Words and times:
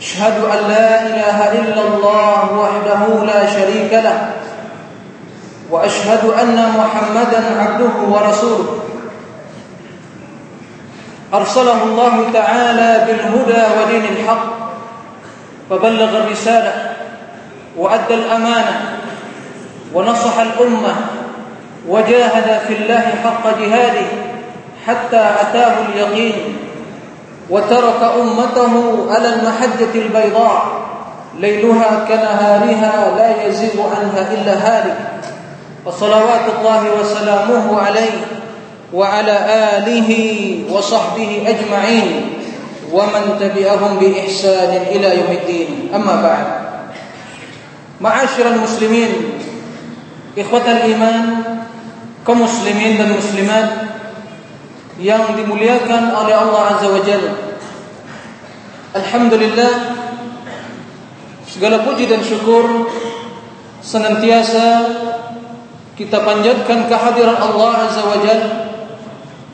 أشهد 0.00 0.44
أن 0.44 0.60
لا 0.68 1.02
إله 1.02 1.38
إلا 1.60 1.82
الله 1.88 2.40
وحده 2.58 3.24
لا 3.24 3.40
شريك 3.46 3.92
له 3.92 4.32
وأشهد 5.70 6.24
أن 6.40 6.56
محمدا 6.78 7.40
عبده 7.60 7.96
ورسوله. 8.08 8.78
أرسله 11.34 11.82
الله 11.82 12.14
تعالى 12.32 12.90
بالهدى 13.06 13.62
ودين 13.76 14.04
الحق 14.04 14.46
فبلغ 15.70 16.10
الرسالة 16.18 16.72
وأدى 17.76 18.14
الأمانة 18.14 18.74
ونصح 19.94 20.38
الأمة 20.38 20.94
وجاهد 21.88 22.60
في 22.68 22.74
الله 22.74 23.04
حق 23.24 23.44
جهاده 23.60 24.06
حتى 24.86 25.22
أتاه 25.40 25.74
اليقين. 25.88 26.56
وترك 27.50 28.00
أمته 28.20 28.72
على 29.10 29.28
المحجة 29.34 29.94
البيضاء. 29.94 30.62
ليلها 31.38 32.04
كنهارها 32.08 33.16
لا 33.16 33.46
يزيغ 33.46 33.82
عنها 33.96 34.32
إلا 34.34 34.52
هالك. 34.52 34.98
وصلوات 35.86 36.44
الله 36.58 36.82
وسلامه 37.00 37.80
عليه 37.80 38.16
وعلى 38.94 39.36
آله 39.76 40.10
وصحبه 40.70 41.30
أجمعين. 41.46 42.32
ومن 42.92 43.24
تبعهم 43.40 43.96
بإحسان 44.00 44.82
إلى 44.90 45.08
يوم 45.18 45.30
الدين. 45.42 45.88
أما 45.94 46.22
بعد. 46.22 46.46
معاشر 48.00 48.46
المسلمين 48.46 49.10
إخوة 50.38 50.72
الإيمان 50.72 51.42
كمسلمين 52.26 52.98
muslimat 53.16 53.68
yang 55.00 55.32
dimuliakan 55.32 56.12
oleh 56.12 56.34
Allah 56.36 56.62
Azza 56.76 56.88
wa 56.92 57.00
Jalla. 57.00 57.32
Alhamdulillah 58.92 59.72
segala 61.48 61.82
puji 61.88 62.04
dan 62.04 62.20
syukur 62.20 62.92
senantiasa 63.80 64.66
kita 65.96 66.20
panjatkan 66.20 66.84
kehadiran 66.84 67.40
Allah 67.40 67.88
Azza 67.88 68.02
wa 68.04 68.18
Jalla 68.20 68.48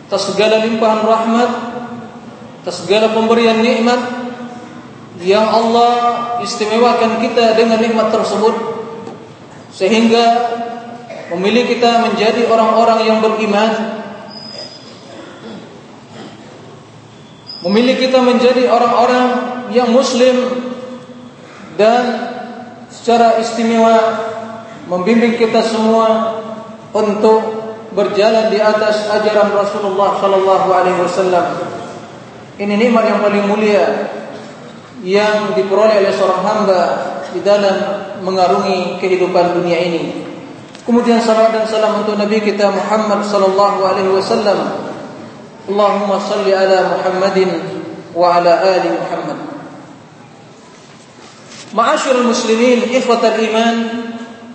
atas 0.07 0.23
segala 0.35 0.63
limpahan 0.63 1.03
rahmat, 1.03 1.51
atas 2.63 2.87
segala 2.87 3.11
pemberian 3.11 3.59
nikmat 3.59 3.99
yang 5.23 5.47
Allah 5.47 5.91
istimewakan 6.43 7.23
kita 7.23 7.59
dengan 7.59 7.83
nikmat 7.83 8.15
tersebut 8.15 8.55
sehingga 9.75 10.25
memilih 11.35 11.67
kita 11.67 12.07
menjadi 12.07 12.47
orang-orang 12.47 13.03
yang 13.03 13.19
beriman 13.19 13.71
memilih 17.67 17.99
kita 17.99 18.23
menjadi 18.23 18.71
orang-orang 18.71 19.27
yang 19.75 19.91
muslim 19.91 20.63
dan 21.75 22.31
secara 22.87 23.43
istimewa 23.43 23.99
membimbing 24.87 25.35
kita 25.35 25.67
semua 25.67 26.39
untuk 26.95 27.43
berjalan 27.91 28.55
di 28.55 28.63
atas 28.63 29.11
ajaran 29.11 29.51
Rasulullah 29.51 30.15
sallallahu 30.23 30.69
alaihi 30.71 31.01
wasallam. 31.03 31.47
Ini 32.57 32.73
nikmat 32.79 33.05
yang 33.05 33.21
paling 33.21 33.45
mulia 33.51 34.15
yang 35.05 35.53
diperoleh 35.59 36.07
oleh 36.07 36.13
seorang 36.15 36.41
hamba 36.47 36.83
di 37.35 37.43
dalam 37.45 37.77
mengarungi 38.25 38.97
kehidupan 39.03 39.61
dunia 39.61 39.77
ini. 39.83 40.25
Kemudian 40.87 41.19
salawat 41.19 41.51
dan 41.51 41.67
salam 41.67 42.07
untuk 42.07 42.15
Nabi 42.15 42.39
kita 42.41 42.71
Muhammad 42.71 43.27
sallallahu 43.27 43.83
alaihi 43.83 44.15
wasallam. 44.15 44.86
Salli 45.67 46.55
ala 46.55 46.95
Muhammadin 46.95 47.51
wa 48.15 48.39
ala 48.39 48.53
ali 48.63 48.89
Muhammad. 48.95 49.39
Ma'asyiral 51.75 52.23
muslimin, 52.23 52.87
ikhwatal 52.95 53.35
iman 53.35 53.77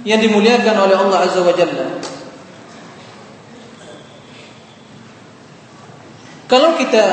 yang 0.08 0.24
dimuliakan 0.24 0.76
oleh 0.88 0.96
Allah 0.96 1.20
Azza 1.28 1.44
wa 1.44 1.54
Jalla. 1.54 1.88
Kalau 6.48 6.76
kita 6.80 7.06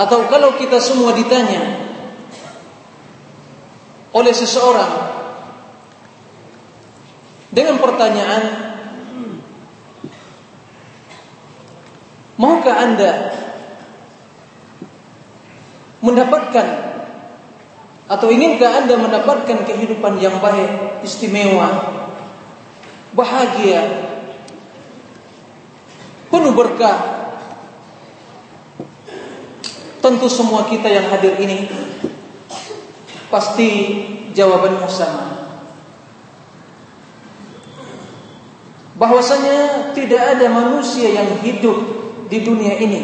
atau 0.00 0.28
kalau 0.32 0.56
kita 0.56 0.80
semua 0.80 1.12
ditanya 1.12 1.80
oleh 4.16 4.32
seseorang 4.32 4.92
dengan 7.52 7.76
pertanyaan 7.80 8.69
Maukah 12.40 12.72
Anda 12.72 13.12
mendapatkan 16.00 16.66
atau 18.08 18.26
inginkah 18.32 18.80
Anda 18.80 18.96
mendapatkan 18.96 19.68
kehidupan 19.68 20.16
yang 20.24 20.40
baik, 20.40 21.04
istimewa, 21.04 21.68
bahagia, 23.12 23.84
penuh 26.32 26.56
berkah? 26.56 27.20
Tentu 30.00 30.32
semua 30.32 30.64
kita 30.64 30.88
yang 30.88 31.12
hadir 31.12 31.36
ini 31.44 31.68
pasti 33.28 33.68
jawabannya 34.32 34.88
sama. 34.88 35.26
Bahwasanya 38.96 39.92
tidak 39.92 40.40
ada 40.40 40.48
manusia 40.48 41.12
yang 41.12 41.36
hidup 41.44 42.00
di 42.30 42.38
dunia 42.46 42.78
ini. 42.78 43.02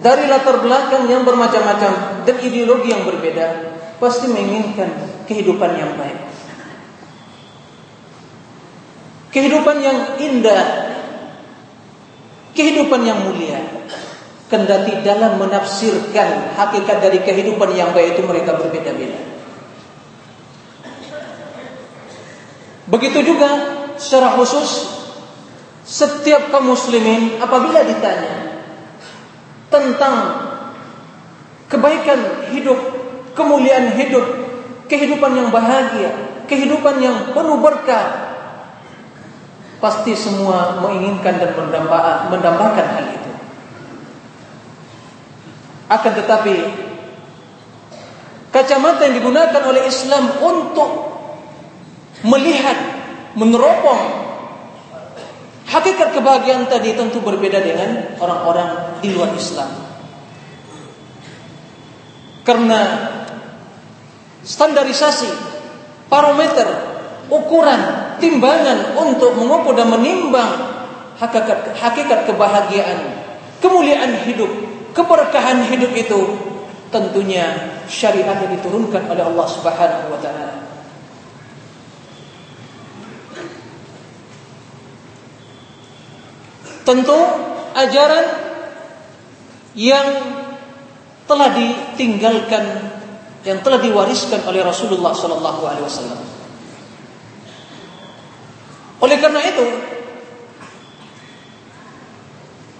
Dari 0.00 0.24
latar 0.28 0.60
belakang 0.60 1.08
yang 1.08 1.24
bermacam-macam 1.24 2.24
dan 2.24 2.36
ideologi 2.40 2.88
yang 2.92 3.04
berbeda 3.04 3.46
pasti 4.00 4.28
menginginkan 4.28 5.24
kehidupan 5.24 5.70
yang 5.76 5.92
baik. 5.96 6.20
Kehidupan 9.32 9.76
yang 9.80 9.98
indah 10.20 10.64
kehidupan 12.50 13.00
yang 13.06 13.24
mulia 13.24 13.62
kendati 14.50 15.06
dalam 15.06 15.38
menafsirkan 15.38 16.58
hakikat 16.58 16.98
dari 16.98 17.22
kehidupan 17.22 17.70
yang 17.72 17.94
baik 17.94 18.18
itu 18.18 18.22
mereka 18.26 18.58
berbeda-beda. 18.58 19.20
Begitu 22.90 23.22
juga 23.22 23.50
secara 23.94 24.34
khusus 24.34 24.99
setiap 25.90 26.54
kaum 26.54 26.70
muslimin 26.70 27.42
apabila 27.42 27.82
ditanya 27.82 28.62
tentang 29.74 30.14
kebaikan 31.66 32.46
hidup, 32.54 32.78
kemuliaan 33.34 33.98
hidup, 33.98 34.22
kehidupan 34.86 35.34
yang 35.34 35.50
bahagia, 35.50 36.14
kehidupan 36.46 37.02
yang 37.02 37.34
penuh 37.34 37.58
berkah, 37.58 38.06
pasti 39.82 40.14
semua 40.14 40.78
menginginkan 40.78 41.42
dan 41.42 41.50
mendambakan 42.30 42.86
hal 42.94 43.06
itu. 43.10 43.30
Akan 45.90 46.12
tetapi 46.14 46.54
kacamata 48.54 49.10
yang 49.10 49.18
digunakan 49.18 49.62
oleh 49.66 49.90
Islam 49.90 50.38
untuk 50.38 50.90
melihat, 52.22 52.78
meneropong 53.34 54.29
Hakikat 55.70 56.18
kebahagiaan 56.18 56.66
tadi 56.66 56.98
tentu 56.98 57.22
berbeda 57.22 57.62
dengan 57.62 58.18
orang-orang 58.18 58.98
di 58.98 59.14
luar 59.14 59.30
Islam. 59.38 59.70
Karena 62.42 62.80
standarisasi, 64.42 65.30
parameter, 66.10 66.66
ukuran, 67.30 67.80
timbangan 68.18 68.98
untuk 68.98 69.38
mengukur 69.38 69.78
dan 69.78 69.94
menimbang 69.94 70.58
hakikat, 71.22 71.78
hakikat 71.78 72.26
kebahagiaan, 72.26 72.98
kemuliaan 73.62 74.26
hidup, 74.26 74.50
keberkahan 74.90 75.70
hidup 75.70 75.94
itu 75.94 76.20
tentunya 76.90 77.78
syariat 77.86 78.34
yang 78.42 78.50
diturunkan 78.58 79.06
oleh 79.06 79.22
Allah 79.22 79.46
Subhanahu 79.46 80.06
wa 80.10 80.18
taala. 80.18 80.69
Tentu 86.90 87.18
ajaran 87.70 88.26
yang 89.78 90.06
telah 91.30 91.54
ditinggalkan 91.54 92.90
yang 93.46 93.62
telah 93.62 93.78
diwariskan 93.78 94.42
oleh 94.42 94.58
Rasulullah 94.66 95.14
sallallahu 95.14 95.62
alaihi 95.70 95.86
wasallam. 95.86 96.18
Oleh 98.98 99.16
karena 99.22 99.38
itu, 99.38 99.66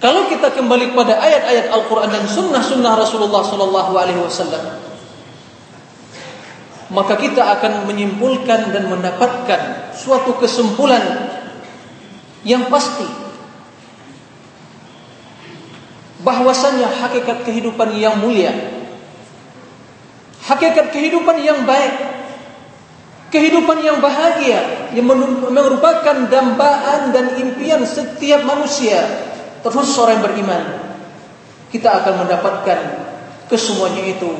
kalau 0.03 0.27
kita 0.27 0.59
kembali 0.59 0.91
kepada 0.91 1.15
ayat-ayat 1.17 1.71
Al-Quran 1.71 2.09
dan 2.11 2.25
sunnah-sunnah 2.27 2.93
Rasulullah 2.93 3.41
Sallallahu 3.41 3.93
Alaihi 3.97 4.21
Wasallam, 4.21 4.77
maka 6.93 7.17
kita 7.17 7.41
akan 7.57 7.89
menyimpulkan 7.89 8.69
dan 8.69 8.85
mendapatkan 8.85 9.93
suatu 9.97 10.37
kesimpulan 10.37 11.01
yang 12.45 12.69
pasti 12.69 13.20
bahwasanya 16.21 16.89
hakikat 16.89 17.43
kehidupan 17.45 17.97
yang 17.97 18.17
mulia, 18.21 18.53
hakikat 20.45 20.93
kehidupan 20.93 21.41
yang 21.41 21.65
baik 21.65 22.11
Kehidupan 23.31 23.79
yang 23.79 24.03
bahagia 24.03 24.91
yang 24.91 25.07
merupakan 25.55 26.27
dambaan 26.27 27.15
dan 27.15 27.39
impian 27.39 27.79
setiap 27.87 28.43
manusia, 28.43 29.07
terus 29.63 29.95
orang 29.95 30.19
yang 30.19 30.23
beriman. 30.27 30.63
Kita 31.71 32.03
akan 32.03 32.27
mendapatkan 32.27 32.79
kesemuanya 33.47 34.03
itu 34.03 34.35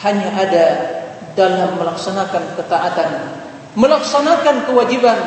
hanya 0.00 0.32
ada 0.40 0.66
dalam 1.36 1.76
melaksanakan 1.76 2.56
ketaatan, 2.56 3.10
melaksanakan 3.76 4.72
kewajiban 4.72 5.20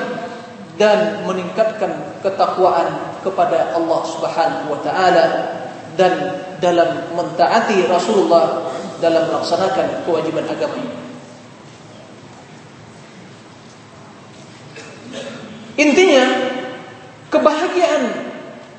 dan 0.81 1.22
meningkatkan 1.30 2.18
ketakwaan 2.25 3.13
kepada 3.22 3.78
Allah 3.78 4.01
Subhanahu 4.10 4.74
wa 4.74 4.80
taala 4.81 5.25
dan 5.97 6.13
dalam 6.61 7.11
mentaati 7.17 7.83
Rasulullah 7.89 8.69
dalam 9.01 9.29
melaksanakan 9.29 10.05
kewajiban 10.05 10.45
agama 10.45 10.77
ini. 10.77 10.97
Intinya 15.77 16.25
kebahagiaan, 17.29 18.03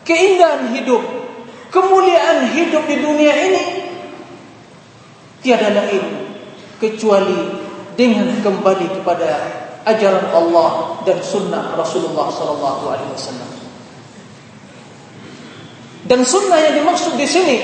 keindahan 0.02 0.74
hidup, 0.74 1.02
kemuliaan 1.70 2.50
hidup 2.58 2.82
di 2.90 2.96
dunia 2.98 3.34
ini 3.38 3.64
tiada 5.38 5.70
lain 5.70 6.02
kecuali 6.82 7.54
dengan 7.94 8.42
kembali 8.42 8.98
kepada 8.98 9.30
ajaran 9.86 10.30
Allah 10.34 11.02
dan 11.06 11.22
sunnah 11.22 11.78
Rasulullah 11.78 12.30
wasallam. 13.14 13.47
Dan 16.08 16.24
sunnah 16.24 16.56
yang 16.56 16.80
dimaksud 16.80 17.20
di 17.20 17.28
sini 17.28 17.58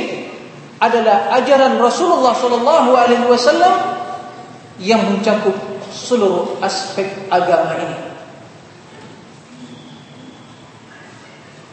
adalah 0.76 1.32
ajaran 1.40 1.80
Rasulullah 1.80 2.36
sallallahu 2.36 2.92
alaihi 2.92 3.24
wasallam 3.24 3.72
yang 4.76 5.00
mencakup 5.08 5.56
seluruh 5.88 6.60
aspek 6.60 7.08
agama 7.32 7.72
ini. 7.80 7.98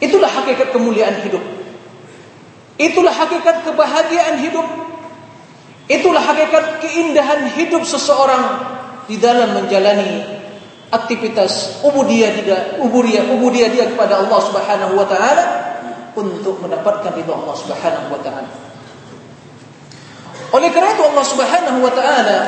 Itulah 0.02 0.32
hakikat 0.32 0.72
kemuliaan 0.72 1.20
hidup. 1.20 1.44
Itulah 2.80 3.12
hakikat 3.12 3.68
kebahagiaan 3.68 4.40
hidup. 4.40 4.66
Itulah 5.92 6.24
hakikat 6.24 6.80
keindahan 6.80 7.52
hidup 7.52 7.84
seseorang 7.84 8.64
di 9.06 9.20
dalam 9.20 9.60
menjalani 9.60 10.40
aktivitas 10.88 11.84
ubudiyah 11.84 12.32
dia, 12.42 12.58
ubudiyah, 12.80 13.28
ubudiyah 13.28 13.68
dia 13.70 13.86
kepada 13.92 14.24
Allah 14.24 14.40
Subhanahu 14.40 14.94
wa 14.96 15.06
taala 15.06 15.61
untuk 16.16 16.60
mendapatkan 16.60 17.12
ridha 17.16 17.32
Allah 17.32 17.56
Subhanahu 17.56 18.06
wa 18.12 18.20
taala. 18.20 18.50
Oleh 20.52 20.68
karena 20.68 20.90
itu 20.92 21.04
Allah 21.08 21.24
Subhanahu 21.24 21.78
wa 21.80 21.92
taala 21.92 22.38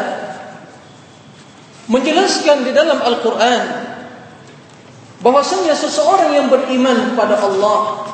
menjelaskan 1.89 2.65
di 2.65 2.73
dalam 2.73 3.01
Al-Qur'an 3.01 3.63
bahwasanya 5.21 5.73
seseorang 5.77 6.37
yang 6.37 6.47
beriman 6.49 7.13
kepada 7.13 7.41
Allah 7.41 8.09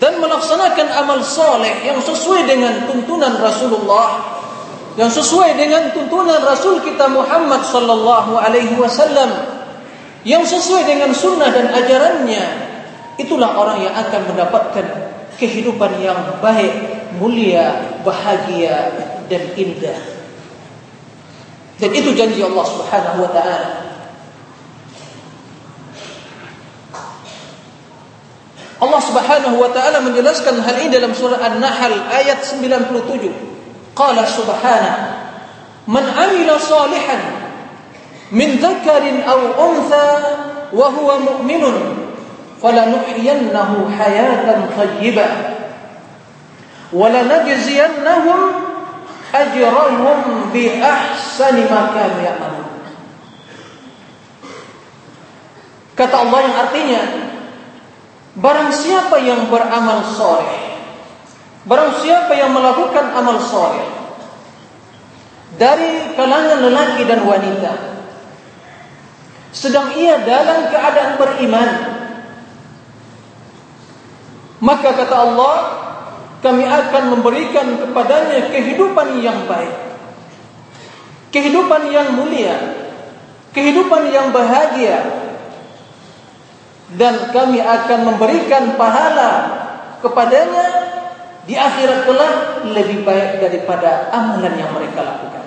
dan 0.00 0.20
melaksanakan 0.20 0.86
amal 1.04 1.20
soleh 1.24 1.84
yang 1.84 2.00
sesuai 2.00 2.48
dengan 2.48 2.88
tuntunan 2.88 3.36
Rasulullah 3.36 4.38
yang 4.98 5.14
sesuai 5.14 5.54
dengan 5.54 5.94
tuntunan 5.94 6.42
Rasul 6.42 6.82
kita 6.82 7.06
Muhammad 7.06 7.62
sallallahu 7.62 8.34
alaihi 8.34 8.74
wasallam 8.74 9.30
yang 10.26 10.42
sesuai 10.42 10.90
dengan 10.90 11.14
sunnah 11.14 11.54
dan 11.54 11.70
ajarannya 11.70 12.67
itulah 13.18 13.58
orang 13.58 13.82
yang 13.82 13.94
akan 13.94 14.32
mendapatkan 14.32 14.86
kehidupan 15.36 15.98
yang 16.02 16.38
baik, 16.38 16.74
mulia, 17.18 17.98
bahagia 18.06 18.94
dan 19.26 19.42
indah. 19.58 20.00
Dan 21.78 21.90
itu 21.94 22.10
janji 22.14 22.42
Allah 22.42 22.66
Subhanahu 22.66 23.18
wa 23.22 23.30
taala. 23.30 23.70
Allah 28.78 29.02
Subhanahu 29.02 29.56
wa 29.58 29.70
taala 29.74 29.98
menjelaskan 30.06 30.62
hal 30.62 30.76
ini 30.86 30.94
dalam 30.94 31.10
surah 31.10 31.42
An-Nahl 31.42 31.98
ayat 32.14 32.46
97. 32.46 33.94
Qala 33.98 34.22
subhanahu 34.22 35.18
Man 35.88 36.04
'amila 36.04 36.60
salihan 36.60 37.48
min 38.28 38.60
dzakarin 38.60 39.24
aw 39.24 39.40
untha 39.56 40.08
wa 40.68 40.86
huwa 40.92 41.16
mu'minun 41.16 42.07
ma 51.68 51.92
kanu 51.94 52.18
ya'malun 52.24 52.66
Kata 55.94 56.14
Allah 56.14 56.40
yang 56.46 56.56
artinya 56.56 57.02
Barang 58.38 58.70
siapa 58.70 59.18
yang 59.18 59.50
beramal 59.50 60.06
soleh 60.14 60.78
Barang 61.66 61.98
siapa 61.98 62.32
yang 62.38 62.54
melakukan 62.54 63.12
amal 63.18 63.42
soleh 63.42 63.86
Dari 65.58 66.14
kalangan 66.14 66.58
lelaki 66.62 67.02
dan 67.06 67.26
wanita 67.26 67.72
Sedang 69.50 69.90
ia 69.98 70.22
dalam 70.22 70.70
keadaan 70.70 71.18
beriman 71.18 71.97
Maka 74.58 74.90
kata 74.94 75.16
Allah 75.16 75.56
Kami 76.38 76.62
akan 76.62 77.18
memberikan 77.18 77.66
kepadanya 77.82 78.46
kehidupan 78.54 79.18
yang 79.18 79.50
baik. 79.50 79.74
Kehidupan 81.34 81.90
yang 81.90 82.14
mulia. 82.14 82.54
Kehidupan 83.50 84.06
yang 84.14 84.30
bahagia. 84.30 85.02
Dan 86.94 87.34
kami 87.34 87.58
akan 87.58 88.00
memberikan 88.14 88.78
pahala 88.78 89.32
kepadanya 89.98 90.66
di 91.48 91.58
akhirat 91.58 92.06
kelak 92.06 92.34
lebih 92.70 93.02
baik 93.02 93.42
daripada 93.42 94.12
amalan 94.14 94.54
yang 94.54 94.70
mereka 94.72 95.00
lakukan. 95.00 95.44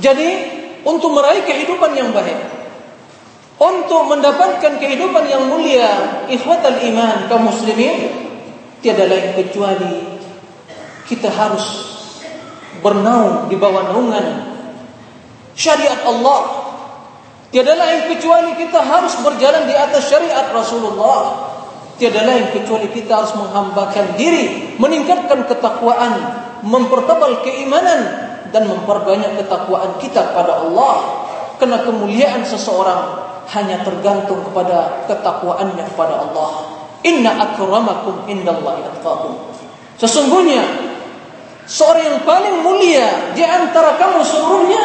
Jadi 0.00 0.30
untuk 0.86 1.12
meraih 1.12 1.42
kehidupan 1.42 1.92
yang 1.98 2.14
baik, 2.14 2.65
untuk 3.56 4.02
mendapatkan 4.12 4.76
kehidupan 4.76 5.24
yang 5.28 5.48
mulia, 5.48 6.24
ikhwatal 6.28 6.76
iman 6.76 7.24
kaum 7.28 7.48
muslimin, 7.48 8.12
tiada 8.84 9.08
lain 9.08 9.32
kecuali 9.32 10.04
kita 11.08 11.32
harus 11.32 11.64
bernaung 12.84 13.48
di 13.48 13.56
bawah 13.56 13.88
naungan 13.88 14.26
syariat 15.56 16.04
Allah 16.04 16.66
Tiada 17.46 17.78
lain 17.78 18.10
kecuali 18.10 18.58
kita 18.58 18.82
harus 18.82 19.16
berjalan 19.22 19.70
di 19.70 19.72
atas 19.72 20.10
syariat 20.10 20.50
Rasulullah. 20.50 21.48
Tiada 21.96 22.26
lain 22.26 22.52
kecuali 22.52 22.90
kita 22.92 23.22
harus 23.22 23.32
menghambakan 23.32 24.18
diri, 24.18 24.76
meningkatkan 24.76 25.48
ketakwaan, 25.48 26.12
mempertebal 26.66 27.40
keimanan 27.46 28.28
dan 28.52 28.68
memperbanyak 28.68 29.40
ketakwaan 29.40 29.96
kita 30.02 30.20
kepada 30.34 30.68
Allah. 30.68 30.94
Karena 31.56 31.80
kemuliaan 31.86 32.44
seseorang 32.44 33.25
hanya 33.46 33.82
tergantung 33.86 34.42
kepada 34.42 35.06
ketakwaannya 35.06 35.84
kepada 35.94 36.14
Allah. 36.26 36.50
Inna 37.06 37.30
akramakum 37.38 38.26
indallahi 38.26 38.82
atqakum. 38.82 39.54
Sesungguhnya 39.96 40.66
seorang 41.70 42.04
yang 42.04 42.20
paling 42.26 42.56
mulia 42.66 43.30
di 43.32 43.46
antara 43.46 43.94
kamu 43.94 44.20
seluruhnya 44.26 44.82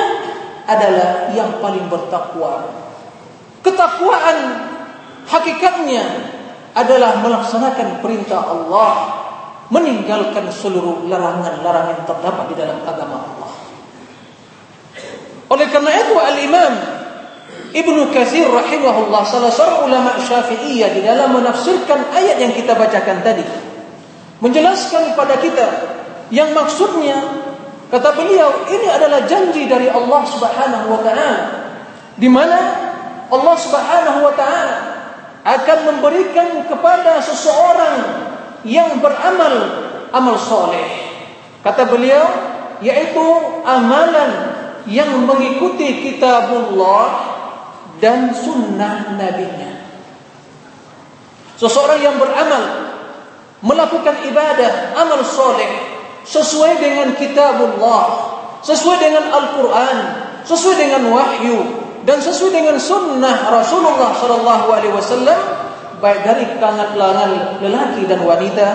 adalah 0.69 1.33
yang 1.33 1.57
paling 1.57 1.89
bertakwa. 1.89 2.69
Ketakwaan 3.65 4.37
hakikatnya 5.25 6.05
adalah 6.77 7.19
melaksanakan 7.19 7.99
perintah 7.99 8.45
Allah, 8.45 8.93
meninggalkan 9.73 10.47
seluruh 10.53 11.09
larangan-larangan 11.09 12.05
terdapat 12.05 12.45
di 12.53 12.55
dalam 12.55 12.79
agama 12.85 13.17
Allah. 13.25 13.51
Oleh 15.51 15.67
karena 15.67 15.91
itu 15.99 16.15
Al-Imam 16.15 17.00
Ibnu 17.71 18.11
Katsir 18.11 18.51
rahimahullah 18.51 19.23
salah 19.23 19.47
seorang 19.47 19.87
ulama 19.87 20.11
Syafi'iyah 20.19 20.91
di 20.91 21.01
dalam 21.07 21.31
menafsirkan 21.31 22.11
ayat 22.11 22.43
yang 22.43 22.51
kita 22.51 22.75
bacakan 22.75 23.23
tadi 23.23 23.47
menjelaskan 24.43 25.15
kepada 25.15 25.39
kita 25.39 25.67
yang 26.33 26.51
maksudnya 26.51 27.15
kata 27.87 28.11
beliau 28.15 28.67
ini 28.67 28.87
adalah 28.91 29.23
janji 29.23 29.71
dari 29.71 29.87
Allah 29.87 30.21
Subhanahu 30.27 30.85
wa 30.91 30.99
taala 30.99 31.31
di 32.19 32.27
mana 32.27 32.59
Allah 33.31 33.55
Subhanahu 33.55 34.19
wa 34.19 34.33
taala 34.35 34.75
akan 35.41 35.77
memberikan 35.95 36.67
kepada 36.67 37.23
seseorang 37.23 37.97
yang 38.67 39.01
beramal 39.01 39.53
amal 40.13 40.37
soleh. 40.37 40.85
Kata 41.65 41.87
beliau 41.89 42.25
yaitu 42.81 43.25
amalan 43.65 44.53
yang 44.89 45.25
mengikuti 45.25 46.09
kitabullah 46.09 47.31
dan 48.01 48.33
sunnah 48.33 49.15
nabinya. 49.15 49.71
Seseorang 51.55 52.01
yang 52.01 52.17
beramal 52.17 52.89
melakukan 53.61 54.25
ibadah, 54.25 54.97
amal 54.97 55.21
soleh 55.21 55.69
sesuai 56.25 56.81
dengan 56.81 57.13
kitabullah, 57.13 58.05
sesuai 58.65 58.97
dengan 58.97 59.29
Al-Quran, 59.29 59.97
sesuai 60.41 60.75
dengan 60.81 61.05
wahyu 61.13 61.57
dan 62.01 62.17
sesuai 62.17 62.49
dengan 62.49 62.77
sunnah 62.81 63.53
Rasulullah 63.53 64.17
Sallallahu 64.17 64.67
Alaihi 64.73 64.93
Wasallam 64.97 65.39
baik 66.01 66.25
dari 66.25 66.45
kalangan 66.57 67.61
lelaki 67.61 68.09
dan 68.09 68.25
wanita 68.25 68.67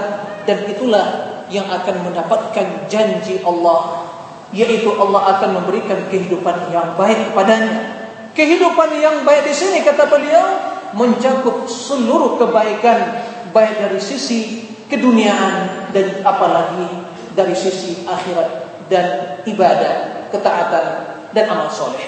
dan 0.46 0.62
itulah 0.70 1.06
yang 1.50 1.66
akan 1.66 2.06
mendapatkan 2.06 2.86
janji 2.86 3.42
Allah 3.42 4.06
yaitu 4.54 4.94
Allah 4.94 5.34
akan 5.38 5.58
memberikan 5.58 6.06
kehidupan 6.06 6.70
yang 6.70 6.94
baik 6.94 7.34
kepadanya 7.34 7.95
Kehidupan 8.36 9.00
yang 9.00 9.24
baik 9.24 9.48
di 9.48 9.54
sini 9.56 9.80
kata 9.80 10.12
beliau 10.12 10.60
mencakup 10.92 11.64
seluruh 11.64 12.36
kebaikan 12.36 13.24
baik 13.56 13.80
dari 13.80 13.96
sisi 13.96 14.68
keduniaan 14.92 15.88
dan 15.96 16.20
apalagi 16.20 16.84
dari 17.32 17.56
sisi 17.56 18.04
akhirat 18.04 18.84
dan 18.92 19.40
ibadah, 19.48 20.28
ketaatan 20.28 20.86
dan 21.32 21.44
amal 21.48 21.72
soleh. 21.72 22.04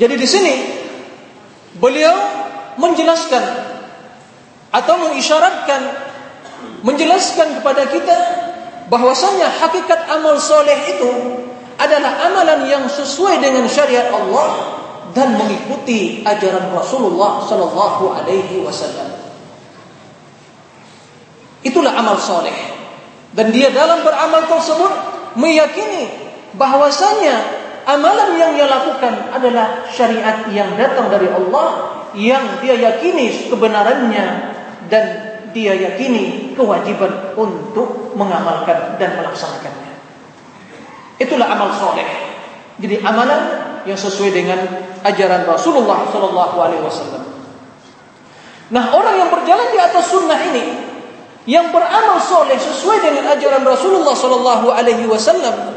Jadi 0.00 0.16
di 0.16 0.24
sini 0.24 0.54
beliau 1.76 2.16
menjelaskan 2.80 3.44
atau 4.72 4.94
mengisyaratkan 4.96 5.82
menjelaskan 6.80 7.60
kepada 7.60 7.84
kita 7.92 8.18
bahwasanya 8.88 9.48
hakikat 9.60 10.08
amal 10.08 10.40
soleh 10.40 10.78
itu 10.88 11.10
adalah 11.80 12.28
amalan 12.28 12.68
yang 12.68 12.84
sesuai 12.84 13.40
dengan 13.40 13.64
syariat 13.64 14.12
Allah 14.12 14.76
dan 15.16 15.34
mengikuti 15.34 16.20
ajaran 16.22 16.70
Rasulullah 16.70 17.42
sallallahu 17.48 18.12
alaihi 18.14 18.60
wasallam. 18.60 19.10
Itulah 21.64 21.92
amal 21.96 22.20
soleh. 22.20 22.54
Dan 23.30 23.54
dia 23.54 23.70
dalam 23.70 24.02
beramal 24.02 24.44
tersebut 24.50 24.90
meyakini 25.38 26.10
bahwasanya 26.58 27.36
amalan 27.86 28.36
yang 28.36 28.50
dia 28.58 28.66
lakukan 28.66 29.30
adalah 29.30 29.86
syariat 29.86 30.50
yang 30.50 30.74
datang 30.74 31.06
dari 31.08 31.30
Allah 31.30 31.94
yang 32.18 32.58
dia 32.58 32.74
yakini 32.74 33.46
kebenarannya 33.46 34.26
dan 34.90 35.04
dia 35.54 35.74
yakini 35.78 36.54
kewajiban 36.58 37.34
untuk 37.38 38.14
mengamalkan 38.18 38.98
dan 38.98 39.18
melaksanakannya. 39.22 39.89
Itulah 41.20 41.52
amal 41.52 41.68
soleh. 41.76 42.08
Jadi 42.80 42.96
amalan 43.04 43.42
yang 43.84 43.96
sesuai 44.00 44.32
dengan 44.32 44.56
ajaran 45.04 45.44
Rasulullah 45.44 46.08
Sallallahu 46.08 46.56
Alaihi 46.56 46.80
Wasallam. 46.80 47.22
Nah 48.72 48.84
orang 48.96 49.20
yang 49.20 49.28
berjalan 49.28 49.68
di 49.68 49.78
atas 49.80 50.08
sunnah 50.08 50.40
ini, 50.48 50.64
yang 51.44 51.68
beramal 51.68 52.16
soleh 52.24 52.56
sesuai 52.56 53.04
dengan 53.04 53.36
ajaran 53.36 53.60
Rasulullah 53.68 54.16
Sallallahu 54.16 54.72
Alaihi 54.72 55.04
Wasallam, 55.04 55.76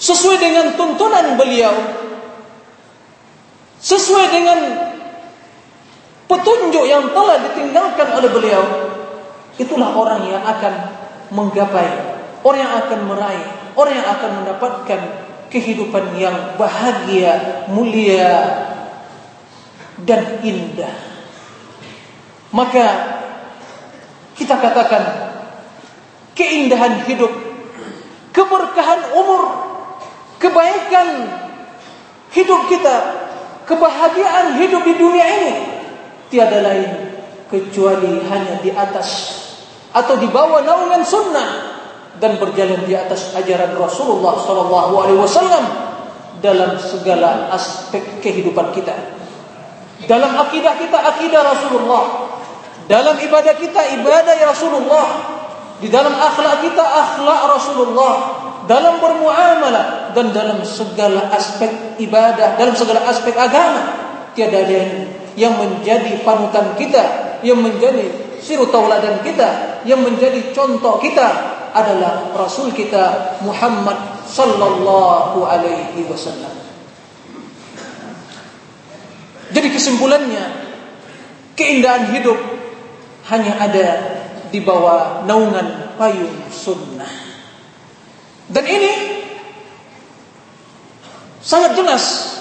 sesuai 0.00 0.36
dengan 0.40 0.72
tuntunan 0.72 1.36
beliau, 1.36 1.74
sesuai 3.84 4.26
dengan 4.32 4.58
petunjuk 6.32 6.84
yang 6.88 7.12
telah 7.12 7.44
ditinggalkan 7.44 8.08
oleh 8.08 8.30
beliau, 8.32 8.62
itulah 9.60 9.92
orang 9.92 10.32
yang 10.32 10.40
akan 10.40 10.72
menggapai 11.34 12.13
Orang 12.44 12.60
yang 12.60 12.74
akan 12.76 13.00
meraih, 13.08 13.48
orang 13.72 13.94
yang 13.96 14.08
akan 14.12 14.30
mendapatkan 14.44 15.00
kehidupan 15.48 16.20
yang 16.20 16.60
bahagia, 16.60 17.64
mulia 17.72 18.36
dan 20.04 20.44
indah. 20.44 20.92
Maka 22.52 22.86
kita 24.36 24.60
katakan 24.60 25.02
keindahan 26.36 27.06
hidup, 27.08 27.32
keberkahan 28.34 29.16
umur, 29.16 29.42
kebaikan 30.36 31.32
hidup 32.34 32.60
kita, 32.68 32.96
kebahagiaan 33.64 34.60
hidup 34.60 34.84
di 34.84 34.94
dunia 35.00 35.26
ini 35.26 35.54
tiada 36.28 36.60
lain 36.60 36.90
kecuali 37.48 38.20
hanya 38.26 38.58
di 38.60 38.74
atas 38.74 39.40
atau 39.94 40.18
di 40.18 40.26
bawah 40.26 40.60
naungan 40.66 41.06
sunnah 41.06 41.73
dan 42.22 42.38
berjalan 42.38 42.86
di 42.86 42.94
atas 42.94 43.34
ajaran 43.34 43.74
Rasulullah 43.74 44.38
sallallahu 44.38 44.94
alaihi 45.02 45.18
wasallam 45.18 45.64
dalam 46.38 46.76
segala 46.78 47.50
aspek 47.50 48.20
kehidupan 48.20 48.70
kita. 48.76 48.92
Dalam 50.04 50.36
akidah 50.36 50.76
kita 50.76 50.98
akidah 51.00 51.40
Rasulullah. 51.40 52.28
Dalam 52.84 53.16
ibadah 53.16 53.54
kita 53.56 53.80
ibadah 53.96 54.36
Rasulullah. 54.44 55.06
Di 55.80 55.88
dalam 55.88 56.12
akhlak 56.12 56.68
kita 56.68 56.84
akhlak 56.84 57.40
Rasulullah. 57.48 58.14
Dalam 58.64 59.00
bermuamalah 59.00 60.16
dan 60.16 60.32
dalam 60.32 60.64
segala 60.64 61.28
aspek 61.36 62.00
ibadah, 62.00 62.56
dalam 62.56 62.72
segala 62.72 63.04
aspek 63.12 63.36
agama 63.36 63.92
tiada 64.32 64.64
ada 64.64 65.04
yang 65.36 65.52
menjadi 65.60 66.24
panutan 66.24 66.72
kita, 66.72 67.36
yang 67.44 67.60
menjadi 67.60 68.08
siru 68.40 68.68
tauladan 68.72 69.20
kita, 69.20 69.80
yang 69.84 70.00
menjadi 70.00 70.52
contoh 70.56 70.96
kita 70.96 71.28
adalah 71.74 72.30
Rasul 72.38 72.70
kita 72.70 73.36
Muhammad 73.42 73.98
sallallahu 74.30 75.42
alaihi 75.42 76.06
wasallam. 76.06 76.54
Jadi 79.50 79.68
kesimpulannya 79.70 80.44
keindahan 81.58 82.14
hidup 82.14 82.38
hanya 83.30 83.58
ada 83.58 83.88
di 84.54 84.62
bawah 84.62 85.26
naungan 85.26 85.98
payung 85.98 86.50
sunnah. 86.50 87.10
Dan 88.50 88.64
ini 88.66 88.92
sangat 91.42 91.74
jelas 91.74 92.34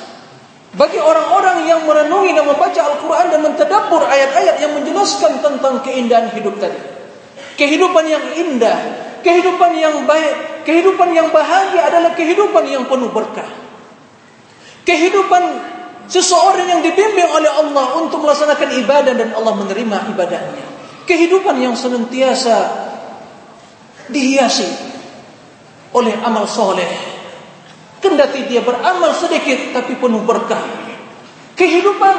bagi 0.74 0.98
orang-orang 0.98 1.70
yang 1.70 1.86
merenungi 1.86 2.34
dan 2.34 2.50
membaca 2.50 2.82
Al-Quran 2.82 3.28
dan 3.30 3.40
mentadabur 3.46 4.02
ayat-ayat 4.10 4.58
yang 4.58 4.74
menjelaskan 4.74 5.38
tentang 5.42 5.86
keindahan 5.86 6.34
hidup 6.34 6.58
tadi. 6.58 6.82
Kehidupan 7.54 8.10
yang 8.10 8.26
indah, 8.34 8.78
Kehidupan 9.24 9.72
yang 9.80 10.04
baik, 10.04 10.68
kehidupan 10.68 11.16
yang 11.16 11.32
bahagia 11.32 11.88
adalah 11.88 12.12
kehidupan 12.12 12.68
yang 12.68 12.84
penuh 12.92 13.08
berkah. 13.08 13.48
Kehidupan 14.84 15.44
seseorang 16.12 16.68
yang 16.68 16.82
dibimbing 16.84 17.32
oleh 17.32 17.48
Allah 17.48 18.04
untuk 18.04 18.20
melaksanakan 18.20 18.84
ibadah 18.84 19.14
dan 19.16 19.32
Allah 19.32 19.54
menerima 19.56 20.12
ibadahnya. 20.12 20.66
Kehidupan 21.08 21.56
yang 21.64 21.76
senantiasa 21.76 22.84
dihiasi 24.12 24.68
oleh 25.96 26.16
amal 26.20 26.44
soleh. 26.44 27.16
Kendati 28.04 28.44
dia 28.52 28.60
beramal 28.60 29.16
sedikit 29.16 29.72
tapi 29.72 29.96
penuh 29.96 30.20
berkah. 30.28 30.60
Kehidupan 31.56 32.16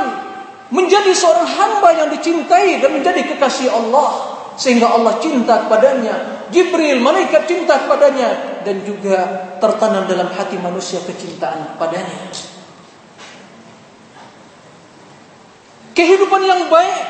menjadi 0.73 1.13
seorang 1.13 1.45
hamba 1.45 1.89
yang 1.93 2.09
dicintai 2.09 2.81
dan 2.81 2.97
menjadi 2.97 3.21
kekasih 3.35 3.69
Allah 3.69 4.41
sehingga 4.57 4.89
Allah 4.89 5.19
cinta 5.21 5.67
kepadanya, 5.67 6.44
Jibril 6.55 7.03
malaikat 7.03 7.51
cinta 7.51 7.83
kepadanya 7.83 8.63
dan 8.63 8.87
juga 8.87 9.51
tertanam 9.59 10.07
dalam 10.07 10.31
hati 10.31 10.55
manusia 10.63 11.03
kecintaan 11.03 11.75
kepadanya. 11.75 12.31
Kehidupan 15.95 16.43
yang 16.47 16.71
baik, 16.71 17.03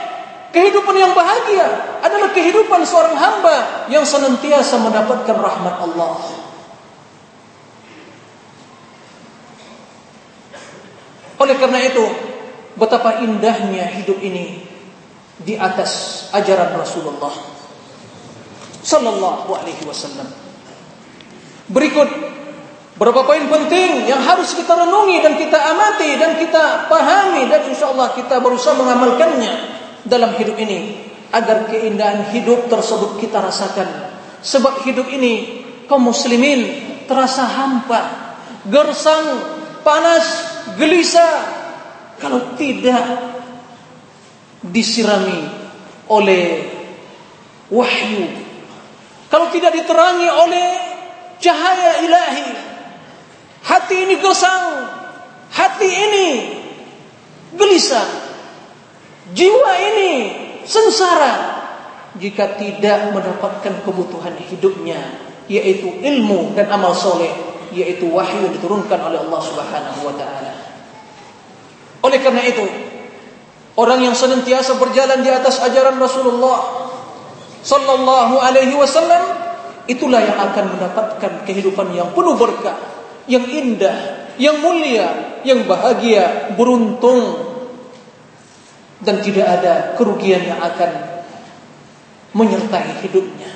kehidupan 0.57 0.97
yang 0.97 1.13
bahagia 1.13 1.67
adalah 2.01 2.33
kehidupan 2.33 2.89
seorang 2.89 3.17
hamba 3.17 3.89
yang 3.93 4.05
senantiasa 4.09 4.81
mendapatkan 4.81 5.37
rahmat 5.37 5.77
Allah. 5.77 6.17
Oleh 11.37 11.57
karena 11.61 11.81
itu, 11.85 12.05
betapa 12.81 13.21
indahnya 13.21 13.93
hidup 14.01 14.17
ini 14.25 14.65
di 15.45 15.57
atas 15.61 16.25
ajaran 16.33 16.77
Rasulullah 16.81 17.54
sallallahu 18.85 19.49
alaihi 19.57 19.83
wasallam. 19.89 20.29
Berikut 21.73 22.35
Berapa 22.95 23.27
poin 23.27 23.43
penting 23.51 24.07
yang 24.07 24.23
harus 24.23 24.55
kita 24.55 24.71
renungi 24.71 25.19
dan 25.19 25.35
kita 25.35 25.59
amati 25.59 26.15
dan 26.15 26.39
kita 26.39 26.87
pahami 26.87 27.51
dan 27.51 27.67
insya 27.67 27.91
Allah 27.91 28.15
kita 28.15 28.39
berusaha 28.39 28.79
mengamalkannya 28.79 29.55
dalam 30.07 30.31
hidup 30.39 30.55
ini 30.55 31.03
agar 31.35 31.67
keindahan 31.67 32.31
hidup 32.31 32.71
tersebut 32.71 33.19
kita 33.19 33.43
rasakan. 33.43 34.15
Sebab 34.47 34.87
hidup 34.87 35.11
ini 35.11 35.67
kaum 35.91 36.07
muslimin 36.07 36.87
terasa 37.11 37.43
hampa, 37.43 38.03
gersang, 38.71 39.43
panas, 39.83 40.27
gelisah 40.79 41.35
kalau 42.23 42.55
tidak 42.55 43.03
disirami 44.63 45.51
oleh 46.07 46.71
wahyu. 47.75 48.44
Kalau 49.35 49.51
tidak 49.51 49.75
diterangi 49.75 50.31
oleh 50.31 50.69
cahaya 51.43 52.07
ilahi 52.07 52.47
Hati 53.65 53.97
ini 54.07 54.21
gersang, 54.21 54.87
hati 55.49 55.89
ini 55.89 56.29
gelisah, 57.57 58.05
jiwa 59.33 59.73
ini 59.81 60.13
sengsara 60.69 61.35
jika 62.21 62.61
tidak 62.61 63.09
mendapatkan 63.17 63.81
kebutuhan 63.89 64.37
hidupnya, 64.37 65.01
yaitu 65.49 65.89
ilmu 65.97 66.53
dan 66.53 66.69
amal 66.69 66.93
soleh, 66.93 67.33
yaitu 67.73 68.05
wahyu 68.13 68.45
yang 68.45 68.53
diturunkan 68.53 69.01
oleh 69.01 69.25
Allah 69.25 69.41
Subhanahu 69.41 70.13
wa 70.13 70.13
taala. 70.13 70.53
Oleh 72.05 72.21
karena 72.21 72.45
itu, 72.45 72.69
orang 73.81 74.05
yang 74.05 74.13
senantiasa 74.13 74.77
berjalan 74.77 75.25
di 75.25 75.33
atas 75.33 75.57
ajaran 75.65 75.97
Rasulullah 75.97 76.84
sallallahu 77.65 78.37
alaihi 78.39 78.77
wasallam 78.77 79.25
itulah 79.89 80.21
yang 80.21 80.39
akan 80.53 80.77
mendapatkan 80.77 81.33
kehidupan 81.49 81.97
yang 81.97 82.13
penuh 82.13 82.37
berkah 82.37 82.95
yang 83.25 83.45
indah, 83.49 84.29
yang 84.37 84.61
mulia, 84.61 85.41
yang 85.45 85.65
bahagia, 85.65 86.53
beruntung 86.57 87.53
dan 89.01 89.21
tidak 89.21 89.47
ada 89.61 89.73
kerugian 89.97 90.45
yang 90.45 90.61
akan 90.61 90.91
menyertai 92.37 93.05
hidupnya. 93.05 93.49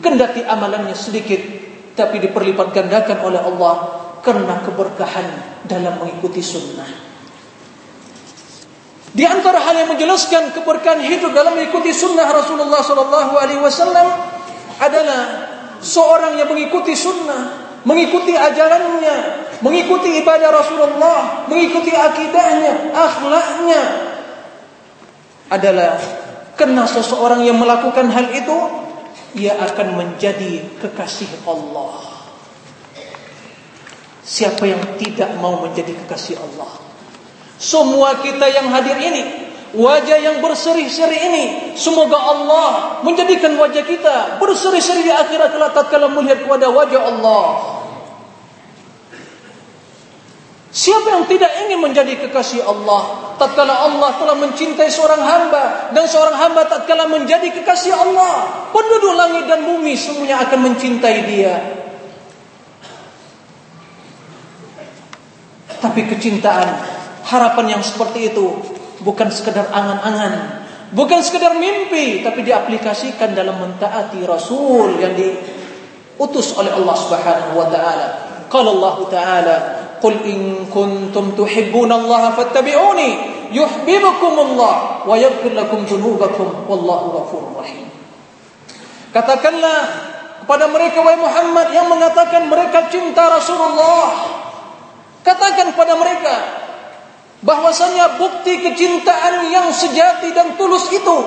Kendati 0.00 0.40
amalannya 0.46 0.96
sedikit 0.96 1.38
tapi 1.98 2.22
diperlipat 2.22 2.72
gandakan 2.72 3.18
oleh 3.26 3.40
Allah 3.42 3.74
karena 4.24 4.62
keberkahan 4.64 5.26
dalam 5.66 6.00
mengikuti 6.00 6.40
sunnah. 6.40 7.09
Di 9.10 9.26
antara 9.26 9.58
hal 9.58 9.74
yang 9.74 9.90
menjelaskan 9.90 10.54
keberkahan 10.54 11.02
hidup 11.02 11.34
dalam 11.34 11.58
mengikuti 11.58 11.90
sunnah 11.90 12.30
Rasulullah 12.30 12.78
sallallahu 12.78 13.32
alaihi 13.34 13.58
wasallam 13.58 14.06
adalah 14.78 15.20
seorang 15.82 16.38
yang 16.38 16.46
mengikuti 16.46 16.94
sunnah 16.94 17.70
mengikuti 17.84 18.36
ajarannya, 18.36 19.16
mengikuti 19.64 20.20
ibadah 20.20 20.50
Rasulullah, 20.52 21.48
mengikuti 21.48 21.92
akidahnya, 21.94 22.92
akhlaknya 22.92 23.82
adalah 25.48 25.96
karena 26.54 26.84
seseorang 26.84 27.40
yang 27.42 27.56
melakukan 27.56 28.12
hal 28.12 28.26
itu 28.36 28.58
ia 29.40 29.56
akan 29.56 29.96
menjadi 29.96 30.66
kekasih 30.82 31.48
Allah. 31.48 32.20
Siapa 34.20 34.62
yang 34.68 34.82
tidak 35.00 35.34
mau 35.40 35.58
menjadi 35.64 35.96
kekasih 36.04 36.38
Allah? 36.38 36.89
Semua 37.60 38.24
kita 38.24 38.48
yang 38.48 38.72
hadir 38.72 38.96
ini 38.96 39.52
Wajah 39.76 40.18
yang 40.18 40.36
berseri-seri 40.40 41.18
ini 41.28 41.44
Semoga 41.76 42.16
Allah 42.16 42.68
menjadikan 43.04 43.52
wajah 43.60 43.84
kita 43.84 44.40
Berseri-seri 44.40 45.04
di 45.04 45.12
akhirat 45.12 45.52
kelak 45.52 45.76
tatkala 45.76 46.08
melihat 46.08 46.40
kepada 46.42 46.72
wajah 46.72 47.02
Allah. 47.04 47.46
Siapa 50.72 51.06
yang 51.20 51.24
tidak 51.28 51.52
ingin 51.66 51.82
menjadi 51.84 52.16
kekasih 52.26 52.64
Allah? 52.64 53.34
Tatkala 53.36 53.90
Allah 53.90 54.10
telah 54.16 54.36
mencintai 54.40 54.88
seorang 54.88 55.20
hamba 55.20 55.92
Dan 55.92 56.08
seorang 56.08 56.34
hamba 56.40 56.64
tatkala 56.64 57.06
menjadi 57.12 57.52
kekasih 57.60 57.92
Allah 57.92 58.66
Penduduk 58.72 59.14
langit 59.14 59.44
dan 59.50 59.68
bumi 59.68 59.94
semuanya 59.94 60.46
akan 60.48 60.58
mencintai 60.72 61.18
dia. 61.28 61.54
Tapi 65.80 66.00
kecintaan 66.06 66.99
Harapan 67.30 67.78
yang 67.78 67.82
seperti 67.86 68.34
itu 68.34 68.58
bukan 69.06 69.30
sekedar 69.30 69.70
angan-angan, 69.70 70.66
bukan 70.90 71.22
sekedar 71.22 71.54
mimpi, 71.54 72.26
tapi 72.26 72.42
diaplikasikan 72.42 73.38
dalam 73.38 73.54
mentaati 73.62 74.18
Rasul 74.26 74.98
yang 74.98 75.14
diutus 75.14 76.58
oleh 76.58 76.74
Allah 76.74 76.96
Subhanahu 76.98 77.52
wa 77.54 77.66
taala. 77.70 78.06
Qala 78.50 78.68
Allah 78.74 78.96
taala, 79.06 79.56
"Qul 80.02 80.26
in 80.26 80.40
kuntum 80.74 81.38
tuhibbuna 81.38 82.02
Allah 82.02 82.34
fattabi'uni 82.34 83.10
yuhibbukum 83.54 84.34
Allah 84.34 85.06
wa 85.06 85.14
yaghfir 85.14 85.54
lakum 85.54 85.86
dhunubakum 85.86 86.66
wallahu 86.66 87.14
ghafurur 87.14 87.62
rahim." 87.62 87.86
Katakanlah 89.14 90.10
kepada 90.42 90.66
mereka 90.66 90.98
wahai 91.02 91.18
Muhammad 91.18 91.70
yang 91.70 91.86
mengatakan 91.86 92.50
mereka 92.50 92.90
cinta 92.90 93.30
Rasulullah. 93.30 94.34
Katakan 95.22 95.76
kepada 95.76 95.94
mereka, 95.94 96.59
bahwasanya 97.40 98.20
bukti 98.20 98.60
kecintaan 98.60 99.48
yang 99.48 99.72
sejati 99.72 100.32
dan 100.36 100.60
tulus 100.60 100.92
itu 100.92 101.18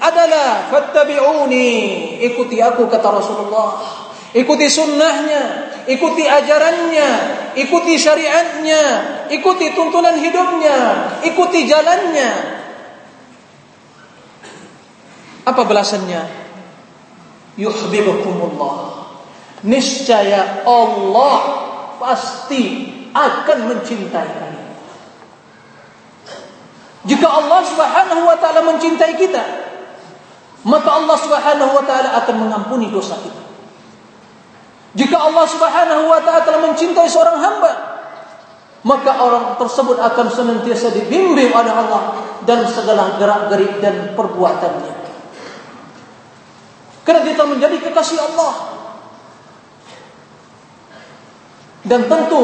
adalah 0.00 0.72
fattabi'uni 0.72 1.68
ikuti 2.32 2.58
aku 2.58 2.88
kata 2.88 3.08
Rasulullah. 3.12 4.00
Ikuti 4.32 4.64
sunnahnya 4.64 5.68
ikuti 5.84 6.24
ajarannya 6.24 7.10
ikuti 7.52 8.00
syariatnya 8.00 8.82
ikuti 9.28 9.76
tuntunan 9.76 10.16
hidupnya 10.16 10.78
ikuti 11.28 11.68
jalannya. 11.68 12.32
Apa 15.42 15.62
balasannya? 15.68 16.22
Yuhibbukumullah. 17.60 19.04
Niscaya 19.68 20.64
Allah 20.64 21.38
pasti 22.00 22.88
akan 23.12 23.58
mencintai 23.68 24.30
kalian 24.32 24.61
jika 27.02 27.26
Allah 27.26 27.60
Subhanahu 27.66 28.22
wa 28.22 28.36
taala 28.38 28.62
mencintai 28.62 29.18
kita, 29.18 29.42
maka 30.62 30.90
Allah 31.02 31.16
Subhanahu 31.18 31.72
wa 31.74 31.82
taala 31.82 32.22
akan 32.22 32.34
mengampuni 32.46 32.94
dosa 32.94 33.18
kita. 33.18 33.42
Jika 34.94 35.16
Allah 35.18 35.46
Subhanahu 35.50 36.06
wa 36.06 36.20
taala 36.22 36.46
telah 36.46 36.62
mencintai 36.62 37.10
seorang 37.10 37.42
hamba, 37.42 37.72
maka 38.86 39.18
orang 39.18 39.58
tersebut 39.58 39.98
akan 39.98 40.26
senantiasa 40.30 40.94
dibimbing 40.94 41.50
oleh 41.50 41.72
Allah 41.74 42.22
dan 42.46 42.62
segala 42.70 43.18
gerak-gerik 43.18 43.82
dan 43.82 44.14
perbuatannya. 44.14 44.94
Karena 47.02 47.22
kita 47.26 47.42
menjadi 47.50 47.76
kekasih 47.82 48.18
Allah. 48.22 48.54
Dan 51.82 52.06
tentu 52.06 52.42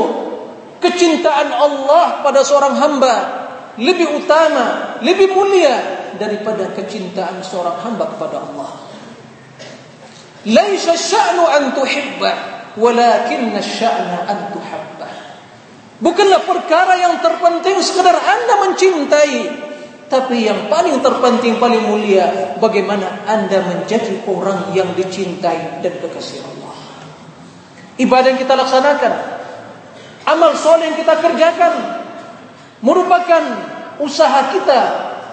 kecintaan 0.83 1.55
Allah 1.55 2.27
pada 2.27 2.43
seorang 2.43 2.75
hamba 2.75 3.38
lebih 3.79 4.19
utama, 4.19 4.99
lebih 5.07 5.31
mulia 5.33 6.11
daripada 6.19 6.67
kecintaan 6.75 7.41
seorang 7.47 7.79
hamba 7.87 8.11
kepada 8.11 8.43
Allah. 8.43 8.71
Laisa 10.51 10.99
sya'nu 10.99 11.47
an 11.47 11.63
tuhibba, 11.79 12.33
walakin 12.75 13.55
sya'na 13.63 14.27
an 14.27 14.39
tuhabba. 14.51 15.09
Bukanlah 15.99 16.43
perkara 16.47 16.95
yang 16.99 17.19
terpenting 17.23 17.79
sekadar 17.83 18.19
Anda 18.19 18.55
mencintai, 18.67 19.35
tapi 20.07 20.47
yang 20.47 20.71
paling 20.71 20.99
terpenting 21.03 21.59
paling 21.59 21.83
mulia 21.87 22.55
bagaimana 22.59 23.27
Anda 23.27 23.63
menjadi 23.63 24.27
orang 24.27 24.75
yang 24.75 24.95
dicintai 24.95 25.83
dan 25.83 25.95
kekasih 26.03 26.43
Allah. 26.43 26.75
Ibadah 27.99 28.29
yang 28.31 28.39
kita 28.39 28.55
laksanakan, 28.55 29.13
amal 30.23 30.55
soleh 30.55 30.95
yang 30.95 30.99
kita 31.03 31.19
kerjakan, 31.19 31.98
merupakan 32.85 33.43
usaha 33.99 34.55
kita 34.55 34.81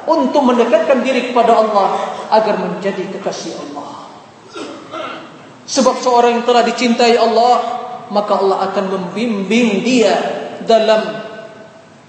untuk 0.06 0.42
mendekatkan 0.46 1.02
diri 1.02 1.34
kepada 1.34 1.58
Allah 1.58 1.90
agar 2.34 2.62
menjadi 2.62 3.06
kekasih 3.18 3.54
Allah. 3.70 4.10
Sebab 5.66 5.96
seorang 5.98 6.42
yang 6.42 6.46
telah 6.46 6.62
dicintai 6.62 7.18
Allah, 7.18 7.56
maka 8.14 8.38
Allah 8.38 8.70
akan 8.70 8.86
membimbing 8.86 9.82
dia 9.82 10.14
dalam 10.62 11.02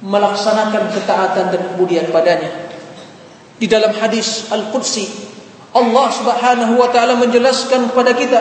melaksanakan 0.04 0.92
ketaatan 0.92 1.44
dan 1.56 1.62
kemudian 1.72 2.12
padanya. 2.12 2.52
Di 3.56 3.64
dalam 3.64 3.96
hadis 3.96 4.52
Al-Qudsi, 4.52 5.08
Allah 5.72 6.06
Subhanahu 6.12 6.76
wa 6.76 6.88
taala 6.92 7.16
menjelaskan 7.16 7.92
kepada 7.92 8.12
kita 8.12 8.40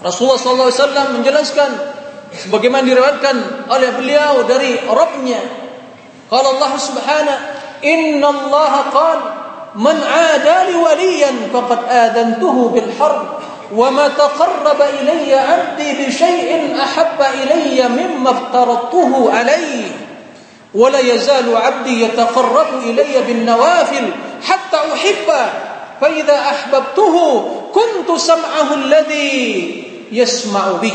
Rasulullah 0.00 0.40
sallallahu 0.40 0.70
alaihi 0.72 0.80
wasallam 0.80 1.08
menjelaskan 1.20 1.70
sebagaimana 2.32 2.86
diriwayatkan 2.88 3.36
oleh 3.68 3.90
beliau 4.00 4.34
dari 4.48 4.80
Rabbnya 4.80 5.40
قال 6.30 6.46
الله 6.46 6.76
سبحانه 6.76 7.36
إن 7.84 8.24
الله 8.24 8.72
قال 8.94 9.18
من 9.74 10.02
عادى 10.02 10.72
لي 10.72 10.76
وليا 10.78 11.32
فقد 11.54 11.78
آذنته 11.90 12.68
بالحرب 12.74 13.26
وما 13.76 14.08
تقرب 14.08 14.82
إلي 14.82 15.34
عبدي 15.34 16.06
بشيء 16.06 16.76
أحب 16.82 17.20
إلي 17.42 17.88
مما 17.88 18.30
افترضته 18.30 19.32
عليه 19.38 19.88
ولا 20.74 20.98
يزال 20.98 21.56
عبدي 21.56 22.02
يتقرب 22.02 22.66
إلي 22.82 23.22
بالنوافل 23.26 24.10
حتى 24.42 24.76
أحبه 24.94 25.46
فإذا 26.00 26.38
أحببته 26.38 27.44
كنت 27.74 28.18
سمعه 28.18 28.74
الذي 28.74 29.84
يسمع 30.12 30.72
به. 30.82 30.94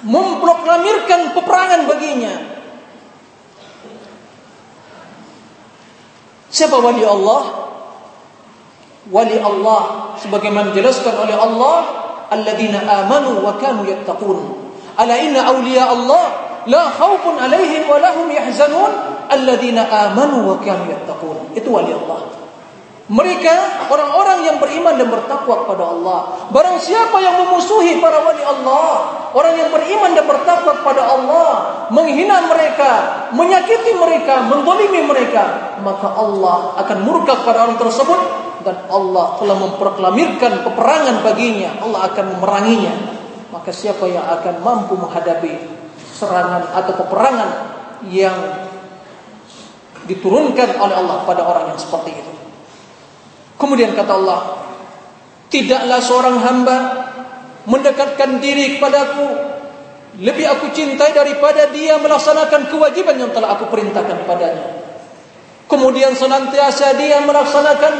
Memproklamirkan 0.00 1.36
peperangan 1.36 1.84
baginya 1.84 2.34
Siapa 6.50 6.82
wali 6.82 7.06
Allah? 7.06 7.42
Wali 9.06 9.38
Allah 9.38 10.12
sebagaimana 10.18 10.74
dijelaskan 10.74 11.14
oleh 11.14 11.38
Allah, 11.38 11.76
alladzina 12.26 12.82
amanu 12.84 13.38
wa 13.38 13.54
kanu 13.54 13.86
yattaqun. 13.86 14.38
Ala 14.98 15.14
inna 15.14 15.46
awliya 15.46 15.94
Allah 15.94 16.24
la 16.66 16.90
khaufun 16.90 17.38
alaihim 17.38 17.86
wa 17.86 18.02
lahum 18.02 18.28
yahzanun 18.28 18.92
alladzina 19.30 19.86
amanu 20.10 20.42
wa 20.42 20.58
kanu 20.58 20.90
yattaqun. 20.90 21.54
Itu 21.54 21.70
wali 21.70 21.94
Allah. 21.94 22.39
Mereka 23.10 23.90
orang-orang 23.90 24.46
yang 24.46 24.56
beriman 24.62 24.94
dan 24.94 25.10
bertakwa 25.10 25.66
kepada 25.66 25.82
Allah. 25.82 26.46
Barang 26.54 26.78
siapa 26.78 27.18
yang 27.18 27.42
memusuhi 27.42 27.98
para 27.98 28.22
wali 28.22 28.38
Allah, 28.38 29.18
orang 29.34 29.58
yang 29.58 29.74
beriman 29.74 30.14
dan 30.14 30.30
bertakwa 30.30 30.78
kepada 30.78 31.10
Allah, 31.18 31.50
menghina 31.90 32.46
mereka, 32.46 33.26
menyakiti 33.34 33.98
mereka, 33.98 34.46
mendolimi 34.46 35.02
mereka, 35.02 35.74
maka 35.82 36.06
Allah 36.06 36.78
akan 36.86 36.98
murka 37.02 37.42
kepada 37.42 37.66
orang 37.66 37.82
tersebut 37.82 38.20
dan 38.62 38.78
Allah 38.86 39.34
telah 39.42 39.56
memproklamirkan 39.58 40.62
peperangan 40.70 41.26
baginya. 41.26 41.82
Allah 41.82 42.14
akan 42.14 42.38
memeranginya. 42.38 42.94
Maka 43.50 43.74
siapa 43.74 44.06
yang 44.06 44.22
akan 44.22 44.62
mampu 44.62 44.94
menghadapi 44.94 45.50
serangan 46.14 46.62
atau 46.78 46.92
peperangan 46.94 47.50
yang 48.06 48.38
diturunkan 50.06 50.78
oleh 50.78 50.94
Allah 50.94 51.26
pada 51.26 51.42
orang 51.42 51.74
yang 51.74 51.80
seperti 51.80 52.14
itu? 52.14 52.29
Kemudian 53.60 53.92
kata 53.92 54.12
Allah, 54.16 54.40
tidaklah 55.52 56.00
seorang 56.00 56.40
hamba 56.40 56.76
mendekatkan 57.68 58.40
diri 58.40 58.80
kepadaku 58.80 59.28
lebih 60.16 60.48
aku 60.48 60.72
cintai 60.72 61.12
daripada 61.12 61.68
dia 61.68 62.00
melaksanakan 62.00 62.72
kewajiban 62.72 63.20
yang 63.20 63.30
telah 63.36 63.54
aku 63.54 63.68
perintahkan 63.68 64.24
padanya. 64.24 64.80
Kemudian 65.68 66.16
senantiasa 66.16 66.98
dia 66.98 67.22
melaksanakan 67.22 67.94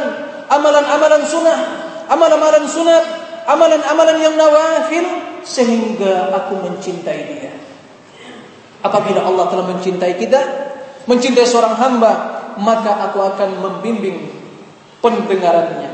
amalan-amalan 0.51 1.23
sunnah, 1.23 1.59
amalan-amalan 2.11 2.65
sunat, 2.67 3.05
amalan-amalan 3.47 4.17
yang 4.19 4.35
nawafil 4.35 5.05
sehingga 5.45 6.35
aku 6.35 6.59
mencintai 6.67 7.21
dia. 7.31 7.53
Apabila 8.81 9.23
Allah 9.23 9.45
telah 9.47 9.65
mencintai 9.71 10.19
kita, 10.19 10.41
mencintai 11.05 11.47
seorang 11.47 11.77
hamba, 11.79 12.11
maka 12.59 13.07
aku 13.07 13.23
akan 13.23 13.49
membimbing 13.61 14.40
pendengarannya. 15.01 15.91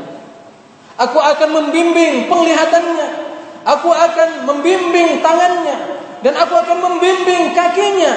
Aku 0.98 1.18
akan 1.18 1.50
membimbing 1.50 2.28
penglihatannya. 2.30 3.28
Aku 3.68 3.92
akan 3.92 4.48
membimbing 4.48 5.20
tangannya 5.20 5.98
dan 6.24 6.34
aku 6.40 6.56
akan 6.56 6.78
membimbing 6.82 7.52
kakinya 7.52 8.14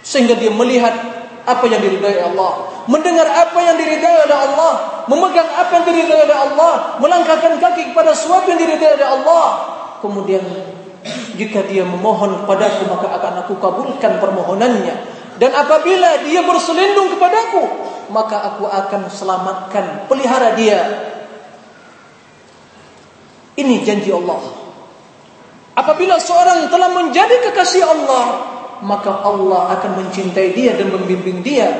sehingga 0.00 0.38
dia 0.38 0.48
melihat 0.48 0.94
apa 1.48 1.64
yang 1.64 1.80
diridai 1.80 2.20
Allah, 2.22 2.84
mendengar 2.86 3.24
apa 3.24 3.58
yang 3.60 3.76
diridai 3.76 4.28
oleh 4.28 4.36
Allah, 4.36 5.04
memegang 5.08 5.48
apa 5.48 5.80
yang 5.80 5.84
diridai 5.88 6.28
oleh 6.28 6.36
Allah, 6.36 6.72
melangkahkan 7.00 7.56
kaki 7.56 7.92
kepada 7.92 8.12
sesuatu 8.12 8.52
yang 8.52 8.60
diridai 8.60 9.00
oleh 9.00 9.08
Allah. 9.08 9.46
Kemudian 10.04 10.44
jika 11.34 11.64
dia 11.66 11.82
memohon 11.82 12.44
kepadaku 12.44 12.86
maka 12.88 13.06
akan 13.16 13.32
aku 13.44 13.56
kabulkan 13.58 14.20
permohonannya. 14.20 15.18
Dan 15.38 15.50
apabila 15.54 16.26
dia 16.26 16.42
berselindung 16.42 17.16
kepadaku, 17.16 17.64
maka 18.08 18.42
aku 18.54 18.64
akan 18.68 19.12
selamatkan, 19.12 20.08
pelihara 20.08 20.56
dia. 20.56 20.80
Ini 23.58 23.82
janji 23.82 24.10
Allah. 24.14 24.38
Apabila 25.78 26.18
seorang 26.18 26.66
telah 26.70 26.90
menjadi 26.90 27.50
kekasih 27.50 27.84
Allah, 27.86 28.26
maka 28.82 29.22
Allah 29.22 29.78
akan 29.78 30.04
mencintai 30.04 30.54
dia 30.54 30.74
dan 30.74 30.90
membimbing 30.90 31.42
dia 31.42 31.70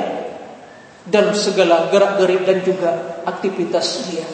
dalam 1.07 1.35
segala 1.35 1.89
gerak-gerik 1.91 2.43
dan 2.45 2.59
juga 2.63 2.91
aktivitas 3.27 4.11
dia. 4.11 4.27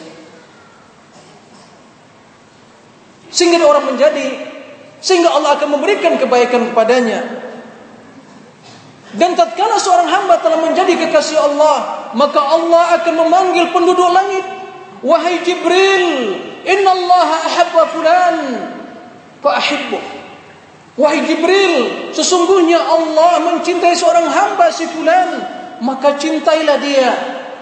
Sehingga 3.29 3.67
orang 3.67 3.95
menjadi 3.95 4.25
sehingga 5.03 5.29
Allah 5.29 5.59
akan 5.59 5.77
memberikan 5.77 6.17
kebaikan 6.17 6.71
kepadanya 6.71 7.44
dan 9.13 9.37
tatkala 9.37 9.77
seorang 9.77 10.09
hamba 10.09 10.41
telah 10.41 10.65
menjadi 10.65 10.97
kekasih 10.97 11.37
Allah, 11.37 12.09
maka 12.17 12.41
Allah 12.41 12.97
akan 12.97 13.13
memanggil 13.21 13.69
penduduk 13.69 14.09
langit, 14.09 14.41
"Wahai 15.05 15.45
Jibril, 15.45 16.33
inna 16.65 16.89
Allah 16.89 17.29
ahabba 17.45 17.83
fulan, 17.93 18.37
fa 19.45 19.61
ahibbu." 19.61 19.99
Wahai 20.95 21.27
Jibril, 21.27 22.07
sesungguhnya 22.15 22.79
Allah 22.79 23.43
mencintai 23.51 23.93
seorang 23.93 24.25
hamba 24.25 24.71
si 24.71 24.87
fulan, 24.89 25.29
maka 25.83 26.17
cintailah 26.17 26.77
dia. 26.81 27.11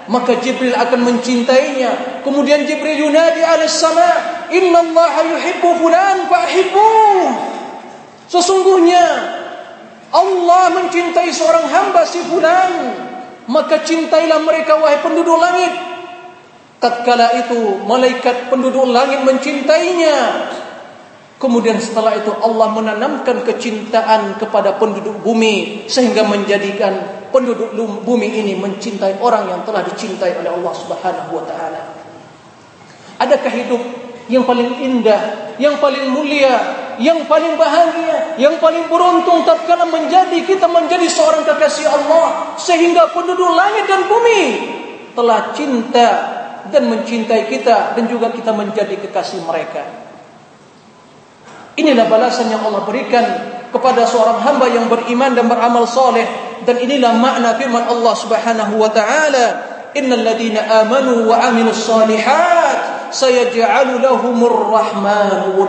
Maka 0.03 0.35
Jibril 0.43 0.75
akan 0.75 0.99
mencintainya. 0.99 2.21
Kemudian 2.27 2.67
Jibril 2.67 3.07
yunadi 3.07 3.39
ala 3.39 3.65
sama, 3.71 4.11
"Inna 4.51 4.83
Allah 4.83 5.15
yuhibbu 5.31 5.69
fulan 5.79 6.27
fa 6.27 6.43
ahibbu." 6.43 6.91
Sesungguhnya 8.27 9.05
Allah 10.13 10.63
mencintai 10.77 11.33
seorang 11.33 11.65
hamba 11.73 12.05
si 12.05 12.21
fulan, 12.29 12.71
maka 13.49 13.81
cintailah 13.81 14.45
mereka 14.45 14.77
wahai 14.77 15.01
penduduk 15.01 15.41
langit. 15.41 15.73
Tatkala 16.77 17.33
itu 17.41 17.81
malaikat 17.81 18.53
penduduk 18.53 18.85
langit 18.93 19.25
mencintainya. 19.25 20.51
Kemudian 21.41 21.81
setelah 21.81 22.13
itu 22.15 22.29
Allah 22.29 22.71
menanamkan 22.71 23.41
kecintaan 23.41 24.37
kepada 24.37 24.77
penduduk 24.77 25.17
bumi 25.25 25.89
sehingga 25.89 26.23
menjadikan 26.23 27.25
penduduk 27.33 27.73
bumi 28.05 28.29
ini 28.37 28.53
mencintai 28.55 29.17
orang 29.17 29.49
yang 29.49 29.61
telah 29.65 29.81
dicintai 29.81 30.39
oleh 30.39 30.53
Allah 30.53 30.73
Subhanahu 30.77 31.31
wa 31.33 31.43
taala. 31.49 31.81
Adakah 33.17 33.51
hidup 33.51 33.81
yang 34.31 34.47
paling 34.47 34.79
indah, 34.79 35.55
yang 35.59 35.79
paling 35.79 36.07
mulia, 36.11 36.55
yang 37.01 37.25
paling 37.25 37.57
bahagia, 37.57 38.37
yang 38.37 38.61
paling 38.61 38.85
beruntung 38.87 39.41
tatkala 39.47 39.89
menjadi 39.89 40.37
kita 40.45 40.69
menjadi 40.69 41.07
seorang 41.09 41.43
kekasih 41.47 41.89
Allah 41.89 42.55
sehingga 42.59 43.09
penduduk 43.11 43.49
langit 43.51 43.89
dan 43.89 44.05
bumi 44.05 44.43
telah 45.17 45.53
cinta 45.53 46.09
dan 46.69 46.87
mencintai 46.89 47.49
kita 47.49 47.97
dan 47.97 48.03
juga 48.07 48.31
kita 48.31 48.53
menjadi 48.53 48.95
kekasih 49.09 49.43
mereka. 49.43 49.83
Inilah 51.73 52.05
balasan 52.05 52.53
yang 52.53 52.61
Allah 52.61 52.85
berikan 52.85 53.25
kepada 53.73 54.05
seorang 54.05 54.45
hamba 54.45 54.69
yang 54.69 54.85
beriman 54.85 55.33
dan 55.33 55.49
beramal 55.49 55.89
soleh 55.89 56.25
dan 56.61 56.77
inilah 56.77 57.17
makna 57.17 57.57
firman 57.57 57.89
Allah 57.89 58.13
Subhanahu 58.13 58.77
wa 58.77 58.93
taala 58.93 59.45
innal 59.97 60.21
amanu 60.21 61.25
wa 61.25 61.41
amilus 61.49 61.81
sayaj'alu 63.13 64.01
lahumur 64.01 64.73
rahmanu. 64.73 65.61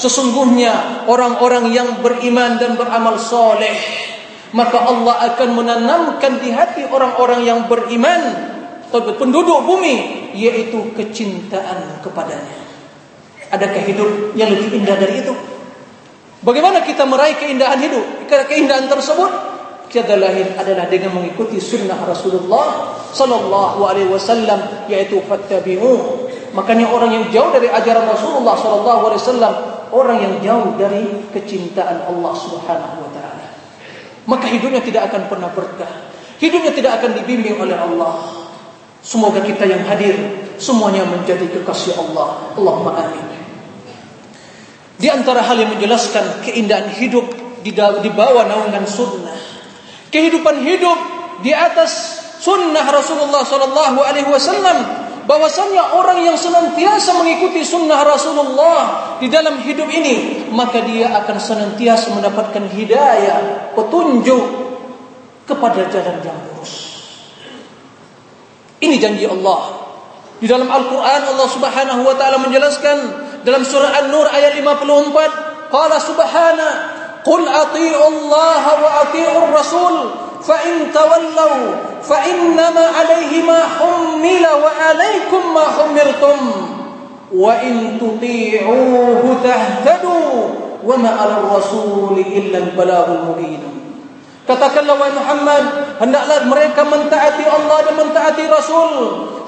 Sesungguhnya 0.00 1.06
orang-orang 1.06 1.70
yang 1.70 2.00
beriman 2.02 2.58
dan 2.58 2.74
beramal 2.74 3.20
soleh 3.20 3.76
maka 4.50 4.82
Allah 4.82 5.30
akan 5.30 5.48
menanamkan 5.54 6.42
di 6.42 6.50
hati 6.50 6.82
orang-orang 6.90 7.46
yang 7.46 7.70
beriman 7.70 8.50
penduduk 8.90 9.62
bumi 9.62 10.30
yaitu 10.34 10.90
kecintaan 10.98 12.02
kepadanya. 12.02 12.58
Adakah 13.50 13.82
hidup 13.82 14.10
yang 14.34 14.50
lebih 14.50 14.82
indah 14.82 14.98
dari 14.98 15.22
itu? 15.22 15.34
Bagaimana 16.42 16.82
kita 16.82 17.06
meraih 17.06 17.38
keindahan 17.38 17.78
hidup? 17.82 18.26
Keindahan 18.26 18.90
tersebut 18.90 19.30
tiada 19.90 20.14
lain 20.14 20.54
adalah 20.54 20.86
dengan 20.86 21.18
mengikuti 21.18 21.58
sunnah 21.58 21.98
Rasulullah 22.06 22.94
sallallahu 23.10 23.80
alaihi 23.86 24.06
wasallam 24.06 24.86
yaitu 24.86 25.18
fattabi'u 25.26 26.29
Makanya 26.50 26.90
orang 26.90 27.10
yang 27.14 27.24
jauh 27.30 27.50
dari 27.54 27.70
ajaran 27.70 28.10
Rasulullah 28.10 28.58
wasallam, 28.58 29.54
orang 29.94 30.18
yang 30.18 30.34
jauh 30.42 30.74
dari 30.74 31.06
kecintaan 31.30 32.10
Allah 32.10 32.32
Subhanahu 32.34 32.96
wa 33.06 33.10
taala. 33.14 33.46
Maka 34.26 34.46
hidupnya 34.50 34.82
tidak 34.82 35.10
akan 35.10 35.30
pernah 35.30 35.50
berkah. 35.54 36.10
Hidupnya 36.42 36.72
tidak 36.74 37.02
akan 37.02 37.20
dibimbing 37.22 37.54
oleh 37.58 37.76
Allah. 37.76 38.42
Semoga 39.00 39.40
kita 39.40 39.64
yang 39.64 39.86
hadir 39.86 40.16
semuanya 40.60 41.06
menjadi 41.06 41.46
kekasih 41.48 41.96
Allah. 41.96 42.52
Allahumma 42.58 42.98
amin. 42.98 43.26
Di 45.00 45.08
antara 45.08 45.40
hal 45.40 45.56
yang 45.56 45.72
menjelaskan 45.72 46.44
keindahan 46.44 46.92
hidup 47.00 47.24
di, 47.64 47.72
di 47.72 48.10
bawah 48.12 48.44
naungan 48.44 48.84
sunnah. 48.84 49.38
Kehidupan 50.12 50.60
hidup 50.66 50.98
di 51.40 51.56
atas 51.56 52.20
sunnah 52.40 52.84
Rasulullah 52.84 53.40
sallallahu 53.44 53.98
alaihi 54.04 54.28
wasallam 54.28 55.09
bahwasanya 55.30 55.94
orang 55.94 56.26
yang 56.26 56.34
senantiasa 56.34 57.14
mengikuti 57.22 57.62
sunnah 57.62 58.02
Rasulullah 58.02 59.14
di 59.22 59.30
dalam 59.30 59.62
hidup 59.62 59.86
ini 59.86 60.50
maka 60.50 60.82
dia 60.82 61.06
akan 61.22 61.38
senantiasa 61.38 62.18
mendapatkan 62.18 62.66
hidayah 62.66 63.70
petunjuk 63.78 64.42
kepada 65.46 65.86
jalan 65.86 66.18
yang 66.26 66.34
lurus. 66.50 66.74
Ini 68.82 68.98
janji 68.98 69.22
Allah. 69.30 69.86
Di 70.42 70.50
dalam 70.50 70.66
Al-Qur'an 70.66 71.22
Allah 71.22 71.48
Subhanahu 71.52 72.00
wa 72.02 72.14
taala 72.18 72.42
menjelaskan 72.42 72.98
dalam 73.46 73.62
surah 73.62 74.02
An-Nur 74.02 74.26
ayat 74.34 74.58
54 74.58 75.70
qala 75.70 75.96
subhana 76.02 76.68
qul 77.22 77.46
atii'u 77.46 78.02
Allah 78.02 78.64
wa 78.82 78.90
atii'ur 79.06 79.48
rasul 79.54 79.94
فإن 80.47 80.93
تولوا 80.93 81.63
فإنما 82.03 82.85
عليه 82.99 83.43
ما 83.43 83.59
حمل 83.79 84.45
وعليكم 84.63 85.41
ما 85.53 85.65
حملتم 85.77 86.37
وإن 87.35 87.97
تطيعوه 88.01 89.37
تهتدوا 89.43 90.33
وما 90.85 91.09
على 91.09 91.33
الرسول 91.37 92.19
إلا 92.19 92.57
البلاغ 92.57 93.05
المبين 93.05 93.63
Katakanlah 94.45 94.93
wahai 95.01 95.09
Muhammad, 95.09 95.63
hendaklah 95.97 96.45
mereka 96.45 96.85
mentaati 96.85 97.49
Allah 97.49 97.81
dan 97.81 97.97
mentaati 97.97 98.45
Rasul. 98.45 98.93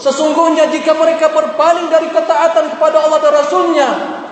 Sesungguhnya 0.01 0.73
jika 0.73 0.97
mereka 0.97 1.29
berpaling 1.29 1.85
dari 1.93 2.09
ketaatan 2.09 2.73
kepada 2.73 3.05
Allah 3.05 3.21
dan 3.21 3.33
Rasulnya, 3.37 3.89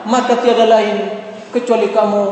maka 0.10 0.42
tiada 0.42 0.66
lain 0.66 1.22
kecuali 1.54 1.94
kamu 1.94 2.24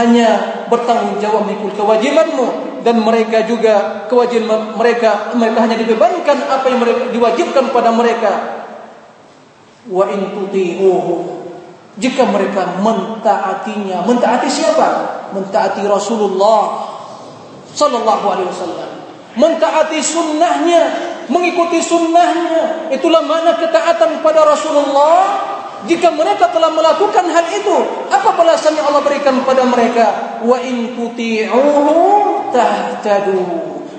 hanya 0.00 0.28
bertanggung 0.72 1.20
jawab 1.20 1.44
mengikut 1.44 1.76
kewajibanmu 1.76 2.67
dan 2.83 3.03
mereka 3.03 3.43
juga 3.43 4.05
kewajiban 4.07 4.75
mereka 4.75 5.35
mereka 5.35 5.59
hanya 5.67 5.77
dibebankan 5.79 6.37
apa 6.47 6.65
yang 6.71 6.79
mereka 6.79 7.01
diwajibkan 7.11 7.71
pada 7.75 7.91
mereka. 7.91 8.31
Wa 9.89 10.07
in 10.11 10.35
tuti'uhu. 10.35 11.39
Jika 11.99 12.23
mereka 12.31 12.79
mentaatinya 12.79 14.07
mentaati 14.07 14.47
siapa? 14.47 14.89
Mentaati 15.35 15.83
Rasulullah 15.83 16.87
sallallahu 17.75 18.25
alaihi 18.31 18.49
wasallam. 18.49 18.89
Mentaati 19.35 19.99
sunnahnya 19.99 20.81
mengikuti 21.29 21.79
sunnahnya. 21.79 22.91
Itulah 22.91 23.23
makna 23.23 23.55
ketaatan 23.59 24.19
pada 24.23 24.43
Rasulullah. 24.43 25.47
Jika 25.87 26.11
mereka 26.11 26.51
telah 26.51 26.75
melakukan 26.75 27.23
hal 27.23 27.45
itu, 27.55 27.75
apa 28.11 28.35
balasan 28.35 28.75
yang 28.75 28.91
Allah 28.91 28.99
berikan 28.99 29.39
kepada 29.39 29.63
mereka? 29.63 30.05
Wa 30.43 30.59
in 30.59 30.91
tuti'uhu 30.99 32.38
tahtadu. 32.51 33.41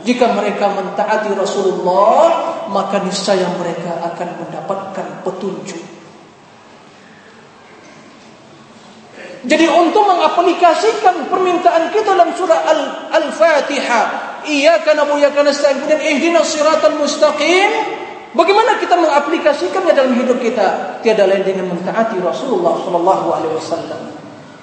Jika 0.01 0.33
mereka 0.33 0.73
mentaati 0.73 1.37
Rasulullah, 1.37 2.25
maka 2.73 3.05
niscaya 3.05 3.45
mereka 3.61 4.01
akan 4.01 4.29
mendapatkan 4.41 5.07
petunjuk. 5.29 5.83
Jadi 9.41 9.67
untuk 9.73 10.05
mengaplikasikan 10.05 11.33
permintaan 11.33 11.89
kita 11.93 12.13
dalam 12.13 12.33
surah 12.37 12.61
Al-Fatihah, 13.13 14.05
iyyaka 14.45 14.93
na'budu 14.93 15.33
wa 15.33 15.45
nasta'in 15.45 15.89
dan 15.89 16.01
ihdinas 16.01 16.53
siratal 16.53 16.97
mustaqim, 16.97 18.01
Bagaimana 18.31 18.79
kita 18.79 18.95
mengaplikasikannya 18.95 19.91
dalam 19.91 20.15
hidup 20.15 20.39
kita? 20.39 21.03
Tiada 21.03 21.27
lain 21.27 21.43
dengan 21.43 21.75
mentaati 21.75 22.23
Rasulullah 22.23 22.79
Shallallahu 22.79 23.27
Alaihi 23.27 23.55
Wasallam. 23.59 24.10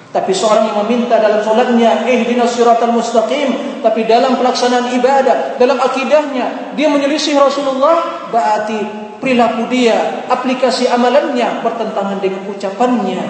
Tapi 0.08 0.32
seorang 0.32 0.72
yang 0.72 0.78
meminta 0.84 1.20
dalam 1.20 1.44
solatnya, 1.44 2.08
ihdinas 2.08 2.56
siratal 2.56 2.96
mustaqim. 2.96 3.80
Tapi 3.84 4.08
dalam 4.08 4.40
pelaksanaan 4.40 4.96
ibadah, 4.96 5.60
dalam 5.60 5.76
akidahnya, 5.76 6.72
dia 6.72 6.88
menyelisih 6.88 7.36
Rasulullah. 7.36 8.28
Berarti 8.32 8.78
perilaku 9.20 9.68
dia, 9.68 10.24
aplikasi 10.32 10.88
amalannya 10.88 11.60
bertentangan 11.60 12.24
dengan 12.24 12.48
ucapannya 12.48 13.20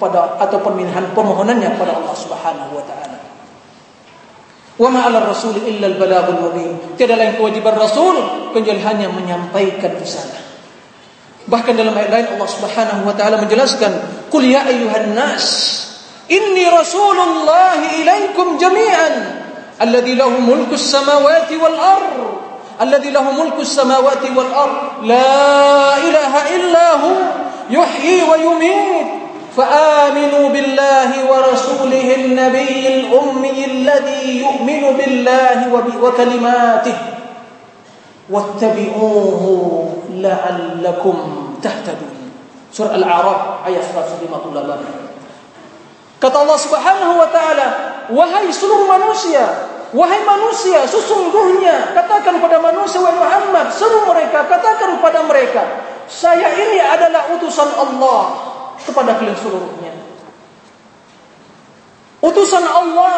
pada 0.00 0.40
atau 0.40 0.58
permintaan 0.64 1.12
permohonannya 1.12 1.76
pada 1.76 2.00
Allah 2.00 2.16
Subhanahu 2.16 2.80
Wa 2.80 2.84
Taala. 2.88 3.18
Wa 4.80 4.88
ma 4.88 5.04
'ala 5.04 5.28
rasul 5.28 5.60
illa 5.68 5.84
al-balaghul 5.84 6.48
mubin. 6.48 6.96
Tiada 6.96 7.20
lain 7.20 7.36
kewajiban 7.36 7.76
Rasul 7.76 8.16
kecuali 8.56 8.80
hanya 8.80 9.12
menyampaikan 9.12 10.00
risalah. 10.00 10.40
Bahkan 11.44 11.74
dalam 11.76 11.92
ayat 11.92 12.10
lain 12.10 12.26
Allah 12.38 12.48
Subhanahu 12.48 13.00
wa 13.04 13.14
taala 13.18 13.36
menjelaskan, 13.42 13.92
"Qul 14.32 14.48
ya 14.48 14.64
ayyuhan 14.64 15.12
nas, 15.12 15.44
inni 16.32 16.64
rasulullah 16.72 17.76
ilaikum 18.00 18.56
jami'an 18.56 19.14
alladhi 19.76 20.16
lahu 20.16 20.40
mulku 20.40 20.74
as-samawati 20.80 21.60
wal 21.60 21.76
ard." 21.76 22.16
الذي 22.82 23.14
له 23.14 23.22
ملك 23.22 23.62
السماوات 23.62 24.26
والأرض. 24.36 25.06
لا 25.06 25.94
إله 26.02 26.32
إلا 26.56 26.86
هو 26.98 27.14
يحيي 27.70 28.26
ويميت. 28.26 29.06
فآمنوا 29.56 30.48
بالله 30.48 31.10
ورسوله 31.30 32.14
النبي 32.14 32.82
الأمي 32.88 33.58
الذي 33.64 34.24
يؤمن 34.42 34.82
بالله 34.98 35.58
وكلماته. 36.02 36.96
واتبعوه 38.30 39.44
لعلكم 40.10 41.16
تهتدون. 41.62 42.16
سورة 42.72 42.94
الأعراف 42.98 43.68
ayat 43.68 43.84
158 43.94 45.11
Kata 46.22 46.38
Allah 46.38 46.54
Subhanahu 46.54 47.18
wa 47.18 47.26
taala, 47.34 47.66
wahai 48.14 48.46
seluruh 48.54 48.86
manusia, 48.86 49.42
wahai 49.90 50.22
manusia, 50.22 50.86
sesungguhnya 50.86 51.90
katakan 51.98 52.38
pada 52.38 52.62
manusia 52.62 53.02
wahai 53.02 53.18
Muhammad, 53.18 53.74
seru 53.74 54.06
mereka, 54.06 54.46
katakan 54.46 55.02
kepada 55.02 55.26
mereka, 55.26 55.66
saya 56.06 56.46
ini 56.54 56.78
adalah 56.78 57.26
utusan 57.34 57.66
Allah 57.74 58.22
kepada 58.86 59.18
kalian 59.18 59.34
seluruhnya. 59.34 59.92
Utusan 62.22 62.62
Allah, 62.70 63.14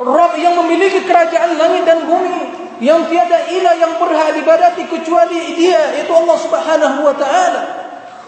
Rabb 0.00 0.40
yang 0.40 0.56
memiliki 0.64 1.04
kerajaan 1.04 1.60
langit 1.60 1.84
dan 1.84 2.08
bumi, 2.08 2.40
yang 2.80 3.04
tiada 3.12 3.52
ilah 3.52 3.76
yang 3.76 4.00
berhak 4.00 4.32
ibadati 4.40 4.88
kecuali 4.88 5.60
Dia, 5.60 5.92
yaitu 5.92 6.12
Allah 6.16 6.36
Subhanahu 6.40 7.04
wa 7.04 7.12
taala. 7.20 7.62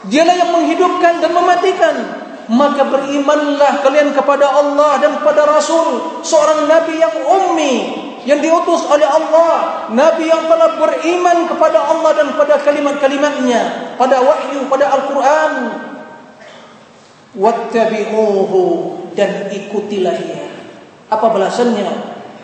Dialah 0.04 0.36
yang 0.36 0.52
menghidupkan 0.52 1.24
dan 1.24 1.32
mematikan. 1.32 2.21
Maka 2.52 2.84
berimanlah 2.84 3.80
kalian 3.80 4.12
kepada 4.12 4.44
Allah 4.44 5.00
dan 5.00 5.16
kepada 5.16 5.48
Rasul, 5.48 6.20
seorang 6.20 6.68
nabi 6.68 7.00
yang 7.00 7.16
ummi, 7.24 7.76
yang 8.28 8.44
diutus 8.44 8.84
oleh 8.92 9.08
Allah, 9.08 9.88
nabi 9.88 10.28
yang 10.28 10.44
telah 10.44 10.76
beriman 10.76 11.48
kepada 11.48 11.80
Allah 11.80 12.12
dan 12.12 12.28
pada 12.36 12.60
kalimat-kalimatnya, 12.60 13.96
pada 13.96 14.20
wahyu, 14.20 14.68
pada 14.68 14.84
Al-Qur'an, 15.00 15.52
wattabi'uhu 17.40 18.60
dan 19.16 19.48
ikutilah 19.48 20.12
dia. 20.20 20.44
Apa 21.08 21.32
balasannya? 21.32 21.88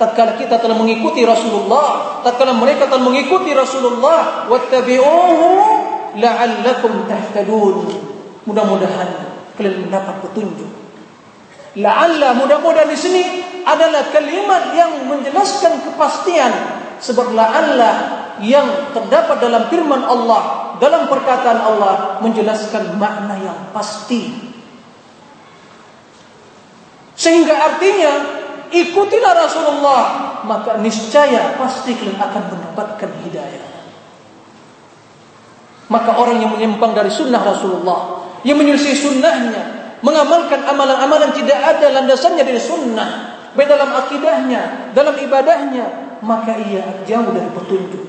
Tatkala 0.01 0.40
kita 0.40 0.57
telah 0.57 0.79
mengikuti 0.79 1.21
Rasulullah, 1.29 2.25
tatkala 2.25 2.57
mereka 2.57 2.88
telah 2.88 3.05
mengikuti 3.05 3.53
Rasulullah, 3.53 4.49
wattabi'uhu 4.49 5.49
la'allakum 6.16 7.05
tahtadun. 7.05 7.77
Mudah-mudahan 8.49 9.28
kalian 9.59 9.90
mendapat 9.90 10.23
petunjuk. 10.23 10.71
La'alla 11.83 12.38
mudah-mudahan 12.38 12.88
di 12.88 12.99
sini 12.99 13.23
adalah 13.66 14.09
kalimat 14.14 14.73
yang 14.73 15.05
menjelaskan 15.11 15.85
kepastian 15.85 16.51
sebab 17.03 17.35
la'alla 17.35 17.92
yang 18.40 18.94
terdapat 18.94 19.37
dalam 19.42 19.66
firman 19.66 20.01
Allah 20.07 20.75
dalam 20.79 21.11
perkataan 21.11 21.59
Allah 21.59 21.94
menjelaskan 22.23 22.97
makna 22.97 23.35
yang 23.42 23.59
pasti 23.75 24.31
sehingga 27.18 27.51
artinya 27.51 28.12
ikutilah 28.71 29.35
Rasulullah 29.35 30.03
maka 30.47 30.79
niscaya 30.79 31.59
pasti 31.59 31.99
kalian 31.99 32.14
akan 32.14 32.42
mendapatkan 32.55 33.11
hidayah. 33.27 33.66
Maka 35.88 36.21
orang 36.21 36.38
yang 36.44 36.53
menyimpang 36.53 36.92
dari 36.92 37.09
sunnah 37.09 37.40
Rasulullah, 37.40 38.18
yang 38.46 38.59
menyelisih 38.59 38.94
sunnahnya, 38.94 39.96
mengamalkan 40.03 40.62
amalan-amalan 40.62 41.35
tidak 41.35 41.59
ada 41.59 41.90
landasannya 41.90 42.42
dari 42.46 42.61
sunnah, 42.62 43.11
baik 43.55 43.66
dalam 43.66 43.90
akidahnya, 43.94 44.92
dalam 44.94 45.14
ibadahnya, 45.18 46.18
maka 46.22 46.55
ia 46.59 47.03
jauh 47.07 47.31
dari 47.35 47.51
petunjuk. 47.51 48.07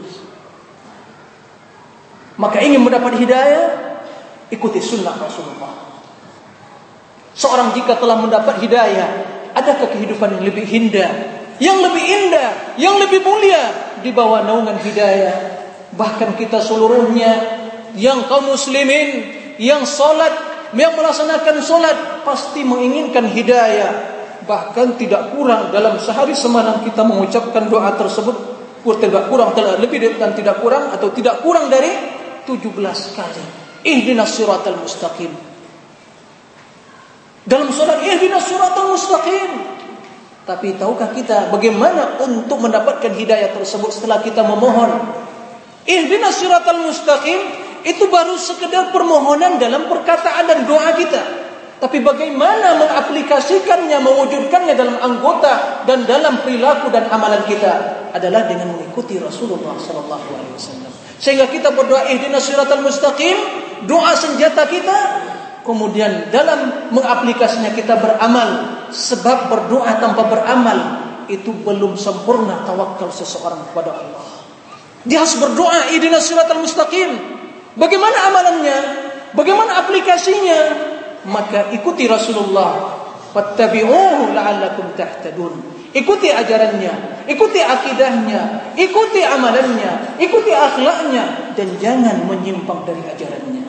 Maka 2.40 2.64
ingin 2.64 2.80
mendapat 2.80 3.20
hidayah, 3.20 3.90
Ikuti 4.50 4.82
sunnah 4.82 5.14
Rasulullah. 5.14 5.70
Seorang 7.38 7.70
jika 7.78 8.02
telah 8.02 8.18
mendapat 8.18 8.58
hidayah, 8.66 9.10
adakah 9.54 9.94
kehidupan 9.94 10.42
yang 10.42 10.44
lebih 10.50 10.66
indah, 10.66 11.12
yang 11.62 11.78
lebih 11.78 12.02
indah, 12.02 12.50
yang 12.82 12.98
lebih 12.98 13.22
mulia 13.22 13.94
di 14.02 14.10
bawah 14.10 14.42
naungan 14.42 14.82
hidayah? 14.82 15.62
Bahkan 15.94 16.34
kita 16.42 16.66
seluruhnya 16.66 17.62
yang 17.94 18.26
kaum 18.26 18.50
muslimin, 18.50 19.39
yang 19.60 19.84
salat, 19.84 20.32
yang 20.74 20.96
melaksanakan 20.96 21.60
salat 21.60 22.24
pasti 22.24 22.64
menginginkan 22.64 23.28
hidayah. 23.28 24.18
Bahkan 24.48 24.98
tidak 24.98 25.36
kurang 25.36 25.70
dalam 25.70 26.00
sehari 26.02 26.34
semalam 26.34 26.82
kita 26.82 27.06
mengucapkan 27.06 27.70
doa 27.70 27.94
tersebut 27.94 28.60
tidak 28.80 29.28
kurang 29.28 29.52
lebih 29.54 30.16
dan 30.16 30.32
tidak 30.34 30.64
kurang 30.64 30.90
atau 30.96 31.12
tidak 31.12 31.44
kurang 31.44 31.68
dari 31.68 31.92
17 32.48 32.72
kali. 33.14 33.44
Ihdinas 33.84 34.32
siratal 34.34 34.80
mustaqim. 34.80 35.32
Dalam 37.46 37.70
surat 37.72 38.00
ihdinas 38.04 38.48
siratal 38.48 38.90
mustaqim. 38.92 39.52
Tapi 40.48 40.74
tahukah 40.82 41.14
kita 41.14 41.54
bagaimana 41.54 42.18
untuk 42.18 42.58
mendapatkan 42.58 43.14
hidayah 43.14 43.54
tersebut 43.54 43.94
setelah 43.94 44.24
kita 44.26 44.42
memohon? 44.42 44.90
Ihdinas 45.86 46.42
siratal 46.42 46.82
mustaqim 46.82 47.40
itu 47.88 48.12
baru 48.12 48.36
sekedar 48.36 48.92
permohonan 48.92 49.62
dalam 49.62 49.88
perkataan 49.88 50.44
dan 50.48 50.60
doa 50.68 50.92
kita. 50.96 51.22
Tapi 51.80 52.04
bagaimana 52.04 52.76
mengaplikasikannya, 52.76 54.04
mewujudkannya 54.04 54.76
dalam 54.76 55.00
anggota 55.00 55.88
dan 55.88 56.04
dalam 56.04 56.44
perilaku 56.44 56.92
dan 56.92 57.08
amalan 57.08 57.40
kita 57.48 58.04
adalah 58.12 58.44
dengan 58.52 58.76
mengikuti 58.76 59.16
Rasulullah 59.16 59.80
sallallahu 59.80 60.28
alaihi 60.28 60.54
wasallam. 60.60 60.92
Sehingga 61.20 61.48
kita 61.48 61.72
berdoa 61.72 62.04
ihdinas 62.12 62.44
siratal 62.52 62.84
mustaqim, 62.84 63.36
doa 63.88 64.12
senjata 64.12 64.68
kita 64.68 64.98
kemudian 65.64 66.34
dalam 66.34 66.92
mengaplikasinya 66.92 67.72
kita 67.78 67.96
beramal 68.00 68.50
sebab 68.90 69.54
berdoa 69.54 70.02
tanpa 70.02 70.26
beramal 70.28 70.78
itu 71.30 71.54
belum 71.62 71.94
sempurna 71.94 72.66
tawakal 72.66 73.14
seseorang 73.14 73.62
kepada 73.70 73.94
Allah 73.94 74.26
dia 75.06 75.22
harus 75.22 75.38
berdoa 75.38 75.94
ihdinas 75.94 76.26
siratal 76.26 76.60
mustaqim 76.60 77.39
bagaimana 77.80 78.18
amalannya? 78.28 78.78
Bagaimana 79.34 79.88
aplikasinya? 79.88 80.62
Maka 81.26 81.72
ikuti 81.74 82.06
Rasulullah. 82.06 83.00
Fattabi'uhu 83.32 84.36
la'allakum 84.36 84.94
tahtadun. 84.94 85.54
Ikuti 85.96 86.30
ajarannya 86.30 87.20
ikuti 87.30 87.62
akidahnya 87.62 88.74
ikuti 88.74 89.22
amalannya 89.22 90.18
ikuti 90.18 90.50
akhlaknya 90.50 91.54
dan 91.54 91.70
jangan 91.78 92.26
menyimpang 92.26 92.82
dari 92.90 93.06
ajarannya. 93.06 93.66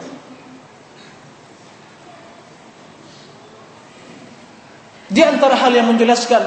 Di 5.10 5.20
antara 5.26 5.58
hal 5.58 5.74
yang 5.74 5.90
menjelaskan 5.90 6.42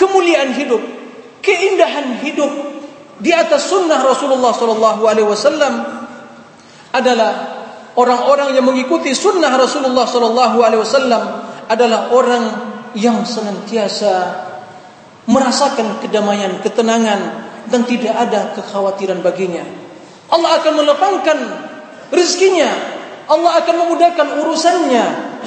kemuliaan 0.00 0.56
hidup, 0.56 0.80
keindahan 1.44 2.16
hidup 2.24 2.48
di 3.20 3.36
atas 3.36 3.68
sunnah 3.68 4.00
Rasulullah 4.00 4.56
Sallallahu 4.56 5.02
Alaihi 5.04 5.28
Wasallam 5.28 5.99
adalah 6.90 7.32
orang-orang 7.94 8.54
yang 8.54 8.66
mengikuti 8.66 9.14
sunnah 9.14 9.54
Rasulullah 9.54 10.06
Sallallahu 10.06 10.58
Alaihi 10.62 10.82
Wasallam 10.82 11.22
adalah 11.70 12.10
orang 12.10 12.44
yang 12.98 13.22
senantiasa 13.22 14.46
merasakan 15.30 16.02
kedamaian, 16.02 16.58
ketenangan 16.58 17.20
dan 17.70 17.86
tidak 17.86 18.14
ada 18.18 18.50
kekhawatiran 18.58 19.22
baginya. 19.22 19.62
Allah 20.30 20.58
akan 20.58 20.72
melapangkan 20.82 21.38
rezekinya, 22.10 22.70
Allah 23.30 23.62
akan 23.62 23.74
memudahkan 23.86 24.26
urusannya, 24.42 25.06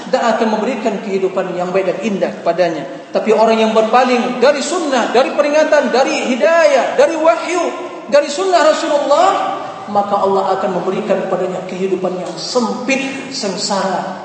dan 0.10 0.22
akan 0.36 0.48
memberikan 0.58 1.02
kehidupan 1.04 1.58
yang 1.58 1.74
baik 1.74 1.90
dan 1.90 1.98
indah 2.06 2.32
kepadanya. 2.42 2.84
Tapi 3.12 3.34
orang 3.36 3.60
yang 3.60 3.72
berpaling 3.76 4.40
dari 4.40 4.62
sunnah, 4.64 5.12
dari 5.12 5.34
peringatan, 5.36 5.92
dari 5.92 6.32
hidayah, 6.32 6.96
dari 6.96 7.16
wahyu, 7.18 7.64
dari 8.08 8.30
sunnah 8.30 8.62
Rasulullah, 8.62 9.53
maka 9.92 10.22
Allah 10.22 10.56
akan 10.60 10.80
memberikan 10.80 11.28
padanya 11.28 11.64
kehidupan 11.68 12.16
yang 12.16 12.34
sempit 12.40 13.32
sengsara. 13.34 14.24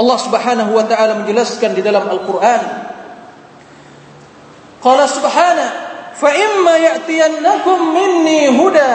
Allah 0.00 0.18
Subhanahu 0.20 0.72
wa 0.72 0.84
taala 0.88 1.20
menjelaskan 1.20 1.76
di 1.76 1.84
dalam 1.84 2.08
Al-Qur'an. 2.08 2.62
Qala 4.80 5.04
subhana 5.04 5.66
fa 6.16 6.30
imma 6.32 6.80
ya'tiyannakum 6.80 7.92
minni 7.92 8.48
huda 8.48 8.92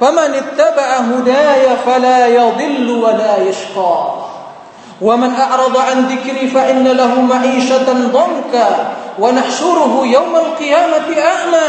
faman 0.00 0.32
ittaba'a 0.32 1.04
hudaya 1.12 1.76
fala 1.84 2.32
yadhillu 2.32 2.96
wa 2.96 3.12
la 3.12 3.44
yashqa. 3.44 3.96
Wa 5.04 5.12
man 5.20 5.36
a'rada 5.36 5.92
'an 5.92 6.08
dhikri 6.08 6.48
fa 6.48 6.64
inna 6.72 6.96
lahu 6.96 7.28
ma'ishatan 7.28 8.08
dhanka 8.08 8.66
wa 9.20 9.28
nahsyuruhu 9.36 10.08
yawmal 10.08 10.56
qiyamati 10.56 11.20
a'ma. 11.20 11.68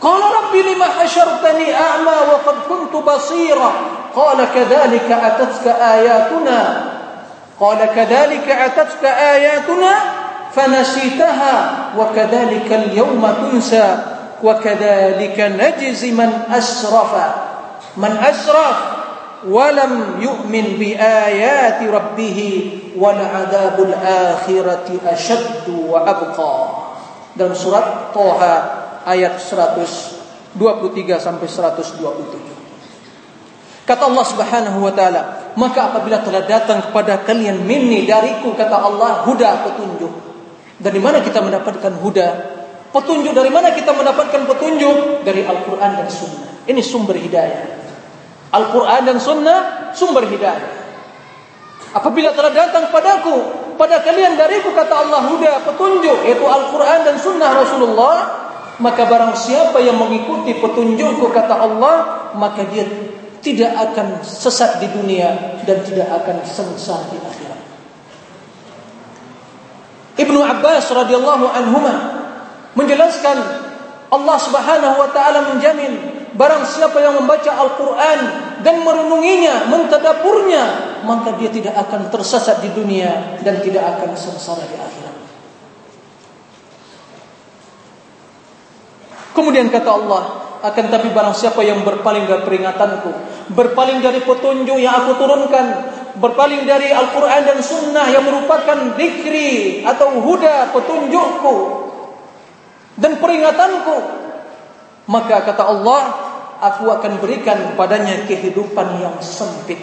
Qala 0.00 0.45
لم 0.62 0.82
حشرتني 0.82 1.74
أعمى 1.74 2.16
وقد 2.32 2.54
كنت 2.68 3.02
بصيرا؟ 3.04 3.72
قال 4.16 4.46
كذلك 4.54 5.12
أتتك 5.12 5.66
آياتنا. 5.66 6.84
قال 7.60 7.78
كذلك 7.78 8.48
أتتك 8.50 9.04
آياتنا 9.04 9.94
فنسيتها. 10.56 11.70
وكذلك 11.98 12.72
اليوم 12.72 13.34
تنسى. 13.42 13.98
وكذلك 14.42 15.40
نجزي 15.40 16.10
من 16.10 16.42
أسرف. 16.52 17.12
من 17.96 18.16
أسرف. 18.30 18.96
ayati 20.96 21.86
rabbih 21.86 22.38
wal 22.96 23.20
adzabul 23.20 23.94
akhirati 23.94 24.98
asyaddu 25.04 25.92
wa 25.92 26.02
abqa. 26.02 26.56
Dalam 27.36 27.52
surat 27.52 28.16
Toha 28.16 28.54
ayat 29.04 29.36
123 30.56 31.20
sampai 31.20 31.46
127. 31.46 33.86
Kata 33.86 34.10
Allah 34.10 34.26
Subhanahu 34.26 34.82
wa 34.82 34.90
taala, 34.90 35.54
maka 35.54 35.94
apabila 35.94 36.18
telah 36.24 36.42
datang 36.42 36.82
kepada 36.90 37.22
kalian 37.22 37.62
minni 37.62 38.02
dariku 38.02 38.50
kata 38.58 38.82
Allah 38.82 39.22
huda 39.28 39.70
petunjuk. 39.70 40.10
Dari 40.82 40.98
mana 40.98 41.22
kita 41.22 41.38
mendapatkan 41.38 41.94
huda? 42.02 42.28
Petunjuk 42.90 43.30
dari 43.36 43.52
mana 43.52 43.70
kita 43.76 43.94
mendapatkan 43.94 44.42
petunjuk? 44.48 45.22
Dari 45.22 45.46
Al-Qur'an 45.46 46.02
dan 46.02 46.08
Sunnah. 46.10 46.66
Ini 46.66 46.82
sumber 46.82 47.14
hidayah. 47.14 47.62
Al-Quran 48.50 49.00
dan 49.06 49.22
Sunnah 49.22 49.92
sumber 49.94 50.26
hidayah. 50.26 50.74
Apabila 51.94 52.34
telah 52.34 52.52
datang 52.52 52.92
padaku, 52.92 53.36
pada 53.78 54.02
kalian 54.02 54.36
dariku 54.36 54.74
kata 54.74 55.06
Allah 55.06 55.30
huda 55.30 55.62
petunjuk, 55.62 56.26
yaitu 56.26 56.44
Al-Quran 56.44 57.06
dan 57.06 57.16
Sunnah 57.16 57.54
Rasulullah, 57.54 58.45
maka 58.82 59.08
barang 59.08 59.34
siapa 59.36 59.80
yang 59.80 59.96
mengikuti 59.96 60.56
petunjukku 60.56 61.32
kata 61.32 61.54
Allah, 61.56 61.94
maka 62.36 62.64
dia 62.68 62.84
tidak 63.40 63.72
akan 63.72 64.20
sesat 64.20 64.82
di 64.82 64.88
dunia 64.90 65.60
dan 65.64 65.80
tidak 65.86 66.10
akan 66.22 66.42
sengsara 66.44 67.06
di 67.12 67.18
akhirat. 67.20 67.60
Ibnu 70.16 70.40
Abbas 70.40 70.88
radhiyallahu 70.90 71.46
anhuma 71.52 71.94
menjelaskan 72.76 73.36
Allah 74.12 74.36
Subhanahu 74.40 74.94
wa 74.96 75.08
taala 75.12 75.52
menjamin 75.52 76.16
Barang 76.36 76.68
siapa 76.68 77.00
yang 77.00 77.16
membaca 77.16 77.48
Al-Quran 77.48 78.18
dan 78.60 78.84
merenunginya, 78.84 79.72
mentadapurnya, 79.72 80.64
maka 81.08 81.32
dia 81.40 81.48
tidak 81.48 81.72
akan 81.80 82.12
tersesat 82.12 82.60
di 82.60 82.68
dunia 82.76 83.40
dan 83.40 83.56
tidak 83.64 83.96
akan 83.96 84.12
sengsara 84.12 84.60
di 84.68 84.76
akhirat. 84.76 85.05
Kemudian 89.36 89.68
kata 89.68 89.90
Allah, 89.92 90.22
akan 90.64 90.84
tapi 90.88 91.12
barang 91.12 91.36
siapa 91.36 91.60
yang 91.60 91.84
berpaling 91.84 92.24
dari 92.24 92.40
peringatanku, 92.40 93.12
berpaling 93.52 94.00
dari 94.00 94.24
petunjuk 94.24 94.80
yang 94.80 95.04
aku 95.04 95.20
turunkan, 95.20 95.66
berpaling 96.16 96.64
dari 96.64 96.88
Al-Quran 96.88 97.42
dan 97.44 97.58
Sunnah 97.60 98.08
yang 98.08 98.24
merupakan 98.24 98.96
dikri 98.96 99.84
atau 99.84 100.24
huda 100.24 100.72
petunjukku 100.72 101.56
dan 102.96 103.20
peringatanku, 103.20 103.96
maka 105.12 105.44
kata 105.44 105.64
Allah, 105.68 106.00
aku 106.64 106.88
akan 106.88 107.20
berikan 107.20 107.76
kepadanya 107.76 108.24
kehidupan 108.24 109.04
yang 109.04 109.16
sempit. 109.20 109.78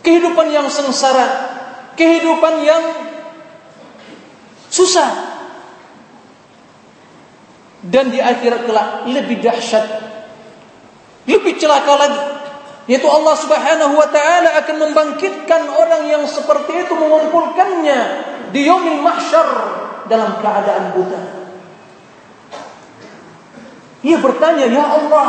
Kehidupan 0.00 0.48
yang 0.48 0.68
sengsara, 0.72 1.28
kehidupan 1.96 2.64
yang 2.64 2.82
susah. 4.72 5.33
Dan 7.84 8.08
di 8.08 8.16
akhirat 8.16 8.64
kelak 8.64 8.88
lebih 9.12 9.44
dahsyat, 9.44 9.84
lebih 11.28 11.60
celaka 11.60 11.92
lagi. 12.00 12.22
Yaitu 12.84 13.08
Allah 13.08 13.36
Subhanahu 13.36 13.96
wa 13.96 14.08
taala 14.12 14.60
akan 14.60 14.76
membangkitkan 14.88 15.62
orang 15.72 16.04
yang 16.08 16.24
seperti 16.28 16.84
itu 16.84 16.92
mengumpulkannya 16.96 18.00
di 18.52 18.60
yaumil 18.68 19.00
mahsyar 19.00 19.48
dalam 20.08 20.36
keadaan 20.40 20.92
buta. 20.92 21.20
Ia 24.04 24.20
bertanya, 24.20 24.68
"Ya 24.68 24.84
Allah, 24.84 25.28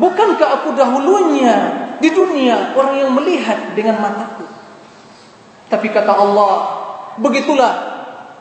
bukankah 0.00 0.48
aku 0.60 0.72
dahulunya 0.72 1.56
di 2.00 2.08
dunia 2.08 2.72
orang 2.72 3.04
yang 3.04 3.12
melihat 3.12 3.76
dengan 3.76 4.00
mataku? 4.00 4.48
Tapi 5.68 5.92
kata 5.92 6.12
Allah, 6.16 6.52
begitulah 7.20 7.72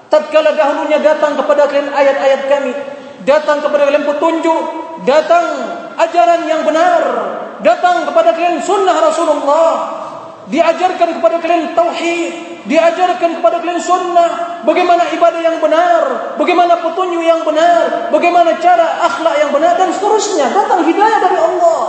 tatkala 0.08 0.56
dahulunya 0.56 1.04
datang 1.04 1.36
kepada 1.36 1.68
kalian 1.68 1.91
ayat-ayat 1.91 2.41
kami, 2.48 2.72
datang 3.28 3.60
kepada 3.60 3.84
kalian 3.92 4.08
petunjuk, 4.08 4.62
datang 5.04 5.46
ajaran 6.00 6.48
yang 6.48 6.64
benar, 6.64 7.04
datang 7.60 8.08
kepada 8.08 8.32
kalian 8.32 8.64
sunnah 8.64 8.96
Rasulullah, 9.04 9.72
diajarkan 10.48 11.20
kepada 11.20 11.36
kalian 11.44 11.76
tauhid, 11.76 12.64
diajarkan 12.72 13.44
kepada 13.44 13.60
kalian 13.60 13.84
sunnah, 13.84 14.64
bagaimana 14.64 15.12
ibadah 15.12 15.44
yang 15.44 15.60
benar, 15.60 16.02
bagaimana 16.40 16.80
petunjuk 16.80 17.20
yang 17.20 17.44
benar, 17.44 18.08
bagaimana 18.16 18.56
cara 18.64 19.04
akhlak 19.12 19.36
yang 19.44 19.52
benar 19.52 19.76
dan 19.76 19.92
seterusnya. 19.92 20.48
Datang 20.48 20.88
hidayah 20.88 21.20
dari 21.20 21.38
Allah. 21.38 21.84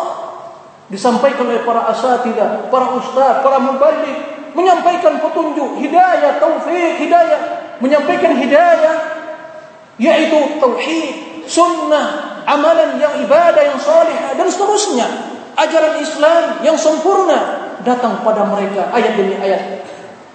Disampaikan 0.91 1.47
oleh 1.47 1.63
para 1.63 1.87
asatidah, 1.95 2.67
para 2.73 2.97
ustaz, 2.99 3.45
para 3.47 3.63
mubalik, 3.63 4.17
menyampaikan 4.57 5.23
petunjuk, 5.23 5.79
hidayah, 5.85 6.41
taufik, 6.43 6.99
hidayah, 6.99 7.41
menyampaikan 7.79 8.35
hidayah 8.35 9.19
yaitu 9.99 10.63
tauhid, 10.63 11.28
sunnah, 11.49 12.45
amalan 12.45 13.01
yang 13.01 13.25
ibadah 13.25 13.63
yang 13.65 13.81
saleh 13.81 14.37
dan 14.37 14.47
seterusnya. 14.47 15.09
Ajaran 15.59 15.99
Islam 15.99 16.63
yang 16.63 16.79
sempurna 16.79 17.75
datang 17.83 18.23
pada 18.23 18.47
mereka 18.47 18.95
ayat 18.95 19.19
demi 19.19 19.35
ayat. 19.35 19.83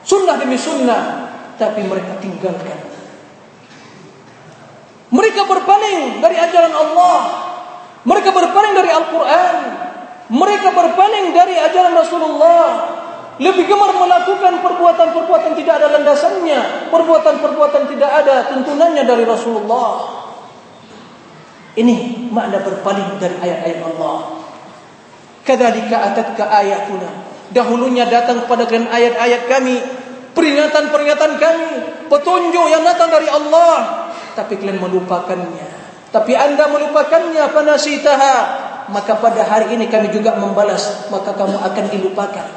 Sunnah 0.03 0.35
demi 0.35 0.59
sunnah 0.59 1.31
tapi 1.55 1.85
mereka 1.87 2.19
tinggalkan. 2.19 2.75
Mereka 5.13 5.45
berpaling 5.47 6.19
dari 6.19 6.35
ajaran 6.35 6.73
Allah. 6.75 7.19
Mereka 8.03 8.35
berpaling 8.35 8.73
dari 8.75 8.89
Al-Quran. 8.91 9.55
Mereka 10.33 10.69
berpaling 10.75 11.25
dari 11.31 11.55
ajaran 11.55 11.93
Rasulullah 11.93 12.67
lebih 13.41 13.65
gemar 13.65 13.89
melakukan 13.97 14.61
perbuatan-perbuatan 14.61 15.57
tidak 15.57 15.81
ada 15.81 15.87
landasannya, 15.97 16.93
perbuatan-perbuatan 16.93 17.89
tidak 17.89 18.11
ada 18.21 18.35
tuntunannya 18.53 19.03
dari 19.09 19.25
Rasulullah. 19.25 20.22
Ini 21.73 22.29
makna 22.29 22.61
berpaling 22.61 23.17
dari 23.17 23.33
ayat-ayat 23.41 23.79
Allah. 23.81 24.45
Kadzalika 25.41 26.13
atatka 26.13 26.45
ayatuna. 26.45 27.09
Dahulunya 27.49 28.05
datang 28.05 28.45
kepada 28.45 28.69
kalian 28.69 28.89
ayat-ayat 28.89 29.49
kami, 29.49 29.75
peringatan-peringatan 30.37 31.31
kami, 31.37 31.71
petunjuk 32.09 32.65
yang 32.69 32.81
datang 32.85 33.09
dari 33.09 33.29
Allah, 33.29 34.09
tapi 34.37 34.57
kalian 34.57 34.81
melupakannya. 34.81 35.67
Tapi 36.13 36.33
anda 36.37 36.69
melupakannya 36.69 37.41
panasitaha, 37.49 38.35
maka 38.93 39.17
pada 39.17 39.41
hari 39.45 39.73
ini 39.73 39.89
kami 39.89 40.13
juga 40.13 40.37
membalas, 40.37 41.09
maka 41.09 41.33
kamu 41.33 41.57
akan 41.57 41.85
dilupakan. 41.89 42.47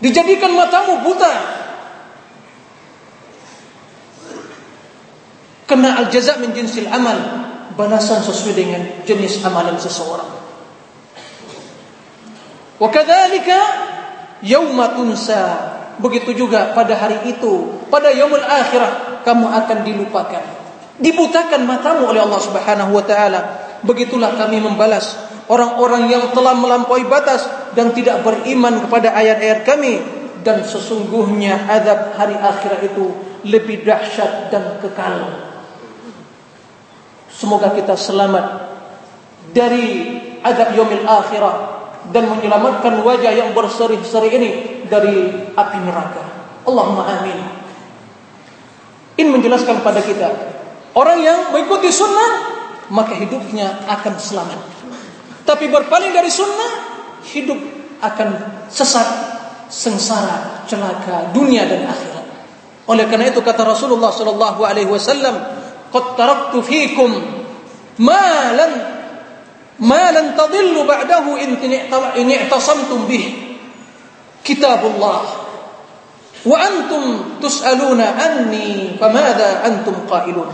Dijadikan 0.00 0.52
matamu 0.56 1.04
buta. 1.04 1.32
Kena 5.68 6.00
al-jaza 6.02 6.40
min 6.40 6.56
jinsil 6.56 6.88
amal. 6.88 7.49
Balasan 7.80 8.20
sesuai 8.20 8.52
dengan 8.52 8.82
jenis 9.08 9.40
amalan 9.40 9.80
seseorang. 9.80 10.28
Wa 12.76 12.88
kadzalika 12.92 13.56
yauma. 14.44 14.92
Begitu 16.00 16.32
juga 16.32 16.76
pada 16.76 16.92
hari 16.96 17.24
itu, 17.28 17.80
pada 17.88 18.12
yaumul 18.12 18.44
akhirah 18.44 19.24
kamu 19.24 19.48
akan 19.48 19.78
dilupakan. 19.84 20.44
Dibutakan 21.00 21.64
matamu 21.64 22.12
oleh 22.12 22.20
Allah 22.20 22.40
Subhanahu 22.40 22.92
wa 22.92 23.04
taala. 23.04 23.40
Begitulah 23.80 24.36
kami 24.36 24.60
membalas 24.60 25.16
orang-orang 25.48 26.12
yang 26.12 26.36
telah 26.36 26.52
melampaui 26.52 27.08
batas 27.08 27.48
dan 27.72 27.96
tidak 27.96 28.20
beriman 28.20 28.76
kepada 28.84 29.16
ayat-ayat 29.16 29.64
kami 29.64 30.00
dan 30.44 30.64
sesungguhnya 30.64 31.64
azab 31.64 32.12
hari 32.16 32.36
akhirat 32.36 32.80
itu 32.92 33.12
lebih 33.48 33.88
dahsyat 33.88 34.52
dan 34.52 34.76
kekal. 34.84 35.49
Semoga 37.40 37.72
kita 37.72 37.96
selamat 37.96 38.68
dari 39.56 40.12
azab 40.44 40.76
yaumil 40.76 41.08
akhirah 41.08 41.54
dan 42.12 42.28
menyelamatkan 42.28 43.00
wajah 43.00 43.32
yang 43.32 43.56
berseri-seri 43.56 44.28
ini 44.36 44.50
dari 44.92 45.48
api 45.56 45.78
neraka. 45.80 46.20
Allahumma 46.68 47.08
amin. 47.08 47.40
Ini 49.16 49.28
menjelaskan 49.32 49.80
pada 49.80 50.04
kita 50.04 50.28
orang 50.92 51.24
yang 51.24 51.38
mengikuti 51.56 51.88
sunnah 51.88 52.60
maka 52.92 53.16
hidupnya 53.16 53.88
akan 53.88 54.14
selamat. 54.20 54.60
Tapi 55.46 55.64
berpaling 55.72 56.12
dari 56.12 56.28
sunnah, 56.28 56.72
hidup 57.24 57.58
akan 58.04 58.28
sesat, 58.68 59.08
sengsara, 59.72 60.66
celaka 60.66 61.32
dunia 61.32 61.64
dan 61.64 61.88
akhirat. 61.88 62.26
Oleh 62.90 63.06
karena 63.06 63.30
itu 63.30 63.40
kata 63.40 63.62
Rasulullah 63.62 64.10
sallallahu 64.10 64.60
alaihi 64.66 64.90
wasallam, 64.90 65.59
"Qad 65.90 66.04
taraktu 66.14 66.58
fiikum 66.62 67.10
ma 68.00 68.54
lan 68.54 68.72
ma 69.82 70.04
lan 70.14 70.32
tadillu 70.38 70.86
ba'dahu 70.86 71.36
in 72.16 72.26
i'tasamtum 72.30 73.10
bih." 73.10 73.26
Kitabullah 74.40 75.20
wa 76.40 76.56
antum 76.56 77.36
tus'aluna 77.44 78.16
anni 78.16 78.96
famadha 78.96 79.66
antum 79.68 80.08
qailun. 80.08 80.48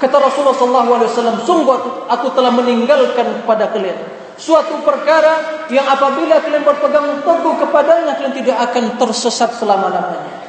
Kata 0.00 0.16
Rasulullah 0.16 0.56
SAW, 0.56 1.44
sungguh 1.44 1.76
aku 2.08 2.26
telah 2.32 2.48
meninggalkan 2.54 3.44
kepada 3.44 3.68
kalian 3.68 4.20
suatu 4.40 4.80
perkara 4.80 5.68
yang 5.68 5.84
apabila 5.84 6.40
kalian 6.40 6.64
berpegang 6.64 7.20
teguh 7.20 7.54
kepadanya 7.60 8.16
kalian 8.16 8.34
tidak 8.40 8.56
akan 8.72 8.96
tersesat 8.96 9.52
selama-lamanya 9.60 10.48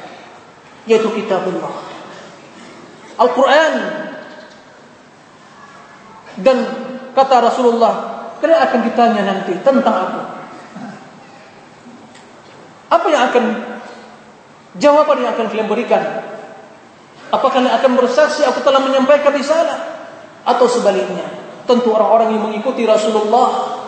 yaitu 0.88 1.12
kitabullah 1.12 1.91
Al-Quran. 3.22 3.74
Dan 6.42 6.58
kata 7.12 7.36
Rasulullah 7.44 7.94
kalian 8.42 8.60
akan 8.66 8.80
ditanya 8.82 9.22
nanti 9.22 9.54
tentang 9.62 9.94
aku. 9.94 10.20
Apa 12.92 13.06
yang 13.08 13.22
akan 13.30 13.44
jawaban 14.76 15.22
yang 15.22 15.30
akan 15.36 15.46
kalian 15.48 15.68
berikan? 15.70 16.02
Apakah 17.32 17.62
kalian 17.62 17.72
akan 17.72 17.92
bersaksi 17.96 18.44
aku 18.44 18.60
telah 18.60 18.82
menyampaikan 18.82 19.32
risalah? 19.32 20.04
Atau 20.42 20.66
sebaliknya? 20.66 21.24
Tentu 21.64 21.94
orang-orang 21.94 22.34
yang 22.34 22.42
mengikuti 22.50 22.82
Rasulullah 22.82 23.78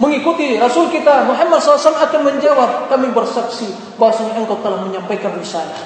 mengikuti 0.00 0.56
Rasul 0.56 0.88
kita 0.88 1.28
Muhammad 1.28 1.60
SAW 1.62 1.94
akan 1.94 2.20
menjawab 2.26 2.88
kami 2.90 3.12
bersaksi 3.14 3.70
bahwasanya 4.00 4.40
engkau 4.40 4.58
telah 4.64 4.82
menyampaikan 4.82 5.36
risalah. 5.36 5.78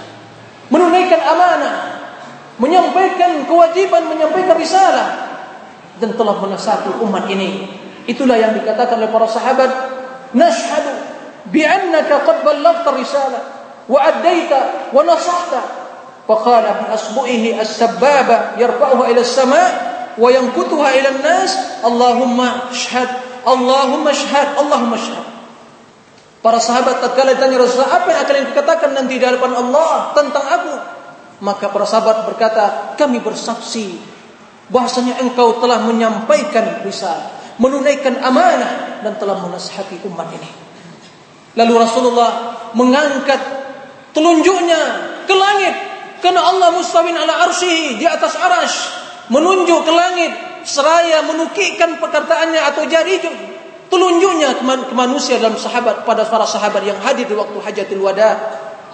Menunaikan 0.73 1.21
amanah 1.21 2.06
menyampaikan 2.57 3.45
kewajiban, 3.45 4.09
menyampaikan 4.09 4.57
risalah 4.57 5.09
dan 6.01 6.13
telah 6.17 6.37
menasatu 6.41 7.01
umat 7.05 7.29
ini. 7.29 7.69
Itulah 8.07 8.39
yang 8.39 8.55
dikatakan 8.57 9.01
oleh 9.03 9.11
para 9.11 9.27
sahabat, 9.27 9.71
"Nashhadu 10.33 10.93
bi 11.51 11.67
annaka 11.67 12.23
qad 12.23 12.37
ballaghta 12.47 12.95
risalah 12.95 13.43
wa 13.89 13.99
addaita 13.99 14.93
wa 14.95 15.03
nasahta." 15.03 15.63
Faqala 16.27 16.83
bi 16.83 16.85
asbu'ihi 16.91 17.55
as-sababa 17.55 18.59
yarfa'uha 18.59 19.05
ila 19.15 19.21
as-sama' 19.23 19.69
wa 20.19 20.29
yankutuha 20.33 20.89
ila 21.03 21.09
an-nas, 21.19 21.53
"Allahumma 21.87 22.73
ashhad, 22.73 23.11
Allahumma 23.47 24.11
ashhad, 24.11 24.59
Allahumma 24.59 24.99
ashhad." 24.99 25.27
Para 26.43 26.63
sahabat 26.63 27.03
tatkala 27.03 27.35
ditanya 27.35 27.59
Rasulullah, 27.59 28.03
apa 28.03 28.07
yang 28.11 28.21
akan 28.23 28.35
dikatakan 28.55 28.91
nanti 28.95 29.19
di 29.19 29.25
hadapan 29.27 29.51
Allah 29.55 30.15
tentang 30.15 30.47
aku? 30.47 30.96
Maka 31.45 31.69
para 31.69 31.85
sahabat 31.85 32.25
berkata, 32.25 32.97
kami 32.97 33.21
bersaksi 33.21 34.01
bahasanya 34.73 35.21
engkau 35.21 35.61
telah 35.61 35.85
menyampaikan 35.85 36.81
risalah, 36.83 37.29
menunaikan 37.61 38.19
amanah 38.25 39.05
dan 39.05 39.15
telah 39.21 39.37
menasihati 39.45 40.01
umat 40.09 40.33
ini. 40.33 40.51
Lalu 41.57 41.75
Rasulullah 41.77 42.31
mengangkat 42.77 43.41
telunjuknya 44.13 44.81
ke 45.25 45.35
langit 45.37 45.77
Karena 46.25 46.49
Allah 46.49 46.73
mustawin 46.73 47.13
ala 47.13 47.45
arsy 47.49 48.01
di 48.01 48.07
atas 48.09 48.35
arash 48.35 48.77
menunjuk 49.29 49.85
ke 49.85 49.93
langit 49.93 50.33
seraya 50.65 51.23
menukikkan 51.29 52.01
perkataannya 52.01 52.61
atau 52.73 52.89
jari 52.89 53.21
telunjuknya 53.93 54.59
ke 54.65 54.95
manusia 54.97 55.37
dalam 55.39 55.61
sahabat 55.61 56.09
pada 56.09 56.25
para 56.27 56.49
sahabat 56.49 56.83
yang 56.83 56.99
hadir 57.05 57.29
di 57.29 57.37
waktu 57.37 57.59
hajatul 57.61 58.03
wada. 58.03 58.33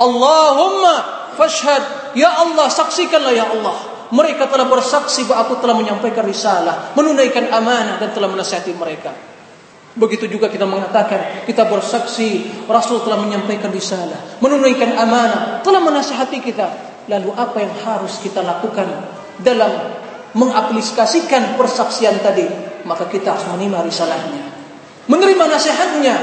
Allahumma 0.03 1.22
fashhad 1.39 2.15
ya 2.17 2.31
Allah 2.43 2.69
saksikanlah 2.69 3.33
ya 3.33 3.49
Allah 3.49 3.93
mereka 4.13 4.45
telah 4.45 4.69
bersaksi 4.69 5.25
bahwa 5.25 5.49
aku 5.49 5.55
telah 5.65 5.73
menyampaikan 5.73 6.21
risalah, 6.29 6.93
menunaikan 6.93 7.49
amanah 7.49 7.97
dan 7.97 8.13
telah 8.13 8.29
menasihati 8.29 8.77
mereka. 8.77 9.09
Begitu 9.97 10.29
juga 10.29 10.53
kita 10.53 10.69
mengatakan 10.69 11.45
kita 11.49 11.65
bersaksi 11.65 12.45
Rasul 12.69 13.01
telah 13.09 13.17
menyampaikan 13.21 13.73
risalah, 13.73 14.37
menunaikan 14.45 15.01
amanah, 15.01 15.65
telah 15.65 15.81
menasihati 15.81 16.45
kita. 16.45 16.93
Lalu 17.09 17.33
apa 17.33 17.57
yang 17.61 17.73
harus 17.83 18.21
kita 18.21 18.45
lakukan 18.45 18.85
dalam 19.41 19.97
mengaplikasikan 20.37 21.57
persaksian 21.57 22.21
tadi, 22.21 22.45
maka 22.85 23.09
kita 23.09 23.33
harus 23.33 23.49
menerima 23.49 23.81
risalahnya. 23.85 24.45
Menerima 25.09 25.45
nasihatnya 25.49 26.17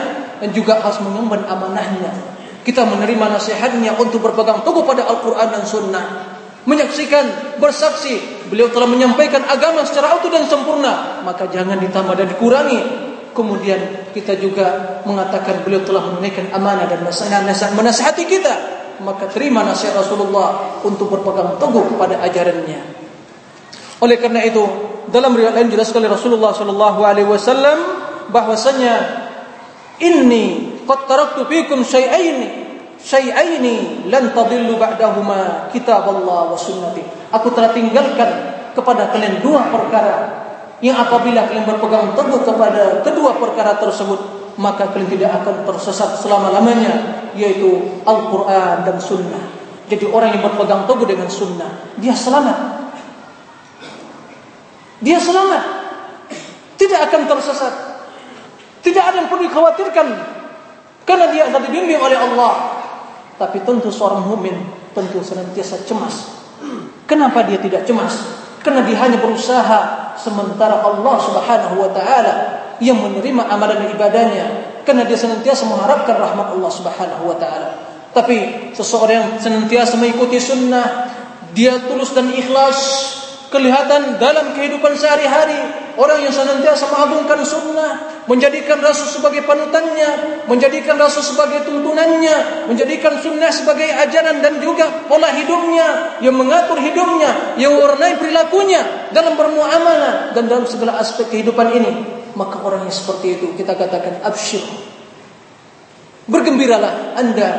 dan 0.45 0.49
juga 0.53 0.77
harus 0.77 1.01
mengemban 1.01 1.41
amanahnya. 1.45 2.38
Kita 2.69 2.85
menerima 2.85 3.33
nasihatnya 3.33 3.97
untuk 3.97 4.21
berpegang 4.21 4.61
teguh 4.61 4.85
pada 4.85 5.09
Al-Quran 5.09 5.47
dan 5.57 5.65
Sunnah. 5.65 6.05
Menyaksikan, 6.69 7.57
bersaksi, 7.57 8.45
beliau 8.45 8.69
telah 8.69 8.85
menyampaikan 8.85 9.41
agama 9.49 9.81
secara 9.89 10.13
utuh 10.21 10.29
dan 10.29 10.45
sempurna. 10.45 11.25
Maka 11.25 11.49
jangan 11.49 11.81
ditambah 11.81 12.13
dan 12.13 12.29
dikurangi. 12.29 13.09
Kemudian 13.33 14.13
kita 14.13 14.37
juga 14.37 15.01
mengatakan 15.01 15.65
beliau 15.65 15.81
telah 15.81 16.13
menunaikan 16.13 16.53
amanah 16.53 16.85
dan 16.85 17.01
nasihat 17.01 17.73
menasihati 17.73 18.29
kita. 18.29 18.53
Maka 19.01 19.33
terima 19.33 19.65
nasihat 19.65 19.97
Rasulullah 19.97 20.77
untuk 20.85 21.09
berpegang 21.09 21.57
teguh 21.57 21.97
kepada 21.97 22.21
ajarannya. 22.21 22.81
Oleh 24.05 24.21
karena 24.21 24.45
itu, 24.45 24.61
dalam 25.09 25.33
riwayat 25.33 25.57
lain 25.57 25.73
jelas 25.73 25.89
sekali 25.89 26.05
Rasulullah 26.05 26.53
Shallallahu 26.53 27.01
Alaihi 27.01 27.25
Wasallam 27.25 27.77
bahwasanya 28.29 29.25
ini 30.05 30.77
qad 30.89 31.05
taraktu 31.05 31.45
fikum 31.45 31.85
syai'aini 31.85 32.65
syai'aini 32.97 34.09
lan 34.09 34.33
tadillu 34.33 34.73
ba'dahuma 34.81 35.69
kitab 35.69 36.09
Allah 36.09 36.49
wa 36.49 36.57
sunnati. 36.57 37.05
Aku 37.29 37.53
telah 37.53 37.69
tinggalkan 37.77 38.29
kepada 38.73 39.13
kalian 39.13 39.45
dua 39.45 39.69
perkara 39.69 40.17
yang 40.81 40.97
apabila 40.97 41.45
kalian 41.45 41.69
berpegang 41.69 42.17
teguh 42.17 42.41
kepada 42.41 43.05
kedua 43.05 43.37
perkara 43.37 43.77
tersebut 43.77 44.19
maka 44.57 44.89
kalian 44.89 45.13
tidak 45.13 45.31
akan 45.43 45.63
tersesat 45.69 46.19
selama-lamanya 46.25 47.21
yaitu 47.37 48.01
Al-Qur'an 48.09 48.81
dan 48.81 48.97
sunnah. 48.97 49.61
Jadi 49.89 50.09
orang 50.09 50.33
yang 50.33 50.41
berpegang 50.41 50.89
teguh 50.89 51.05
dengan 51.05 51.29
sunnah 51.29 51.93
dia 52.01 52.17
selamat. 52.17 52.81
Dia 54.99 55.21
selamat. 55.21 55.63
Tidak 56.75 56.99
akan 57.07 57.21
tersesat. 57.29 57.73
Tidak 58.83 59.03
ada 59.03 59.15
yang 59.23 59.27
perlu 59.31 59.47
dikhawatirkan 59.47 60.38
karena 61.09 61.33
dia 61.33 61.49
akan 61.49 61.61
dibimbing 61.65 61.97
oleh 61.97 62.13
Allah. 62.13 62.77
Tapi 63.41 63.65
tentu 63.65 63.89
seorang 63.89 64.29
mukmin 64.29 64.53
tentu 64.93 65.25
senantiasa 65.25 65.81
cemas. 65.89 66.37
Kenapa 67.09 67.41
dia 67.49 67.57
tidak 67.57 67.89
cemas? 67.89 68.37
Karena 68.61 68.85
dia 68.85 69.01
hanya 69.01 69.17
berusaha 69.17 70.13
sementara 70.21 70.85
Allah 70.85 71.15
Subhanahu 71.17 71.75
wa 71.81 71.89
taala 71.89 72.33
yang 72.77 73.01
menerima 73.01 73.49
amalan 73.49 73.89
ibadahnya 73.89 74.45
karena 74.85 75.07
dia 75.09 75.17
senantiasa 75.17 75.65
mengharapkan 75.65 76.13
rahmat 76.13 76.53
Allah 76.53 76.71
Subhanahu 76.71 77.23
wa 77.25 77.37
taala. 77.41 77.69
Tapi 78.13 78.69
seseorang 78.77 79.15
yang 79.15 79.29
senantiasa 79.41 79.97
mengikuti 79.97 80.37
sunnah, 80.37 81.09
dia 81.57 81.77
tulus 81.89 82.13
dan 82.13 82.29
ikhlas 82.29 82.77
kelihatan 83.49 84.21
dalam 84.21 84.53
kehidupan 84.53 84.93
sehari-hari 84.93 85.88
orang 85.99 86.23
yang 86.23 86.31
senantiasa 86.31 86.87
mengagungkan 86.87 87.43
sunnah 87.43 88.23
menjadikan 88.23 88.79
Rasul 88.79 89.19
sebagai 89.19 89.43
panutannya 89.43 90.41
menjadikan 90.47 90.95
Rasul 90.95 91.27
sebagai 91.27 91.67
tuntunannya 91.67 92.71
menjadikan 92.71 93.19
sunnah 93.19 93.51
sebagai 93.51 93.91
ajaran 93.91 94.39
dan 94.39 94.63
juga 94.63 95.03
pola 95.11 95.27
hidupnya 95.35 96.17
yang 96.23 96.39
mengatur 96.39 96.79
hidupnya 96.79 97.59
yang 97.59 97.75
mewarnai 97.75 98.15
perilakunya 98.15 99.11
dalam 99.11 99.35
bermuamalah 99.35 100.31
dan 100.31 100.47
dalam 100.47 100.63
segala 100.63 101.03
aspek 101.03 101.27
kehidupan 101.27 101.67
ini. 101.75 101.91
Maka 102.39 102.63
orang 102.63 102.87
yang 102.87 102.95
seperti 102.95 103.35
itu 103.35 103.51
kita 103.59 103.75
katakan 103.75 104.23
absyir. 104.23 104.63
Bergembiralah 106.29 107.19
anda 107.19 107.49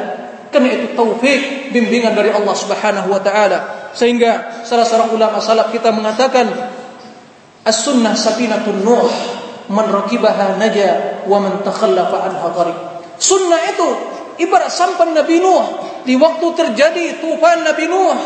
karena 0.48 0.72
itu 0.72 0.96
taufik 0.96 1.74
bimbingan 1.74 2.16
dari 2.16 2.32
Allah 2.32 2.54
Subhanahu 2.56 3.12
wa 3.12 3.20
taala. 3.20 3.90
Sehingga 3.90 4.62
salah 4.62 4.86
seorang 4.86 5.10
ulama 5.12 5.42
salaf 5.42 5.74
kita 5.74 5.90
mengatakan 5.90 6.46
as-sunnah 7.64 8.16
safinatun 8.16 8.84
nuh 8.84 9.08
man 9.70 9.86
rakibaha 9.86 10.58
naja 10.58 11.22
wa 11.26 11.38
man 11.38 11.62
takhallafa 11.62 12.16
anha. 12.26 12.48
Sunnah 13.20 13.60
itu 13.70 13.88
ibarat 14.40 14.72
sampan 14.72 15.12
Nabi 15.12 15.38
Nuh 15.38 15.64
di 16.08 16.16
waktu 16.16 16.46
terjadi 16.56 17.20
tufan 17.20 17.62
Nabi 17.62 17.84
Nuh. 17.86 18.18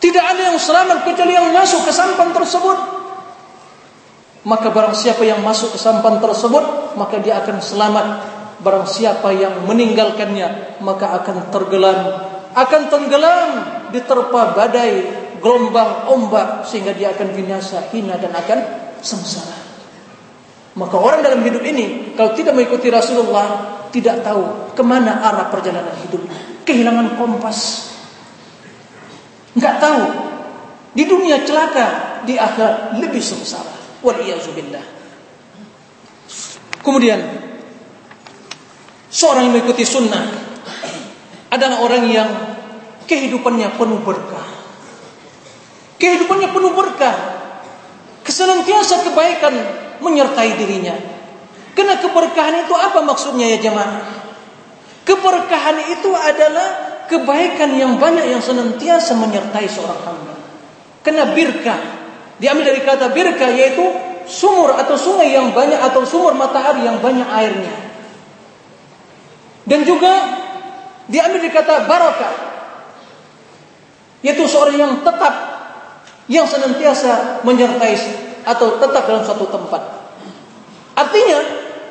Tidak 0.00 0.24
ada 0.24 0.54
yang 0.54 0.56
selamat 0.56 1.04
kecuali 1.04 1.36
yang 1.36 1.52
masuk 1.52 1.84
ke 1.84 1.92
sampan 1.92 2.32
tersebut. 2.32 2.78
Maka 4.48 4.72
barang 4.72 4.96
siapa 4.96 5.20
yang 5.28 5.44
masuk 5.44 5.76
ke 5.76 5.78
sampan 5.78 6.16
tersebut, 6.16 6.96
maka 6.96 7.20
dia 7.20 7.44
akan 7.44 7.60
selamat. 7.60 8.06
Barang 8.64 8.88
siapa 8.88 9.28
yang 9.36 9.68
meninggalkannya, 9.68 10.80
maka 10.80 11.20
akan 11.20 11.52
tergelam 11.52 12.30
akan 12.50 12.82
tenggelam 12.90 13.48
diterpa 13.94 14.58
badai, 14.58 14.94
gelombang, 15.40 16.06
ombak 16.12 16.68
sehingga 16.68 16.92
dia 16.94 17.16
akan 17.16 17.34
binasa, 17.34 17.88
hina 17.90 18.20
dan 18.20 18.30
akan 18.30 18.58
sengsara. 19.00 19.58
Maka 20.78 20.96
orang 20.96 21.20
dalam 21.24 21.42
hidup 21.42 21.64
ini 21.66 22.14
kalau 22.14 22.36
tidak 22.36 22.54
mengikuti 22.54 22.92
Rasulullah 22.92 23.80
tidak 23.90 24.22
tahu 24.22 24.70
ke 24.76 24.82
mana 24.86 25.18
arah 25.18 25.50
perjalanan 25.50 25.96
hidupnya, 26.06 26.62
kehilangan 26.62 27.18
kompas, 27.18 27.90
nggak 29.58 29.76
tahu 29.82 30.02
di 30.94 31.04
dunia 31.06 31.42
celaka, 31.42 32.22
di 32.22 32.38
akhirat 32.38 33.02
lebih 33.02 33.22
sengsara. 33.22 33.74
Waliyazubillah. 34.00 34.84
Kemudian 36.80 37.20
seorang 39.12 39.50
yang 39.50 39.52
mengikuti 39.52 39.84
sunnah 39.84 40.24
adalah 41.52 41.84
orang 41.84 42.04
yang 42.08 42.30
kehidupannya 43.04 43.74
penuh 43.76 44.00
berkah. 44.00 44.39
Kehidupannya 46.00 46.48
penuh 46.48 46.72
berkah. 46.72 47.16
Kesenantiasa 48.24 49.04
kebaikan 49.04 49.52
menyertai 50.00 50.56
dirinya. 50.56 50.96
Karena 51.76 52.00
keberkahan 52.00 52.64
itu 52.64 52.74
apa 52.74 53.04
maksudnya 53.04 53.52
ya 53.52 53.70
jemaah? 53.70 54.00
Keberkahan 55.04 55.92
itu 55.92 56.10
adalah 56.12 56.68
kebaikan 57.08 57.76
yang 57.76 58.00
banyak 58.00 58.32
yang 58.32 58.40
senantiasa 58.40 59.16
menyertai 59.16 59.66
seorang 59.68 60.00
hamba. 60.04 60.34
Karena 61.04 61.32
birkah 61.36 61.80
diambil 62.40 62.72
dari 62.72 62.80
kata 62.84 63.12
birkah 63.12 63.50
yaitu 63.52 63.84
sumur 64.24 64.76
atau 64.76 64.96
sungai 64.96 65.32
yang 65.32 65.52
banyak 65.52 65.80
atau 65.80 66.04
sumur 66.04 66.32
matahari 66.36 66.84
yang 66.84 67.00
banyak 67.00 67.28
airnya. 67.28 67.76
Dan 69.64 69.84
juga 69.84 70.12
Diambil 71.10 71.42
dari 71.42 71.50
kata 71.50 71.90
barakah. 71.90 72.34
Yaitu 74.22 74.46
seorang 74.46 74.78
yang 74.78 74.92
tetap 75.02 75.49
yang 76.30 76.46
senantiasa 76.46 77.42
menyertai 77.42 77.94
atau 78.46 78.78
tetap 78.78 79.02
dalam 79.04 79.26
suatu 79.26 79.50
tempat. 79.50 79.82
Artinya, 80.94 81.38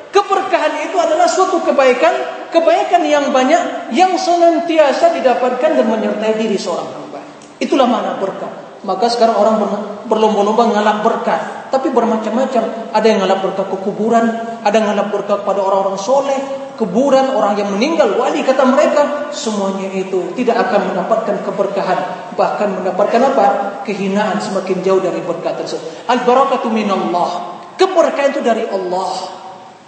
keberkahan 0.08 0.88
itu 0.88 0.96
adalah 0.96 1.28
suatu 1.28 1.60
kebaikan, 1.60 2.48
kebaikan 2.48 3.04
yang 3.04 3.28
banyak 3.30 3.92
yang 3.92 4.16
senantiasa 4.16 5.12
didapatkan 5.12 5.76
dan 5.76 5.86
menyertai 5.86 6.40
diri 6.40 6.56
seorang 6.56 6.88
hamba. 6.88 7.20
Itulah 7.60 7.84
mana 7.84 8.16
berkah. 8.16 8.80
Maka 8.80 9.12
sekarang 9.12 9.36
orang 9.36 9.60
berlomba-lomba 10.08 10.72
ngalap 10.72 11.04
berkah, 11.04 11.68
tapi 11.68 11.92
bermacam-macam. 11.92 12.96
Ada 12.96 13.06
yang 13.12 13.20
ngalap 13.20 13.44
berkah 13.44 13.68
ke 13.68 13.76
kuburan, 13.76 14.24
ada 14.64 14.72
yang 14.72 14.88
ngalap 14.88 15.12
berkah 15.12 15.44
pada 15.44 15.60
orang-orang 15.60 16.00
soleh, 16.00 16.40
kuburan 16.80 17.36
orang 17.36 17.60
yang 17.60 17.68
meninggal 17.76 18.16
wali 18.16 18.40
kata 18.40 18.64
mereka 18.64 19.28
semuanya 19.36 19.92
itu 19.92 20.32
tidak 20.32 20.64
akan 20.64 20.88
mendapatkan 20.88 21.36
keberkahan 21.44 22.19
bahkan 22.40 22.72
mendapatkan 22.80 23.20
apa? 23.20 23.46
Kehinaan 23.84 24.40
semakin 24.40 24.80
jauh 24.80 25.04
dari 25.04 25.20
berkat 25.20 25.60
tersebut. 25.60 26.08
Al 26.08 26.24
barakatu 26.24 26.72
minallah. 26.72 27.60
Keberkahan 27.76 28.32
itu 28.32 28.40
dari 28.40 28.64
Allah. 28.64 29.12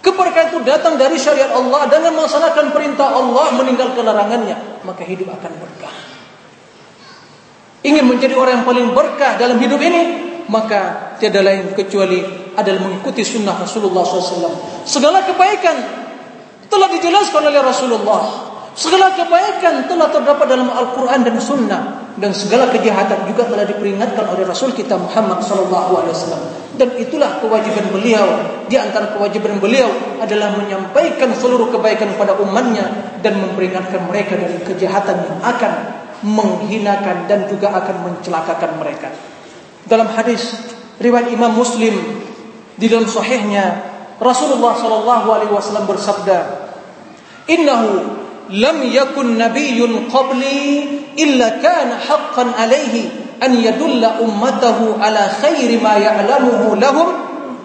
Keberkahan 0.05 0.53
itu 0.53 0.61
datang 0.61 1.01
dari 1.01 1.17
syariat 1.17 1.49
Allah. 1.57 1.89
Dengan 1.89 2.13
melaksanakan 2.13 2.69
perintah 2.69 3.09
Allah 3.09 3.57
meninggalkan 3.57 4.05
larangannya 4.05 4.85
maka 4.85 5.01
hidup 5.01 5.33
akan 5.33 5.51
berkah. 5.57 5.95
Ingin 7.81 8.05
menjadi 8.05 8.37
orang 8.37 8.61
yang 8.61 8.65
paling 8.69 8.87
berkah 8.93 9.35
dalam 9.41 9.57
hidup 9.57 9.81
ini 9.81 10.01
maka 10.47 11.15
tiada 11.17 11.41
lain 11.41 11.73
kecuali 11.73 12.19
adalah 12.53 12.79
mengikuti 12.85 13.25
sunnah 13.25 13.57
Rasulullah 13.57 14.03
SAW 14.05 14.85
segala 14.85 15.23
kebaikan 15.23 15.75
telah 16.67 16.87
dijelaskan 16.93 17.41
oleh 17.49 17.61
Rasulullah. 17.63 18.23
Segala 18.73 19.13
kebaikan 19.13 19.85
telah 19.85 20.09
terdapat 20.09 20.49
dalam 20.49 20.65
Al-Quran 20.65 21.21
dan 21.21 21.37
Sunnah 21.37 22.02
dan 22.13 22.29
segala 22.29 22.69
kejahatan 22.69 23.25
juga 23.25 23.49
telah 23.49 23.65
diperingatkan 23.65 24.25
oleh 24.29 24.45
Rasul 24.45 24.69
kita 24.77 24.93
Muhammad 25.01 25.41
Wasallam. 25.41 26.41
Dan 26.77 26.93
itulah 26.97 27.41
kewajiban 27.41 27.89
beliau. 27.89 28.25
Di 28.69 28.77
antara 28.77 29.13
kewajiban 29.13 29.57
beliau 29.61 29.89
adalah 30.21 30.57
menyampaikan 30.57 31.33
seluruh 31.33 31.69
kebaikan 31.73 32.13
kepada 32.13 32.37
umatnya 32.41 33.17
dan 33.21 33.37
memperingatkan 33.41 34.05
mereka 34.09 34.37
dari 34.37 34.57
kejahatan 34.61 35.17
yang 35.25 35.39
akan 35.41 35.73
menghinakan 36.23 37.25
dan 37.29 37.45
juga 37.49 37.73
akan 37.77 38.09
mencelakakan 38.09 38.77
mereka. 38.77 39.09
Dalam 39.85 40.09
hadis 40.13 40.53
riwayat 41.01 41.33
Imam 41.33 41.53
Muslim 41.53 41.93
di 42.77 42.85
dalam 42.89 43.05
sahihnya 43.05 43.93
Rasulullah 44.21 44.77
wasallam 45.51 45.85
bersabda, 45.89 46.37
"Innahu 47.51 48.22
lam 48.53 48.85
yakun 48.85 49.33
nabiyyun 49.33 50.05
qabli 50.13 51.01
alaihi 52.53 53.09
an 53.41 53.51
yadulla 53.57 54.21
ummatahu 54.21 55.01
ala 55.01 55.25
khairi 55.41 55.81
ma 55.81 55.97
ya'lamuhu 55.97 56.77
lahum 56.77 57.09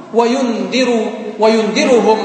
wa 0.08 0.24
yundiru 0.24 1.36
wa 1.36 1.46
yundiruhum 1.46 2.18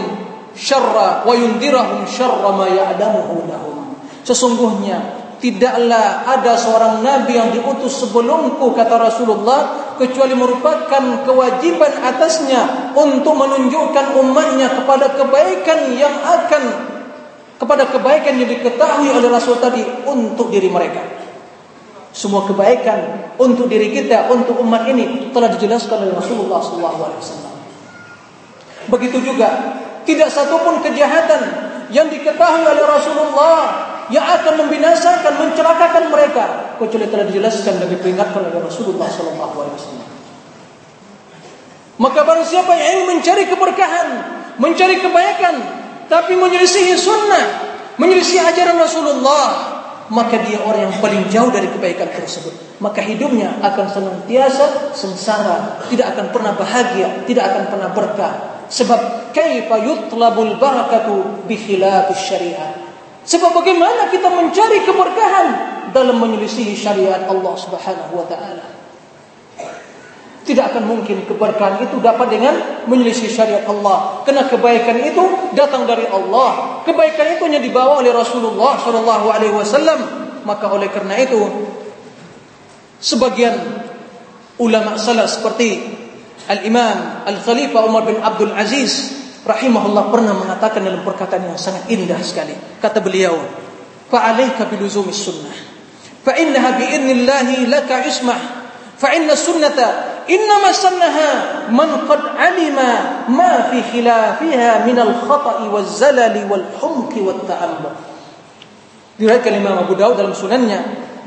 syarra 0.56 1.28
wa 1.28 1.34
yundirahum 1.36 2.08
syarra 2.08 2.56
ma 2.56 2.66
ya'lamuhu 2.72 3.46
lahum. 3.52 4.00
Sesungguhnya 4.24 5.24
tidaklah 5.44 6.24
ada 6.24 6.56
seorang 6.56 7.04
nabi 7.04 7.36
yang 7.36 7.52
diutus 7.52 8.00
sebelumku 8.00 8.72
kata 8.72 8.96
Rasulullah 8.96 9.92
kecuali 10.00 10.32
merupakan 10.34 11.28
kewajiban 11.28 11.94
atasnya 12.00 12.96
untuk 12.96 13.36
menunjukkan 13.36 14.16
umatnya 14.24 14.72
kepada 14.72 15.12
kebaikan 15.20 16.00
yang 16.00 16.16
akan 16.24 16.93
kepada 17.64 17.88
kebaikan 17.88 18.36
yang 18.36 18.52
diketahui 18.52 19.08
oleh 19.08 19.32
Rasul 19.32 19.56
tadi 19.64 19.80
untuk 20.04 20.52
diri 20.52 20.68
mereka. 20.68 21.00
Semua 22.12 22.44
kebaikan 22.44 23.32
untuk 23.40 23.72
diri 23.72 23.88
kita, 23.96 24.28
untuk 24.28 24.60
umat 24.60 24.84
ini 24.92 25.32
telah 25.32 25.48
dijelaskan 25.56 26.04
oleh 26.04 26.14
Rasulullah 26.14 26.60
SAW. 26.60 27.56
Begitu 28.92 29.18
juga 29.24 29.80
tidak 30.04 30.28
satupun 30.28 30.84
kejahatan 30.84 31.42
yang 31.88 32.12
diketahui 32.12 32.68
oleh 32.68 32.84
Rasulullah 32.84 33.60
yang 34.12 34.28
akan 34.28 34.68
membinasakan, 34.68 35.34
mencelakakan 35.40 36.12
mereka 36.12 36.76
kecuali 36.76 37.08
telah 37.08 37.26
dijelaskan 37.32 37.80
dan 37.80 37.88
diperingatkan 37.88 38.44
oleh 38.44 38.60
Rasulullah 38.60 39.08
wasallam. 39.08 40.12
Maka 41.96 42.20
barang 42.28 42.44
siapa 42.44 42.76
yang 42.76 42.88
ingin 43.00 43.08
mencari 43.18 43.48
keberkahan, 43.48 44.08
mencari 44.60 45.00
kebaikan, 45.00 45.83
tapi 46.14 46.38
menyelisihi 46.38 46.94
sunnah, 46.94 47.46
menyelisihi 47.98 48.38
ajaran 48.38 48.78
Rasulullah, 48.78 49.74
maka 50.14 50.46
dia 50.46 50.62
orang 50.62 50.94
yang 50.94 50.96
paling 51.02 51.26
jauh 51.34 51.50
dari 51.50 51.66
kebaikan 51.74 52.06
tersebut. 52.14 52.78
Maka 52.78 53.02
hidupnya 53.02 53.58
akan 53.66 53.90
senantiasa 53.90 54.94
sengsara, 54.94 55.90
tidak 55.90 56.14
akan 56.14 56.30
pernah 56.30 56.54
bahagia, 56.54 57.26
tidak 57.26 57.50
akan 57.50 57.64
pernah 57.74 57.90
berkah. 57.98 58.34
Sebab 58.70 59.34
kaifa 59.34 59.82
yutlabul 59.82 60.54
barakatu 60.62 61.50
bi 61.50 61.58
syariat. 62.14 62.78
Sebab 63.26 63.50
bagaimana 63.58 64.14
kita 64.14 64.30
mencari 64.30 64.86
keberkahan 64.86 65.48
dalam 65.98 66.22
menyelisihi 66.22 66.78
syariat 66.78 67.26
Allah 67.26 67.54
Subhanahu 67.58 68.22
wa 68.22 68.26
taala? 68.30 68.73
Tidak 70.44 70.76
akan 70.76 70.84
mungkin 70.84 71.24
keberkahan 71.24 71.88
itu 71.88 72.04
dapat 72.04 72.28
dengan 72.36 72.84
menyelisih 72.92 73.32
syariat 73.32 73.64
Allah. 73.64 74.28
Karena 74.28 74.44
kebaikan 74.52 75.00
itu 75.00 75.56
datang 75.56 75.88
dari 75.88 76.04
Allah. 76.12 76.84
Kebaikan 76.84 77.40
itu 77.40 77.48
hanya 77.48 77.64
dibawa 77.64 78.04
oleh 78.04 78.12
Rasulullah 78.12 78.76
sallallahu 78.76 79.28
alaihi 79.32 79.56
wasallam. 79.56 80.00
Maka 80.44 80.68
oleh 80.68 80.92
karena 80.92 81.16
itu 81.16 81.40
sebagian 83.00 83.56
ulama 84.60 85.00
salaf 85.00 85.32
seperti 85.32 85.80
Al-Imam 86.52 87.24
Al-Khalifah 87.24 87.88
Umar 87.88 88.04
bin 88.04 88.20
Abdul 88.20 88.52
Aziz 88.52 89.16
rahimahullah 89.48 90.12
pernah 90.12 90.36
mengatakan 90.36 90.84
dalam 90.84 91.08
perkataan 91.08 91.48
yang 91.48 91.60
sangat 91.60 91.88
indah 91.88 92.20
sekali. 92.20 92.52
Kata 92.84 93.00
beliau, 93.00 93.40
"Fa'alaika 94.12 94.68
biluzumis 94.68 95.24
sunnah. 95.24 95.56
Bi 96.24 96.86
idnillahi 96.88 97.68
laka 97.68 98.08
ismah. 98.08 98.40
Fa 98.96 99.12
inna 99.12 99.36
sunnata 99.36 100.13
innama 100.30 100.70
sannaha 100.72 101.30
man 101.72 102.08
qad 102.08 102.22
alima 102.36 103.24
ma 103.32 103.72
fi 103.72 103.80
khilafiha 103.82 104.88
min 104.88 104.98
al-khata'i 105.00 105.68
waz-zalali 105.70 106.44
wal-humki 106.48 107.24
wat-ta'ammuq." 107.24 107.96
Diriwayatkan 109.20 109.54
Imam 109.58 109.84
Abu 109.86 109.94
Daud 109.94 110.18
dalam 110.18 110.34
sunannya 110.34 110.80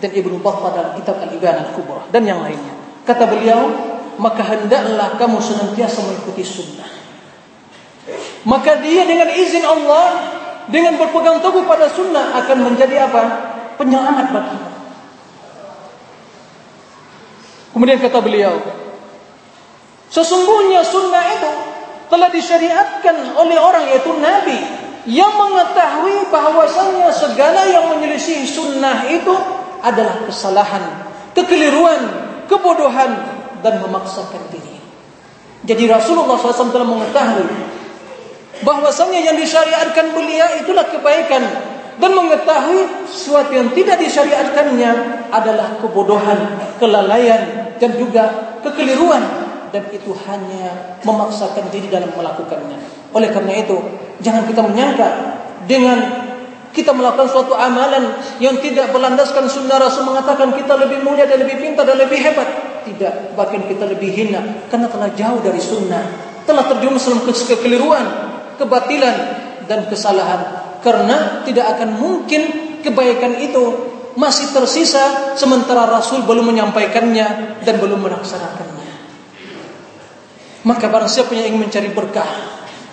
dan 0.02 0.10
Ibnu 0.10 0.42
Battah 0.42 0.74
dalam 0.74 0.92
kitab 0.98 1.22
Al-Iban 1.22 1.70
Al-Kubra 1.70 2.08
dan 2.10 2.26
yang 2.26 2.42
lainnya. 2.42 2.74
Kata 3.06 3.24
beliau, 3.30 3.70
maka 4.18 4.42
hendaklah 4.42 5.14
kamu 5.14 5.38
senantiasa 5.38 6.02
mengikuti 6.02 6.42
sunnah 6.42 6.96
maka 8.46 8.78
dia 8.78 9.02
dengan 9.02 9.26
izin 9.34 9.66
Allah 9.66 10.06
dengan 10.70 10.94
berpegang 10.94 11.42
teguh 11.42 11.66
pada 11.66 11.90
sunnah 11.90 12.38
akan 12.42 12.58
menjadi 12.62 13.10
apa? 13.10 13.22
Penyelamat 13.76 14.26
bagi 14.32 14.58
Kemudian 17.76 18.00
kata 18.00 18.24
beliau, 18.24 18.56
sesungguhnya 20.10 20.82
sunnah 20.86 21.24
itu 21.34 21.50
telah 22.06 22.30
disyariatkan 22.30 23.34
oleh 23.34 23.58
orang 23.58 23.90
yaitu 23.90 24.14
Nabi 24.18 24.58
yang 25.06 25.30
mengetahui 25.38 26.30
bahwasanya 26.34 27.14
segala 27.14 27.66
yang 27.70 27.90
menyelisih 27.94 28.42
sunnah 28.46 29.06
itu 29.06 29.34
adalah 29.82 30.26
kesalahan, 30.26 30.82
kekeliruan, 31.30 32.02
kebodohan 32.50 33.14
dan 33.62 33.78
memaksakan 33.82 34.50
diri. 34.50 34.82
Jadi 35.66 35.86
Rasulullah 35.86 36.38
SAW 36.38 36.74
telah 36.74 36.86
mengetahui 36.86 37.46
bahwasanya 38.66 39.30
yang 39.30 39.36
disyariatkan 39.38 40.14
belia 40.14 40.62
itulah 40.62 40.86
kebaikan 40.90 41.42
dan 41.96 42.10
mengetahui 42.12 43.08
sesuatu 43.08 43.54
yang 43.54 43.70
tidak 43.72 44.02
disyariatkannya 44.02 44.90
adalah 45.30 45.78
kebodohan, 45.78 46.38
kelalaian 46.82 47.72
dan 47.78 47.90
juga 47.94 48.58
kekeliruan 48.66 49.45
dan 49.70 49.90
itu 49.90 50.10
hanya 50.26 50.98
memaksakan 51.02 51.70
diri 51.70 51.86
dalam 51.90 52.10
melakukannya. 52.14 52.78
Oleh 53.12 53.30
karena 53.30 53.52
itu, 53.58 53.76
jangan 54.20 54.44
kita 54.46 54.60
menyangka 54.64 55.08
dengan 55.66 55.98
kita 56.76 56.92
melakukan 56.92 57.32
suatu 57.32 57.56
amalan 57.56 58.20
yang 58.36 58.60
tidak 58.60 58.92
berlandaskan 58.92 59.48
sunnah 59.48 59.80
Rasul 59.80 60.12
mengatakan 60.12 60.52
kita 60.52 60.76
lebih 60.76 61.00
mulia 61.00 61.24
dan 61.24 61.40
lebih 61.40 61.56
pintar 61.56 61.88
dan 61.88 61.96
lebih 61.96 62.20
hebat. 62.20 62.48
Tidak, 62.84 63.34
bahkan 63.34 63.64
kita 63.66 63.88
lebih 63.88 64.12
hina 64.12 64.68
karena 64.68 64.86
telah 64.86 65.10
jauh 65.16 65.40
dari 65.40 65.58
sunnah, 65.58 66.04
telah 66.44 66.68
terjumus 66.70 67.08
dalam 67.08 67.24
kekeliruan, 67.24 68.06
kebatilan 68.60 69.16
dan 69.66 69.90
kesalahan 69.90 70.40
karena 70.86 71.42
tidak 71.42 71.66
akan 71.74 71.98
mungkin 71.98 72.42
kebaikan 72.86 73.42
itu 73.42 73.90
masih 74.14 74.54
tersisa 74.54 75.34
sementara 75.34 75.90
Rasul 75.90 76.22
belum 76.24 76.54
menyampaikannya 76.54 77.58
dan 77.66 77.74
belum 77.82 78.00
melaksanakannya. 78.06 78.85
Maka 80.66 80.90
barang 80.90 81.06
siapa 81.06 81.30
yang 81.38 81.54
ingin 81.54 81.70
mencari 81.70 81.94
berkah, 81.94 82.26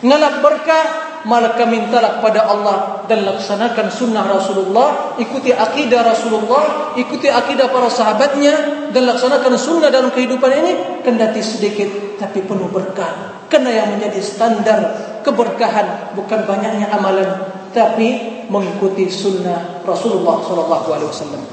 ngalap 0.05 0.45
berkah 0.45 0.85
maka 1.23 1.63
mintalah 1.63 2.19
kepada 2.19 2.51
Allah 2.51 3.07
dan 3.07 3.23
laksanakan 3.23 3.87
sunnah 3.87 4.27
Rasulullah, 4.27 5.15
ikuti 5.15 5.55
akidah 5.55 6.03
Rasulullah, 6.03 6.93
ikuti 6.99 7.31
akidah 7.31 7.71
para 7.71 7.87
sahabatnya 7.87 8.87
dan 8.91 9.03
laksanakan 9.07 9.55
sunnah 9.55 9.87
dalam 9.87 10.11
kehidupan 10.11 10.51
ini 10.51 10.71
kendati 11.01 11.39
sedikit 11.39 12.19
tapi 12.19 12.43
penuh 12.43 12.67
berkah. 12.67 13.47
Karena 13.47 13.71
yang 13.71 13.87
menjadi 13.95 14.19
standar 14.19 14.79
keberkahan 15.23 16.13
bukan 16.13 16.43
banyaknya 16.43 16.91
amalan 16.91 17.29
tapi 17.71 18.43
mengikuti 18.51 19.07
sunnah 19.07 19.81
Rasulullah 19.87 20.43
Wasallam. 20.43 21.43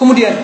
Kemudian 0.00 0.34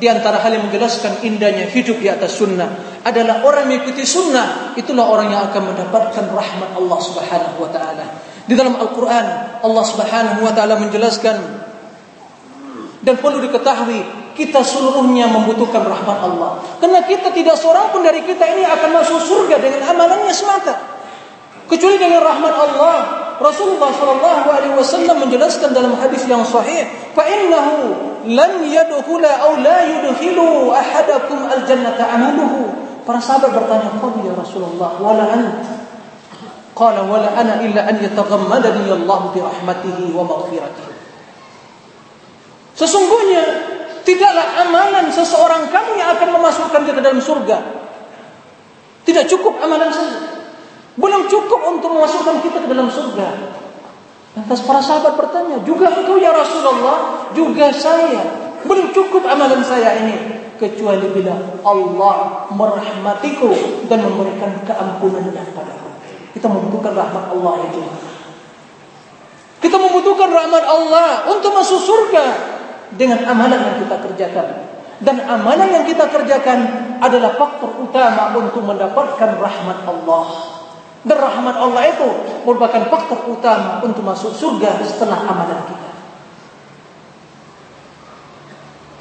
di 0.00 0.10
antara 0.10 0.40
hal 0.40 0.56
yang 0.56 0.66
menjelaskan 0.66 1.22
indahnya 1.22 1.68
hidup 1.68 2.00
di 2.00 2.08
atas 2.08 2.40
sunnah 2.40 2.91
adalah 3.02 3.42
orang 3.42 3.66
mengikuti 3.66 4.06
sunnah, 4.06 4.74
itulah 4.78 5.06
orang 5.10 5.30
yang 5.34 5.42
akan 5.50 5.74
mendapatkan 5.74 6.24
rahmat 6.30 6.70
Allah 6.78 6.98
Subhanahu 7.02 7.56
wa 7.58 7.70
taala. 7.70 8.06
Di 8.46 8.54
dalam 8.54 8.78
Al-Qur'an 8.78 9.58
Allah 9.62 9.84
Subhanahu 9.86 10.40
wa 10.42 10.52
taala 10.54 10.78
menjelaskan 10.78 11.36
dan 13.02 13.14
perlu 13.18 13.42
diketahui 13.42 14.22
kita 14.32 14.64
seluruhnya 14.64 15.28
membutuhkan 15.28 15.84
rahmat 15.84 16.18
Allah. 16.24 16.62
Karena 16.80 17.04
kita 17.04 17.34
tidak 17.34 17.58
seorang 17.58 17.92
pun 17.92 18.00
dari 18.00 18.24
kita 18.24 18.42
ini 18.48 18.64
akan 18.64 18.90
masuk 18.96 19.20
surga 19.20 19.60
dengan 19.60 19.92
amalannya 19.92 20.32
semata. 20.32 20.74
Kecuali 21.68 22.00
dengan 22.00 22.22
rahmat 22.24 22.54
Allah. 22.54 22.96
Rasulullah 23.42 23.90
sallallahu 23.90 24.46
alaihi 24.54 24.74
wasallam 24.78 25.26
menjelaskan 25.26 25.74
dalam 25.74 25.98
hadis 25.98 26.22
yang 26.30 26.46
sahih, 26.46 26.86
"Fa 27.10 27.26
innahu 27.26 27.90
lan 28.30 28.62
yadkhula 28.62 29.50
aw 29.50 29.58
la 29.58 29.82
yudkhilu 29.82 30.70
ahadakum 30.70 31.50
al-jannata 31.50 32.06
amaluhu." 32.06 32.81
Para 33.02 33.18
sahabat 33.18 33.50
bertanya, 33.50 33.98
"Qul 33.98 34.22
ya 34.22 34.34
Rasulullah, 34.34 34.94
wala 35.02 35.26
anta?" 35.26 35.82
Qala 36.72 37.04
wala 37.04 37.28
ana 37.36 37.60
illa 37.60 37.84
an 37.84 38.00
yataghammadani 38.00 38.88
Allah 38.88 39.20
bi 39.28 39.40
rahmatihi 39.44 40.08
wa 40.16 40.24
maghfiratihi. 40.24 40.92
Sesungguhnya 42.72 43.44
tidaklah 44.08 44.46
amalan 44.64 45.12
seseorang 45.12 45.68
kamu 45.68 46.00
yang 46.00 46.16
akan 46.16 46.28
memasukkan 46.32 46.80
dia 46.88 46.94
ke 46.96 47.02
dalam 47.04 47.20
surga. 47.20 47.58
Tidak 49.04 49.24
cukup 49.28 49.60
amalan 49.60 49.92
saja. 49.92 50.48
Belum 50.96 51.28
cukup 51.28 51.60
untuk 51.76 51.92
memasukkan 51.92 52.40
kita 52.40 52.64
ke 52.64 52.68
dalam 52.72 52.88
surga. 52.88 53.28
Lantas 54.32 54.64
para 54.64 54.80
sahabat 54.80 55.12
bertanya, 55.20 55.60
juga 55.68 55.92
engkau 55.92 56.16
ya 56.16 56.32
Rasulullah, 56.32 57.28
juga 57.36 57.68
saya. 57.76 58.48
Belum 58.64 58.88
cukup 58.96 59.28
amalan 59.28 59.60
saya 59.60 60.00
ini 60.00 60.41
kecuali 60.62 61.10
bila 61.10 61.34
Allah 61.66 62.46
merahmatiku 62.54 63.50
dan 63.90 64.06
memberikan 64.06 64.62
keampunannya 64.62 65.42
padaku. 65.50 65.90
Kita 66.38 66.46
membutuhkan 66.46 66.94
rahmat 66.94 67.24
Allah 67.34 67.54
itu. 67.66 67.82
Kita 69.58 69.76
membutuhkan 69.78 70.30
rahmat 70.30 70.64
Allah 70.64 71.26
untuk 71.34 71.50
masuk 71.50 71.82
surga 71.82 72.26
dengan 72.94 73.26
amalan 73.26 73.58
yang 73.58 73.76
kita 73.82 73.96
kerjakan. 74.06 74.48
dan 75.02 75.18
amalan 75.26 75.66
yang 75.66 75.82
kita 75.82 76.06
kerjakan 76.06 76.58
adalah 77.02 77.34
faktor 77.34 77.74
utama 77.82 78.30
untuk 78.38 78.62
mendapatkan 78.62 79.34
rahmat 79.34 79.82
Allah. 79.82 80.26
Dan 81.02 81.18
rahmat 81.18 81.58
Allah 81.58 81.82
itu 81.90 82.08
merupakan 82.46 82.86
faktor 82.86 83.26
utama 83.26 83.82
untuk 83.82 84.06
masuk 84.06 84.30
surga 84.30 84.78
setelah 84.86 85.26
amalan 85.26 85.58
kita. 85.66 85.91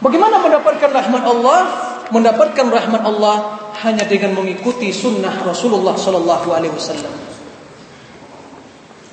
Bagaimana 0.00 0.42
mendapatkan 0.42 0.90
rahmat 0.92 1.24
Allah? 1.24 1.60
Mendapatkan 2.12 2.66
rahmat 2.70 3.02
Allah 3.02 3.36
hanya 3.82 4.06
dengan 4.06 4.38
mengikuti 4.38 4.94
sunnah 4.94 5.42
Rasulullah 5.42 5.98
sallallahu 5.98 6.48
alaihi 6.54 6.72
wasallam. 6.72 7.10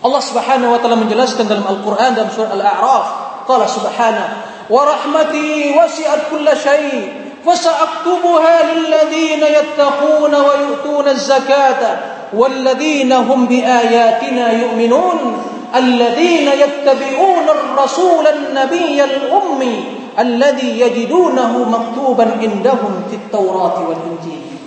Allah 0.04 0.22
Subhanahu 0.22 0.76
wa 0.76 0.80
taala 0.84 1.00
menjelaskan 1.00 1.48
dalam 1.48 1.64
Al-Qur'an 1.64 2.14
dalam 2.14 2.30
surah 2.30 2.54
Al-A'raf, 2.54 3.06
qala 3.48 3.66
subhanahu 3.66 4.54
ورحمتي 4.70 5.76
وسعت 5.76 6.20
كل 6.32 6.48
شيء 6.64 7.14
فسأكتبها 7.46 8.74
للذين 8.74 9.44
يتقون 9.44 10.36
ويؤتون 10.36 11.08
الزكاة 11.08 11.98
والذين 12.34 13.12
هم 13.12 13.46
بآياتنا 13.46 14.52
يؤمنون 14.52 15.44
الذين 15.76 16.48
يتبعون 16.48 17.50
الرسول 17.50 18.28
النبي 18.28 19.04
الأمي 19.04 19.97
alladhi 20.19 20.83
yajidunahu 20.83 21.63
maktuban 21.71 22.43
indahum 22.43 23.07
fit 23.07 23.31
wal 23.31 23.95
Injil. 23.95 24.59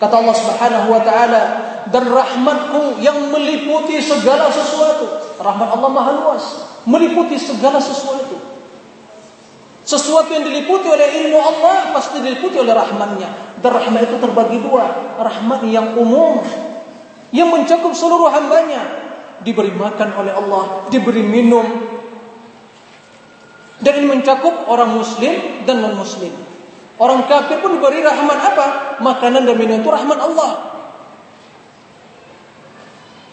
Kata 0.00 0.14
Allah 0.24 0.36
Subhanahu 0.36 0.86
wa 0.88 1.00
taala, 1.04 1.42
dan 1.92 2.04
rahmatku 2.08 3.02
yang 3.04 3.28
meliputi 3.28 4.00
segala 4.00 4.48
sesuatu. 4.48 5.36
Rahmat 5.36 5.68
Allah 5.74 5.90
Maha 5.90 6.12
luas, 6.16 6.44
meliputi 6.88 7.36
segala 7.36 7.82
sesuatu. 7.82 8.38
Sesuatu 9.88 10.28
yang 10.36 10.44
diliputi 10.44 10.84
oleh 10.84 11.24
ilmu 11.24 11.40
Allah 11.40 11.96
pasti 11.96 12.20
diliputi 12.20 12.60
oleh 12.60 12.76
rahmatnya. 12.76 13.56
Dan 13.56 13.72
rahmat 13.72 14.04
itu 14.04 14.20
terbagi 14.20 14.60
dua. 14.60 15.16
Rahmat 15.16 15.64
yang 15.64 15.96
umum. 15.96 16.44
Yang 17.32 17.48
mencakup 17.56 17.96
seluruh 17.96 18.28
hambanya. 18.28 18.84
Diberi 19.40 19.72
makan 19.72 20.12
oleh 20.12 20.36
Allah. 20.36 20.92
Diberi 20.92 21.24
minum 21.24 21.87
dan 23.78 23.92
ini 24.02 24.06
mencakup 24.10 24.66
orang 24.66 24.90
muslim 24.98 25.62
dan 25.62 25.78
non 25.78 25.94
muslim. 25.94 26.34
Orang 26.98 27.30
kafir 27.30 27.62
pun 27.62 27.78
diberi 27.78 28.02
rahmat 28.02 28.38
apa? 28.42 28.66
Makanan 28.98 29.46
dan 29.46 29.54
minum 29.54 29.78
itu 29.78 29.86
rahmat 29.86 30.18
Allah. 30.18 30.50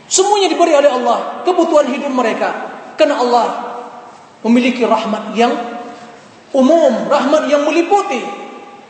Semuanya 0.05 0.53
diberi 0.53 0.77
oleh 0.77 0.91
Allah. 0.93 1.41
Kebutuhan 1.41 1.89
hidup 1.89 2.13
mereka. 2.13 2.49
Karena 2.93 3.25
Allah 3.25 3.47
memiliki 4.45 4.85
rahmat 4.85 5.33
yang 5.33 5.49
umum, 6.53 7.09
rahmat 7.09 7.49
yang 7.49 7.65
meliputi. 7.65 8.21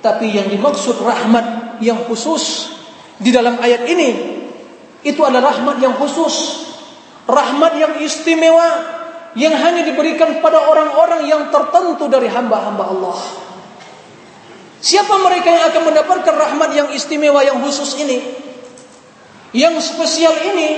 Tapi 0.03 0.35
yang 0.35 0.51
dimaksud 0.51 0.99
rahmat 1.01 1.79
yang 1.79 2.03
khusus 2.05 2.75
di 3.15 3.31
dalam 3.31 3.57
ayat 3.63 3.87
ini 3.87 4.09
itu 5.07 5.21
adalah 5.23 5.55
rahmat 5.55 5.79
yang 5.79 5.95
khusus, 5.95 6.67
rahmat 7.25 7.73
yang 7.79 7.93
istimewa 8.03 8.94
yang 9.35 9.51
hanya 9.51 9.83
diberikan 9.83 10.39
pada 10.39 10.63
orang-orang 10.63 11.27
yang 11.27 11.51
tertentu 11.51 12.07
dari 12.07 12.31
hamba-hamba 12.31 12.83
Allah. 12.87 13.19
Siapa 14.79 15.17
mereka 15.19 15.51
yang 15.51 15.65
akan 15.71 15.83
mendapatkan 15.91 16.35
rahmat 16.35 16.69
yang 16.71 16.87
istimewa 16.95 17.43
yang 17.43 17.59
khusus 17.59 17.99
ini? 17.99 18.21
Yang 19.51 19.95
spesial 19.95 20.35
ini 20.55 20.69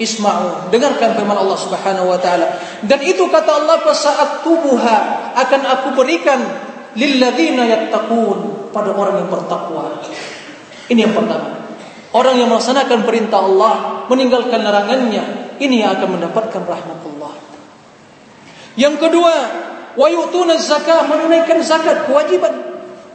Isma'u. 0.00 0.72
Dengarkan 0.72 1.12
firman 1.12 1.36
Allah 1.36 1.58
Subhanahu 1.60 2.08
wa 2.08 2.16
taala. 2.16 2.56
Dan 2.80 3.04
itu 3.04 3.28
kata 3.28 3.50
Allah 3.60 3.84
saat 3.92 4.40
tubuha 4.40 4.96
akan 5.36 5.60
aku 5.68 5.88
berikan 6.00 6.40
lilladzina 6.96 7.68
yattaqun 7.68 8.72
pada 8.72 8.96
orang 8.96 9.20
yang 9.20 9.28
bertakwa. 9.28 10.00
Ini 10.88 11.06
yang 11.06 11.14
pertama. 11.14 11.60
Orang 12.10 12.40
yang 12.40 12.50
melaksanakan 12.50 13.06
perintah 13.06 13.38
Allah, 13.38 14.02
meninggalkan 14.10 14.64
larangannya, 14.64 15.54
ini 15.60 15.84
yang 15.84 15.94
akan 15.94 16.18
mendapatkan 16.18 16.62
rahmat 16.64 16.98
Allah. 17.06 17.19
Yang 18.80 18.96
kedua, 18.96 19.34
wa 19.92 20.06
yu'tuna 20.08 20.56
zakah, 20.56 21.04
menunaikan 21.04 21.60
zakat 21.60 22.08
kewajiban. 22.08 22.56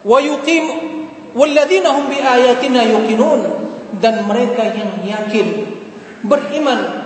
Wa 0.06 0.22
yuqim 0.22 0.62
walladzina 1.34 1.90
hum 1.90 2.06
bi 2.06 2.22
ayatina 2.22 2.86
yuqinun. 2.86 3.42
Dan 3.98 4.30
mereka 4.30 4.70
yang 4.76 5.02
yakin 5.02 5.66
beriman 6.22 7.06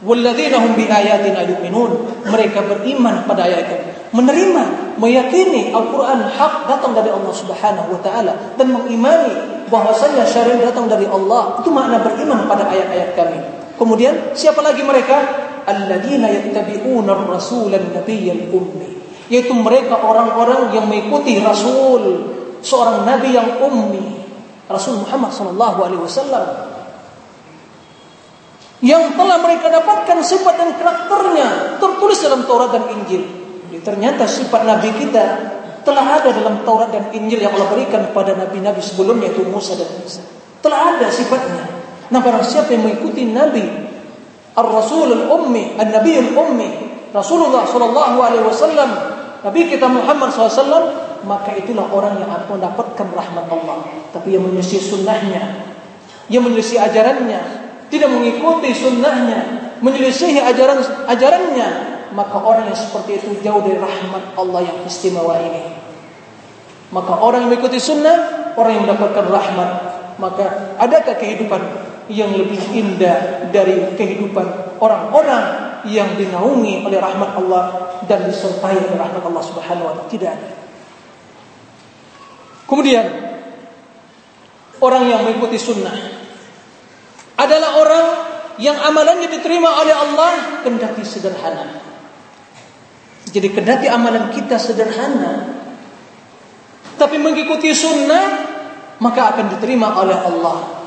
walladzina 0.00 0.56
hum 0.60 0.72
biayatina 0.76 1.44
yu'minun 1.44 2.24
mereka 2.28 2.64
beriman 2.64 3.24
pada 3.28 3.44
ayat 3.44 3.68
itu. 3.68 3.76
Menerima 4.10 4.96
meyakini 4.98 5.70
Al-Qur'an 5.70 6.26
hak 6.34 6.66
datang 6.66 6.96
dari 6.96 7.14
Allah 7.14 7.30
Subhanahu 7.30 7.94
wa 7.94 8.00
taala 8.02 8.32
dan 8.58 8.74
mengimani 8.74 9.64
bahwasanya 9.70 10.26
syariat 10.26 10.72
datang 10.72 10.90
dari 10.90 11.06
Allah. 11.06 11.62
Itu 11.62 11.70
makna 11.70 12.02
beriman 12.02 12.48
pada 12.48 12.66
ayat-ayat 12.66 13.14
kami. 13.14 13.38
Kemudian 13.78 14.34
siapa 14.34 14.60
lagi 14.60 14.82
mereka 14.82 15.49
alladzina 15.66 16.28
yattabi'una 16.30 17.10
ar-rasul 17.12 17.72
an-nabiyyal 17.72 18.52
ummi 18.52 18.88
yaitu 19.30 19.54
mereka 19.54 20.00
orang-orang 20.00 20.74
yang 20.74 20.86
mengikuti 20.90 21.38
rasul 21.38 22.32
seorang 22.60 23.06
nabi 23.08 23.34
yang 23.34 23.60
ummi 23.62 24.20
Rasul 24.70 25.02
Muhammad 25.02 25.34
sallallahu 25.34 25.78
alaihi 25.82 26.02
wasallam 26.06 26.46
yang 28.80 29.12
telah 29.18 29.36
mereka 29.42 29.66
dapatkan 29.68 30.22
sifat 30.24 30.54
dan 30.56 30.70
karakternya 30.78 31.76
tertulis 31.82 32.16
dalam 32.24 32.48
Taurat 32.48 32.72
dan 32.72 32.88
Injil. 32.96 33.28
Jadi, 33.68 33.78
ternyata 33.84 34.24
sifat 34.24 34.64
Nabi 34.64 34.88
kita 34.96 35.24
telah 35.84 36.22
ada 36.22 36.32
dalam 36.32 36.64
Taurat 36.64 36.88
dan 36.88 37.12
Injil 37.12 37.44
yang 37.44 37.52
Allah 37.60 37.68
berikan 37.68 38.08
kepada 38.08 38.32
nabi-nabi 38.32 38.80
sebelumnya 38.80 39.36
itu 39.36 39.44
Musa 39.44 39.76
dan 39.76 39.90
Isa. 40.00 40.24
Telah 40.64 40.96
ada 40.96 41.12
sifatnya. 41.12 41.64
Nah, 42.08 42.20
barang 42.24 42.40
siapa 42.40 42.72
yang 42.72 42.88
mengikuti 42.88 43.28
Nabi 43.28 43.89
Ar-Rasul 44.60 45.08
Al-Ummi, 45.24 45.80
An-Nabi 45.80 46.12
Al-Ummi, 46.20 46.68
Rasulullah 47.10 47.66
sallallahu 47.66 48.18
alaihi 48.22 48.44
Nabi 49.40 49.60
kita 49.72 49.88
Muhammad 49.88 50.28
SAW, 50.36 50.92
maka 51.24 51.56
itulah 51.56 51.88
orang 51.88 52.20
yang 52.20 52.28
akan 52.28 52.60
mendapatkan 52.60 53.08
rahmat 53.08 53.46
Allah. 53.48 53.88
Tapi 54.12 54.36
yang 54.36 54.44
menyelisih 54.44 54.84
sunnahnya, 54.84 55.64
yang 56.28 56.44
menyelisih 56.44 56.76
ajarannya, 56.76 57.40
tidak 57.88 58.12
mengikuti 58.12 58.70
sunnahnya, 58.76 59.72
menyelisihi 59.80 60.44
ajaran 60.44 60.84
ajarannya, 61.08 61.68
maka 62.12 62.36
orang 62.36 62.68
yang 62.68 62.78
seperti 62.78 63.16
itu 63.16 63.40
jauh 63.40 63.64
dari 63.64 63.80
rahmat 63.80 64.36
Allah 64.36 64.60
yang 64.60 64.78
istimewa 64.84 65.40
ini. 65.40 65.72
Maka 66.92 67.16
orang 67.16 67.46
yang 67.46 67.50
mengikuti 67.50 67.80
sunnah, 67.80 68.52
orang 68.60 68.76
yang 68.76 68.84
mendapatkan 68.84 69.24
rahmat, 69.24 69.70
maka 70.20 70.76
adakah 70.76 71.16
kehidupan 71.16 71.62
yang 72.10 72.34
lebih 72.34 72.58
indah 72.74 73.48
dari 73.54 73.94
kehidupan 73.94 74.76
orang-orang 74.82 75.70
yang 75.88 76.18
dinaungi 76.18 76.84
oleh 76.84 76.98
rahmat 76.98 77.38
Allah 77.38 77.64
dan 78.04 78.26
disertai 78.26 78.76
oleh 78.76 78.98
rahmat 78.98 79.22
Allah 79.22 79.44
Subhanahu 79.46 79.86
wa 79.86 79.94
taala? 79.96 80.10
Tidak 80.10 80.30
ada. 80.30 80.50
Kemudian 82.66 83.06
orang 84.82 85.04
yang 85.10 85.20
mengikuti 85.26 85.58
sunnah 85.58 85.94
adalah 87.38 87.70
orang 87.80 88.06
yang 88.60 88.76
amalannya 88.76 89.30
diterima 89.30 89.80
oleh 89.80 89.94
Allah 89.94 90.62
kendati 90.66 91.02
sederhana. 91.02 91.80
Jadi 93.30 93.48
kendati 93.54 93.86
amalan 93.86 94.34
kita 94.34 94.58
sederhana 94.58 95.62
tapi 97.00 97.16
mengikuti 97.16 97.72
sunnah 97.72 98.52
maka 99.00 99.34
akan 99.34 99.56
diterima 99.56 99.96
oleh 99.96 100.18
Allah. 100.18 100.79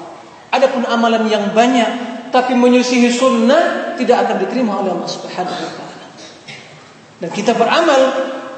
Adapun 0.53 0.85
amalan 0.85 1.25
yang 1.25 1.49
banyak 1.49 2.13
tapi 2.29 2.53
menyisihi 2.53 3.09
sunnah 3.09 3.93
tidak 3.97 4.29
akan 4.29 4.45
diterima 4.45 4.81
oleh 4.81 4.93
Allah 4.93 5.09
Subhanahu 5.09 5.53
wa 5.53 5.73
taala. 5.73 6.05
Dan 7.21 7.29
kita 7.33 7.57
beramal 7.57 8.01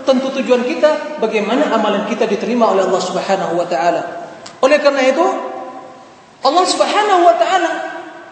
tentu 0.04 0.32
tujuan 0.40 0.64
kita 0.64 1.20
bagaimana 1.24 1.72
amalan 1.72 2.04
kita 2.08 2.28
diterima 2.28 2.72
oleh 2.72 2.88
Allah 2.88 3.04
Subhanahu 3.04 3.54
wa 3.56 3.68
taala. 3.68 4.02
Oleh 4.60 4.80
karena 4.80 5.04
itu 5.08 5.26
Allah 6.44 6.66
Subhanahu 6.68 7.22
wa 7.24 7.36
taala 7.40 7.72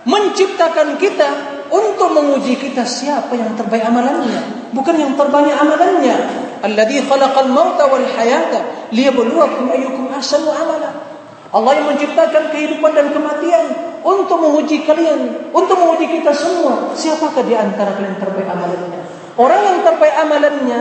menciptakan 0.03 0.99
kita 0.99 1.29
untuk 1.71 2.11
menguji 2.11 2.59
kita 2.59 2.83
siapa 2.83 3.33
yang 3.33 3.55
terbaik 3.55 3.83
amalannya, 3.87 4.71
bukan 4.75 4.95
yang 4.99 5.15
terbanyak 5.15 5.55
amalannya. 5.55 6.15
Alladzi 6.63 7.03
khalaqal 7.03 7.51
mauta 7.51 7.87
wal 7.91 8.07
hayata 8.07 8.91
liyabluwakum 8.95 9.71
ayyukum 9.71 10.07
ahsanu 10.11 10.47
amala. 10.51 11.12
Allah 11.53 11.71
yang 11.77 11.87
menciptakan 11.93 12.49
kehidupan 12.49 12.97
dan 12.97 13.13
kematian 13.13 13.65
untuk 14.01 14.41
menguji 14.41 14.81
kalian, 14.89 15.53
untuk 15.53 15.77
menguji 15.77 16.09
kita 16.19 16.33
semua. 16.33 16.97
Siapakah 16.97 17.45
di 17.45 17.53
antara 17.53 17.93
kalian 17.93 18.17
terbaik 18.17 18.49
amalannya? 18.49 19.01
Orang 19.37 19.61
yang 19.61 19.77
terbaik 19.85 20.13
amalannya 20.17 20.79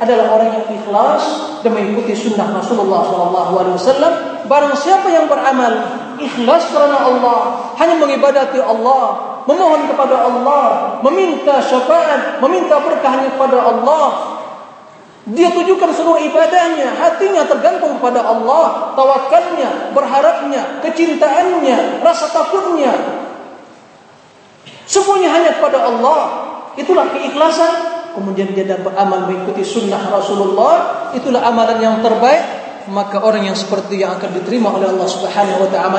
adalah 0.00 0.36
orang 0.36 0.50
yang 0.56 0.66
ikhlas 0.72 1.22
dan 1.64 1.72
mengikuti 1.72 2.12
sunnah 2.12 2.48
Rasulullah 2.52 3.04
SAW. 3.08 4.44
Barang 4.48 4.76
siapa 4.76 5.08
yang 5.08 5.28
beramal 5.28 5.72
ikhlas 6.20 6.68
karena 6.72 6.96
Allah, 6.96 7.40
hanya 7.76 7.96
mengibadati 8.00 8.60
Allah, 8.60 9.04
memohon 9.44 9.88
kepada 9.88 10.16
Allah, 10.28 10.64
meminta 11.04 11.60
syafaat, 11.60 12.40
meminta 12.40 12.80
berkah 12.80 13.16
hanya 13.16 13.32
kepada 13.32 13.64
Allah, 13.64 14.35
Dia 15.26 15.50
tujukan 15.50 15.90
seluruh 15.90 16.22
ibadahnya, 16.22 17.02
hatinya 17.02 17.42
tergantung 17.50 17.98
pada 17.98 18.22
Allah, 18.22 18.94
tawakalnya, 18.94 19.90
berharapnya, 19.90 20.78
kecintaannya, 20.86 21.98
rasa 21.98 22.30
takutnya. 22.30 22.94
Semuanya 24.86 25.34
hanya 25.34 25.50
kepada 25.58 25.82
Allah. 25.82 26.20
Itulah 26.78 27.10
keikhlasan. 27.10 27.98
Kemudian 28.14 28.54
dia 28.54 28.70
dapat 28.70 28.94
amal 28.94 29.26
mengikuti 29.26 29.66
sunnah 29.66 29.98
Rasulullah. 30.14 31.10
Itulah 31.18 31.42
amalan 31.42 31.82
yang 31.82 31.96
terbaik 32.06 32.66
maka 32.86 33.18
orang 33.18 33.50
yang 33.50 33.58
seperti 33.58 33.98
yang 33.98 34.14
akan 34.14 34.30
diterima 34.30 34.70
oleh 34.70 34.86
Allah 34.86 35.08
Subhanahu 35.10 35.66
wa 35.66 35.68
taala 35.74 35.98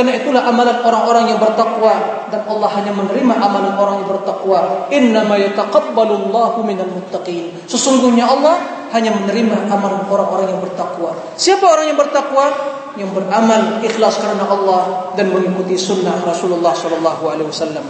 karena 0.00 0.16
itulah 0.16 0.48
amalan 0.48 0.80
orang-orang 0.80 1.28
yang 1.28 1.36
bertakwa 1.36 2.24
dan 2.32 2.40
Allah 2.48 2.72
hanya 2.72 2.88
menerima 2.96 3.36
amalan 3.36 3.76
orang 3.76 4.00
yang 4.00 4.08
bertakwa. 4.08 4.88
Innama 4.88 5.36
yataqabbalu 5.36 6.24
Allahu 6.24 6.64
minal 6.64 6.88
muttaqin. 6.88 7.52
Sesungguhnya 7.68 8.24
Allah 8.24 8.64
hanya 8.96 9.12
menerima 9.12 9.68
amalan 9.68 10.00
orang-orang 10.08 10.56
yang 10.56 10.60
bertakwa. 10.64 11.12
Siapa 11.36 11.68
orang 11.68 11.92
yang 11.92 12.00
bertakwa? 12.00 12.48
Yang 12.96 13.12
beramal 13.12 13.84
ikhlas 13.84 14.24
karena 14.24 14.48
Allah 14.48 15.12
dan 15.20 15.36
mengikuti 15.36 15.76
sunnah 15.76 16.16
Rasulullah 16.24 16.72
sallallahu 16.72 17.22
alaihi 17.28 17.52
wasallam. 17.52 17.84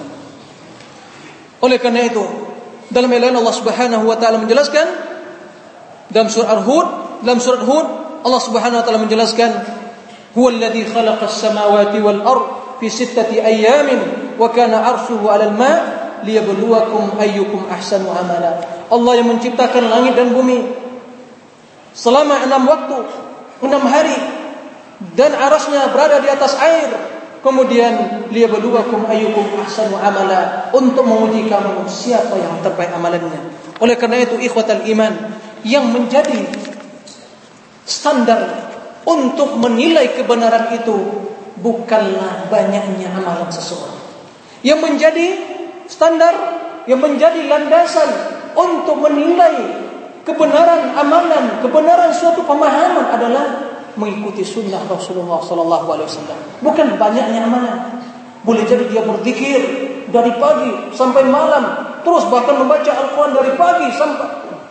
Oleh 1.63 1.79
karena 1.79 2.11
itu 2.11 2.27
dalam 2.91 3.07
ayat 3.07 3.39
Allah 3.39 3.55
Subhanahu 3.55 4.03
wa 4.11 4.19
taala 4.19 4.43
menjelaskan 4.43 4.87
dalam 6.11 6.27
surah 6.27 6.59
Hud 6.67 6.87
dalam 7.23 7.39
surat 7.39 7.63
Hud 7.63 7.87
Allah 8.27 8.41
Subhanahu 8.43 8.83
wa 8.83 8.85
taala 8.85 8.99
menjelaskan 8.99 9.79
khalaqas 10.35 11.43
samawati 11.43 11.99
wal 11.99 12.23
ard 12.23 12.45
fi 12.79 12.87
sittati 12.87 13.43
ayamin 13.43 14.35
wa 14.39 14.49
kana 14.51 14.81
arshuhu 14.95 15.27
'alal 15.27 15.55
ma' 15.55 15.79
liyabluwakum 16.25 17.17
ayyukum 17.21 17.69
ahsanu 17.69 18.13
amala. 18.13 18.61
Allah 18.91 19.13
yang 19.17 19.29
menciptakan 19.31 19.89
langit 19.89 20.17
dan 20.19 20.33
bumi 20.35 20.65
selama 21.97 22.45
enam 22.45 22.63
waktu, 22.69 22.99
enam 23.65 23.83
hari 23.89 24.17
dan 25.17 25.33
arasnya 25.33 25.89
berada 25.93 26.21
di 26.21 26.29
atas 26.29 26.57
air. 26.61 26.91
Kemudian 27.41 28.29
liyabluwakum 28.29 29.09
ayyukum 29.09 29.65
ahsanu 29.65 29.97
amala 29.97 30.69
untuk 30.77 31.09
menguji 31.09 31.49
kamu 31.49 31.89
siapa 31.89 32.37
yang 32.37 32.61
terbaik 32.61 32.93
amalannya. 32.93 33.57
Oleh 33.81 33.97
karena 33.97 34.21
itu 34.21 34.37
ikhwatal 34.37 34.85
iman 34.85 35.41
yang 35.65 35.89
menjadi 35.89 36.37
standar 37.89 38.70
untuk 39.05 39.57
menilai 39.57 40.13
kebenaran 40.17 40.73
itu 40.77 40.97
bukanlah 41.61 42.49
banyaknya 42.49 43.09
amalan 43.17 43.49
seseorang. 43.49 44.01
Yang 44.61 44.81
menjadi 44.85 45.27
standar, 45.89 46.35
yang 46.85 47.01
menjadi 47.01 47.49
landasan 47.49 48.09
untuk 48.53 49.01
menilai 49.01 49.57
kebenaran 50.25 50.93
amalan, 50.97 51.65
kebenaran 51.65 52.13
suatu 52.13 52.45
pemahaman 52.45 53.09
adalah 53.09 53.45
mengikuti 53.97 54.45
sunnah 54.45 54.85
Rasulullah 54.87 55.41
Sallallahu 55.43 55.87
Alaihi 55.97 56.09
Wasallam. 56.09 56.39
Bukan 56.61 56.87
banyaknya 57.01 57.41
amalan. 57.45 57.79
Boleh 58.41 58.65
jadi 58.65 58.89
dia 58.89 59.05
berzikir 59.05 59.61
dari 60.09 60.33
pagi 60.41 60.97
sampai 60.97 61.29
malam, 61.29 61.93
terus 62.01 62.25
bahkan 62.33 62.57
membaca 62.57 62.89
Al-Quran 62.89 63.37
dari 63.37 63.53
pagi 63.53 63.89
sampai 63.93 64.29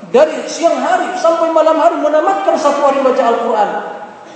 dari 0.10 0.42
siang 0.50 0.74
hari 0.74 1.14
sampai 1.22 1.54
malam 1.54 1.78
hari 1.78 2.02
menamatkan 2.02 2.58
satu 2.58 2.82
hari 2.82 2.98
baca 3.06 3.24
Al-Quran. 3.30 3.70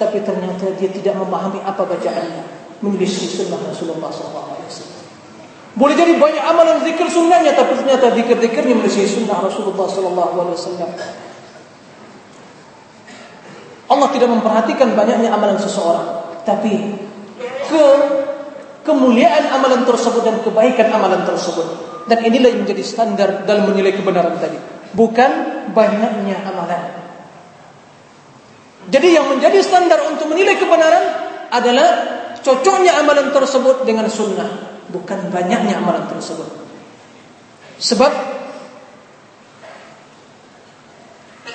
Tapi 0.04 0.20
ternyata 0.20 0.68
dia 0.76 0.90
tidak 0.92 1.16
memahami 1.16 1.64
apa 1.64 1.88
bacaannya. 1.88 2.44
Menyelisih 2.84 3.32
sunnah 3.32 3.64
Rasulullah 3.64 4.12
SAW. 4.12 4.68
Boleh 5.74 5.96
jadi 5.96 6.20
banyak 6.20 6.44
amalan 6.44 6.84
zikir 6.84 7.08
sunnahnya, 7.08 7.56
tapi 7.56 7.80
ternyata 7.80 8.12
zikir-zikirnya 8.12 8.76
menyelisih 8.76 9.08
sunnah 9.08 9.40
Rasulullah 9.40 9.88
SAW. 9.88 10.92
Allah 13.88 14.10
tidak 14.12 14.30
memperhatikan 14.30 14.92
banyaknya 14.94 15.32
amalan 15.32 15.56
seseorang, 15.56 16.44
tapi 16.44 17.00
ke 17.40 17.86
kemuliaan 18.84 19.48
amalan 19.56 19.88
tersebut 19.88 20.22
dan 20.28 20.44
kebaikan 20.44 20.92
amalan 20.92 21.24
tersebut. 21.24 21.68
Dan 22.04 22.20
inilah 22.20 22.52
yang 22.52 22.68
menjadi 22.68 22.84
standar 22.84 23.30
dalam 23.48 23.72
menilai 23.72 23.96
kebenaran 23.96 24.36
tadi 24.36 24.60
bukan 24.94 25.32
banyaknya 25.74 26.38
amalan. 26.48 27.03
Jadi 28.92 29.16
yang 29.16 29.32
menjadi 29.32 29.64
standar 29.64 30.12
untuk 30.12 30.28
menilai 30.28 30.60
kebenaran 30.60 31.06
adalah 31.54 31.90
cocoknya 32.44 33.00
amalan 33.00 33.32
tersebut 33.32 33.88
dengan 33.88 34.12
sunnah, 34.12 34.84
bukan 34.92 35.32
banyaknya 35.32 35.80
amalan 35.80 36.04
tersebut. 36.12 36.50
Sebab 37.80 38.12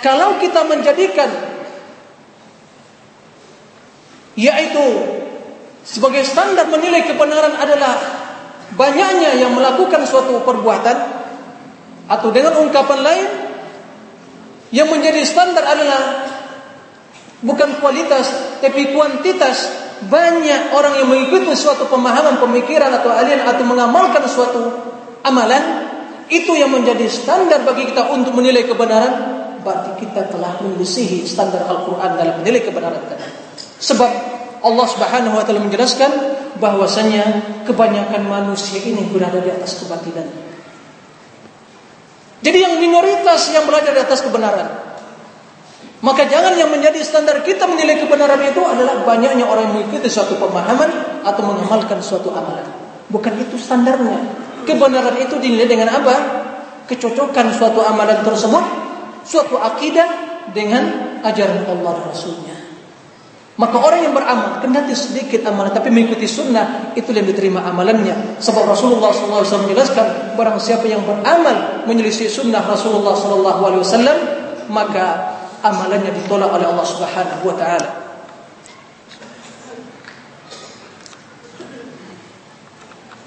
kalau 0.01 0.41
kita 0.41 0.65
menjadikan 0.65 1.29
yaitu 4.39 4.87
sebagai 5.83 6.23
standar 6.23 6.71
menilai 6.71 7.03
kebenaran 7.05 7.59
adalah 7.59 7.99
banyaknya 8.79 9.35
yang 9.41 9.57
melakukan 9.57 10.07
suatu 10.07 10.45
perbuatan 10.47 10.97
atau 12.09 12.29
dengan 12.31 12.55
ungkapan 12.63 13.01
lain 13.03 13.27
yang 14.71 14.89
menjadi 14.93 15.25
standar 15.25 15.65
adalah 15.65 16.28
bukan 17.45 17.79
kualitas 17.83 18.59
tapi 18.63 18.95
kuantitas. 18.95 19.87
Banyak 19.99 20.79
orang 20.79 20.95
yang 21.03 21.11
mengikuti 21.11 21.59
suatu 21.59 21.91
pemahaman 21.91 22.39
pemikiran 22.39 22.87
atau 23.03 23.11
alien 23.11 23.43
atau 23.43 23.67
mengamalkan 23.67 24.23
suatu 24.31 24.71
amalan 25.27 25.91
itu 26.31 26.55
yang 26.55 26.71
menjadi 26.71 27.03
standar 27.11 27.67
bagi 27.67 27.91
kita 27.91 28.07
untuk 28.15 28.31
menilai 28.39 28.63
kebenaran 28.63 29.39
berarti 29.59 29.99
kita 29.99 30.31
telah 30.31 30.55
menyelisihi 30.63 31.27
standar 31.27 31.67
Al-Quran 31.67 32.15
dalam 32.15 32.35
menilai 32.41 32.63
kebenaran 32.63 33.03
tadi. 33.11 33.27
Sebab 33.83 34.11
Allah 34.63 34.87
Subhanahu 34.87 35.35
wa 35.39 35.43
taala 35.43 35.63
menjelaskan 35.63 36.11
bahwasanya 36.59 37.25
kebanyakan 37.67 38.27
manusia 38.27 38.83
ini 38.83 39.07
berada 39.11 39.39
di 39.39 39.51
atas 39.51 39.83
kebatilan. 39.83 40.27
Jadi 42.39 42.59
yang 42.59 42.79
minoritas 42.79 43.51
yang 43.51 43.67
belajar 43.67 43.93
di 43.95 44.03
atas 44.03 44.23
kebenaran. 44.23 44.88
Maka 45.99 46.31
jangan 46.31 46.55
yang 46.55 46.71
menjadi 46.71 47.03
standar 47.03 47.43
kita 47.43 47.67
menilai 47.67 47.99
kebenaran 47.99 48.39
itu 48.47 48.63
adalah 48.63 49.03
banyaknya 49.03 49.43
orang 49.43 49.67
yang 49.67 49.75
mengikuti 49.83 50.07
suatu 50.07 50.39
pemahaman 50.39 51.23
atau 51.27 51.43
mengamalkan 51.43 51.99
suatu 51.99 52.31
amalan. 52.31 52.63
Bukan 53.11 53.35
itu 53.43 53.59
standarnya. 53.59 54.23
Kebenaran 54.63 55.19
itu 55.19 55.35
dinilai 55.43 55.67
dengan 55.67 55.91
apa? 55.91 56.15
Kecocokan 56.87 57.51
suatu 57.51 57.83
amalan 57.83 58.23
tersebut, 58.23 58.65
suatu 59.27 59.59
akidah 59.59 60.07
dengan 60.55 61.19
ajaran 61.27 61.67
Allah 61.67 61.99
dan 61.99 62.07
Rasulnya. 62.15 62.57
Maka 63.59 63.75
orang 63.83 64.07
yang 64.07 64.15
beramal 64.15 64.63
kendati 64.63 64.95
sedikit 64.95 65.43
amalan 65.51 65.75
tapi 65.75 65.91
mengikuti 65.91 66.31
sunnah 66.31 66.95
itu 66.95 67.11
yang 67.11 67.27
diterima 67.27 67.67
amalannya. 67.67 68.39
Sebab 68.39 68.71
Rasulullah 68.71 69.11
SAW 69.11 69.67
menjelaskan 69.67 70.39
barang 70.39 70.63
siapa 70.63 70.87
yang 70.87 71.03
beramal 71.03 71.83
menyelisih 71.91 72.31
sunnah 72.31 72.63
Rasulullah 72.63 73.19
SAW 73.19 74.15
maka 74.71 75.38
amalannya 75.63 76.13
ditolak 76.23 76.51
oleh 76.51 76.67
Allah 76.67 76.87
Subhanahu 76.87 77.43
Wa 77.47 77.57
Taala. 77.59 77.91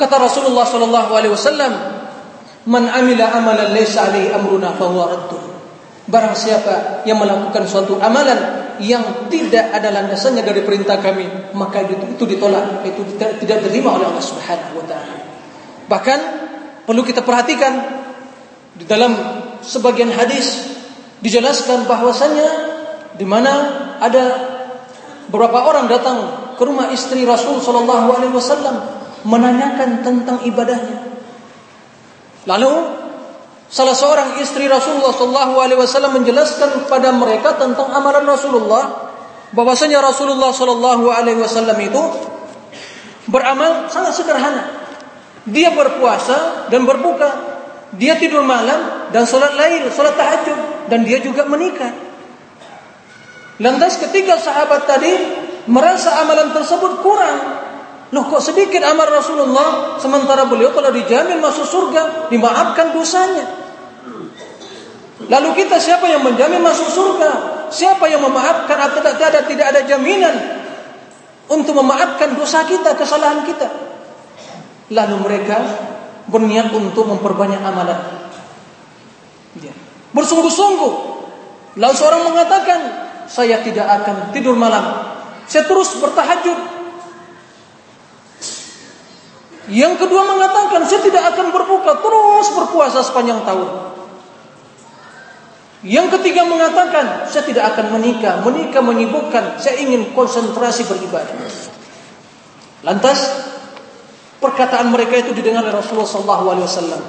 Kata 0.01 0.15
Rasulullah 0.17 0.65
SAW, 0.65 1.73
"Man 2.65 2.84
amila 2.89 3.25
amalan 3.38 3.69
laysa 3.69 4.09
alaihi 4.09 4.34
amruna 4.34 4.73
fahuwa 4.73 5.05
radduh." 5.13 5.41
Barang 6.09 6.34
siapa 6.34 7.05
yang 7.05 7.21
melakukan 7.21 7.69
suatu 7.69 8.01
amalan 8.01 8.61
yang 8.82 9.29
tidak 9.29 9.69
ada 9.69 9.93
landasannya 9.93 10.41
dari 10.41 10.65
perintah 10.65 10.97
kami, 10.97 11.53
maka 11.53 11.86
itu, 11.86 12.17
itu 12.17 12.23
ditolak, 12.25 12.82
itu 12.82 13.05
tidak, 13.15 13.38
tidak 13.38 13.57
diterima 13.61 14.01
oleh 14.01 14.09
Allah 14.09 14.25
Subhanahu 14.25 14.82
wa 14.82 14.86
taala. 14.89 15.15
Bahkan 15.86 16.19
perlu 16.89 17.05
kita 17.05 17.21
perhatikan 17.21 17.73
di 18.73 18.89
dalam 18.89 19.13
sebagian 19.61 20.09
hadis 20.09 20.80
dijelaskan 21.22 21.86
bahwasanya 21.86 22.49
di 23.15 23.26
mana 23.26 23.51
ada 24.01 24.24
beberapa 25.30 25.63
orang 25.65 25.86
datang 25.88 26.17
ke 26.57 26.63
rumah 26.65 26.89
istri 26.91 27.24
Rasul 27.24 27.61
sallallahu 27.61 28.07
alaihi 28.17 28.34
wasallam 28.34 28.76
menanyakan 29.26 30.01
tentang 30.01 30.41
ibadahnya. 30.45 31.13
Lalu 32.49 33.01
Salah 33.72 33.95
seorang 33.95 34.43
istri 34.43 34.67
Rasulullah 34.67 35.15
Shallallahu 35.15 35.55
Alaihi 35.63 35.80
Wasallam 35.80 36.19
menjelaskan 36.19 36.84
kepada 36.84 37.15
mereka 37.15 37.55
tentang 37.55 37.88
amalan 37.95 38.28
Rasulullah, 38.28 39.15
bahwasanya 39.55 40.03
Rasulullah 40.03 40.51
Shallallahu 40.51 41.07
Alaihi 41.07 41.39
Wasallam 41.39 41.80
itu 41.80 42.03
beramal 43.32 43.88
sangat 43.88 44.19
sederhana. 44.19 44.76
Dia 45.47 45.72
berpuasa 45.72 46.67
dan 46.67 46.84
berbuka, 46.84 47.32
dia 47.95 48.19
tidur 48.19 48.43
malam 48.43 49.07
dan 49.15 49.24
sholat 49.24 49.55
lain, 49.55 49.88
sholat 49.88 50.19
tahajud, 50.19 50.59
dan 50.91 51.07
dia 51.07 51.23
juga 51.23 51.47
menikah. 51.47 51.95
Lantas 53.63 53.95
ketiga 53.95 54.35
sahabat 54.35 54.83
tadi 54.83 55.15
merasa 55.71 56.19
amalan 56.19 56.51
tersebut 56.51 56.99
kurang, 56.99 57.61
Loh 58.11 58.27
kok 58.27 58.43
sedikit 58.43 58.83
amal 58.83 59.07
Rasulullah 59.07 59.95
sementara 59.95 60.43
beliau 60.43 60.75
telah 60.75 60.91
dijamin 60.91 61.39
masuk 61.39 61.63
surga, 61.63 62.27
dimaafkan 62.27 62.91
dosanya. 62.91 63.47
Lalu 65.31 65.49
kita 65.63 65.79
siapa 65.79 66.11
yang 66.11 66.27
menjamin 66.27 66.59
masuk 66.59 66.91
surga? 66.91 67.31
Siapa 67.71 68.11
yang 68.11 68.19
memaafkan 68.19 68.75
atau 68.75 68.99
tidak 68.99 69.31
ada 69.31 69.41
tidak 69.47 69.65
ada 69.71 69.81
jaminan 69.87 70.35
untuk 71.47 71.71
memaafkan 71.71 72.35
dosa 72.35 72.67
kita, 72.67 72.99
kesalahan 72.99 73.47
kita? 73.47 73.71
Lalu 74.91 75.15
mereka 75.23 75.63
berniat 76.27 76.67
untuk 76.75 77.07
memperbanyak 77.07 77.63
amalan. 77.63 78.20
Bersungguh-sungguh. 80.12 80.93
Lalu 81.80 81.95
seorang 81.95 82.22
mengatakan, 82.28 82.80
saya 83.32 83.64
tidak 83.64 83.88
akan 83.88 84.36
tidur 84.36 84.59
malam. 84.59 85.16
Saya 85.47 85.64
terus 85.64 85.95
bertahajud. 85.99 86.59
Yang 89.72 89.93
kedua 90.03 90.28
mengatakan, 90.28 90.84
saya 90.84 90.99
tidak 90.99 91.32
akan 91.32 91.55
berbuka, 91.55 92.03
terus 92.03 92.47
berpuasa 92.51 92.99
sepanjang 93.07 93.39
tahun. 93.47 93.91
Yang 95.82 96.20
ketiga 96.20 96.43
mengatakan, 96.43 97.26
saya 97.32 97.47
tidak 97.47 97.74
akan 97.74 97.95
menikah. 97.95 98.43
Menikah 98.43 98.84
menyibukkan, 98.84 99.64
saya 99.64 99.80
ingin 99.80 100.12
konsentrasi 100.12 100.86
beribadah. 100.86 101.39
Lantas, 102.84 103.47
perkataan 104.43 104.91
mereka 104.91 105.24
itu 105.24 105.32
didengar 105.38 105.64
oleh 105.64 105.74
Rasulullah 105.74 106.09
SAW. 106.09 107.01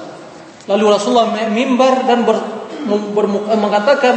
Lalu 0.69 0.85
Rasulullah 0.87 1.33
mimbar 1.51 2.07
dan 2.07 2.23
ber, 2.23 2.37
mengatakan, 2.85 4.15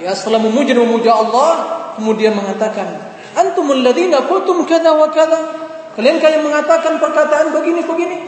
ya 0.00 0.12
setelah 0.12 0.40
memuji 0.40 0.72
dan 0.76 0.84
memuja 0.84 1.16
Allah, 1.16 1.50
kemudian 1.96 2.36
mengatakan, 2.36 3.12
Antumul 3.32 3.80
ladina 3.80 4.28
qultum 4.28 4.68
kada 4.68 4.92
wa 4.92 5.08
kada. 5.08 5.40
Kalian 5.96 6.20
kalian 6.20 6.44
mengatakan 6.44 7.00
perkataan 7.00 7.52
begini 7.52 7.80
begini. 7.84 8.18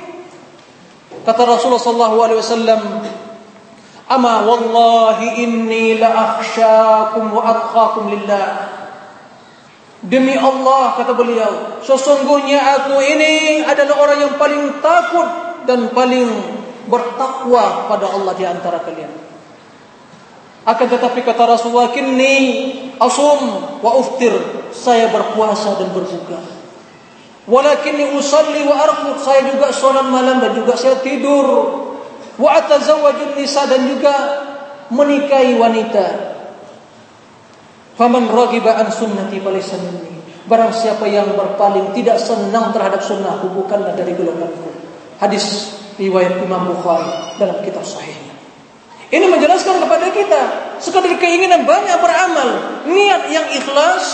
Kata 1.24 1.48
Rasulullah 1.48 1.80
SAW, 1.80 3.04
Ama 4.04 4.44
wallahi 4.44 5.40
inni 5.40 5.96
la 5.96 6.36
akhsyakum 6.36 7.32
wa 7.32 7.40
atqakum 7.40 8.12
lillah. 8.12 8.48
Demi 10.04 10.36
Allah 10.36 11.00
kata 11.00 11.16
beliau, 11.16 11.80
sesungguhnya 11.80 12.60
aku 12.60 13.00
ini 13.00 13.64
adalah 13.64 14.04
orang 14.04 14.18
yang 14.20 14.34
paling 14.36 14.84
takut 14.84 15.24
dan 15.64 15.88
paling 15.96 16.28
bertakwa 16.84 17.88
pada 17.88 18.12
Allah 18.12 18.36
di 18.36 18.44
antara 18.44 18.84
kalian. 18.84 19.23
Akan 20.64 20.88
tetapi 20.88 21.20
kata 21.20 21.44
Rasulullah, 21.44 21.92
"Kinni 21.92 22.36
asum 22.96 23.40
wa 23.84 23.90
uftir." 24.00 24.32
Saya 24.74 25.12
berpuasa 25.12 25.78
dan 25.78 25.92
berbuka. 25.94 26.40
Walakinni 27.44 28.16
usalli 28.16 28.64
wa 28.64 28.74
arqud. 28.74 29.20
Saya 29.20 29.52
juga 29.52 29.68
salat 29.70 30.08
malam 30.08 30.40
dan 30.40 30.56
juga 30.56 30.74
saya 30.74 30.98
tidur 31.04 31.46
wa 32.40 32.48
atazawwajun 32.58 33.38
nisa 33.38 33.68
dan 33.68 33.86
juga 33.86 34.14
menikahi 34.90 35.54
wanita. 35.60 36.06
Faman 37.94 38.26
raghiba 38.26 38.74
an 38.74 38.90
sunnati 38.90 39.38
falaysa 39.38 39.78
minni. 39.78 40.18
Barang 40.44 40.74
siapa 40.74 41.08
yang 41.08 41.32
berpaling 41.32 41.96
tidak 41.96 42.20
senang 42.20 42.74
terhadap 42.74 43.00
sunnahku 43.00 43.48
bukanlah 43.54 43.96
dari 43.96 44.12
golonganku. 44.12 44.76
Hadis 45.16 45.78
riwayat 45.96 46.42
Imam 46.42 46.68
Bukhari 46.68 47.38
dalam 47.38 47.62
kitab 47.64 47.86
sahihnya. 47.86 48.23
Ini 49.12 49.26
menjelaskan 49.28 49.84
kepada 49.84 50.06
kita 50.12 50.42
sekadar 50.80 51.16
keinginan 51.20 51.68
banyak 51.68 51.96
beramal, 52.00 52.48
niat 52.88 53.28
yang 53.28 53.46
ikhlas, 53.52 54.04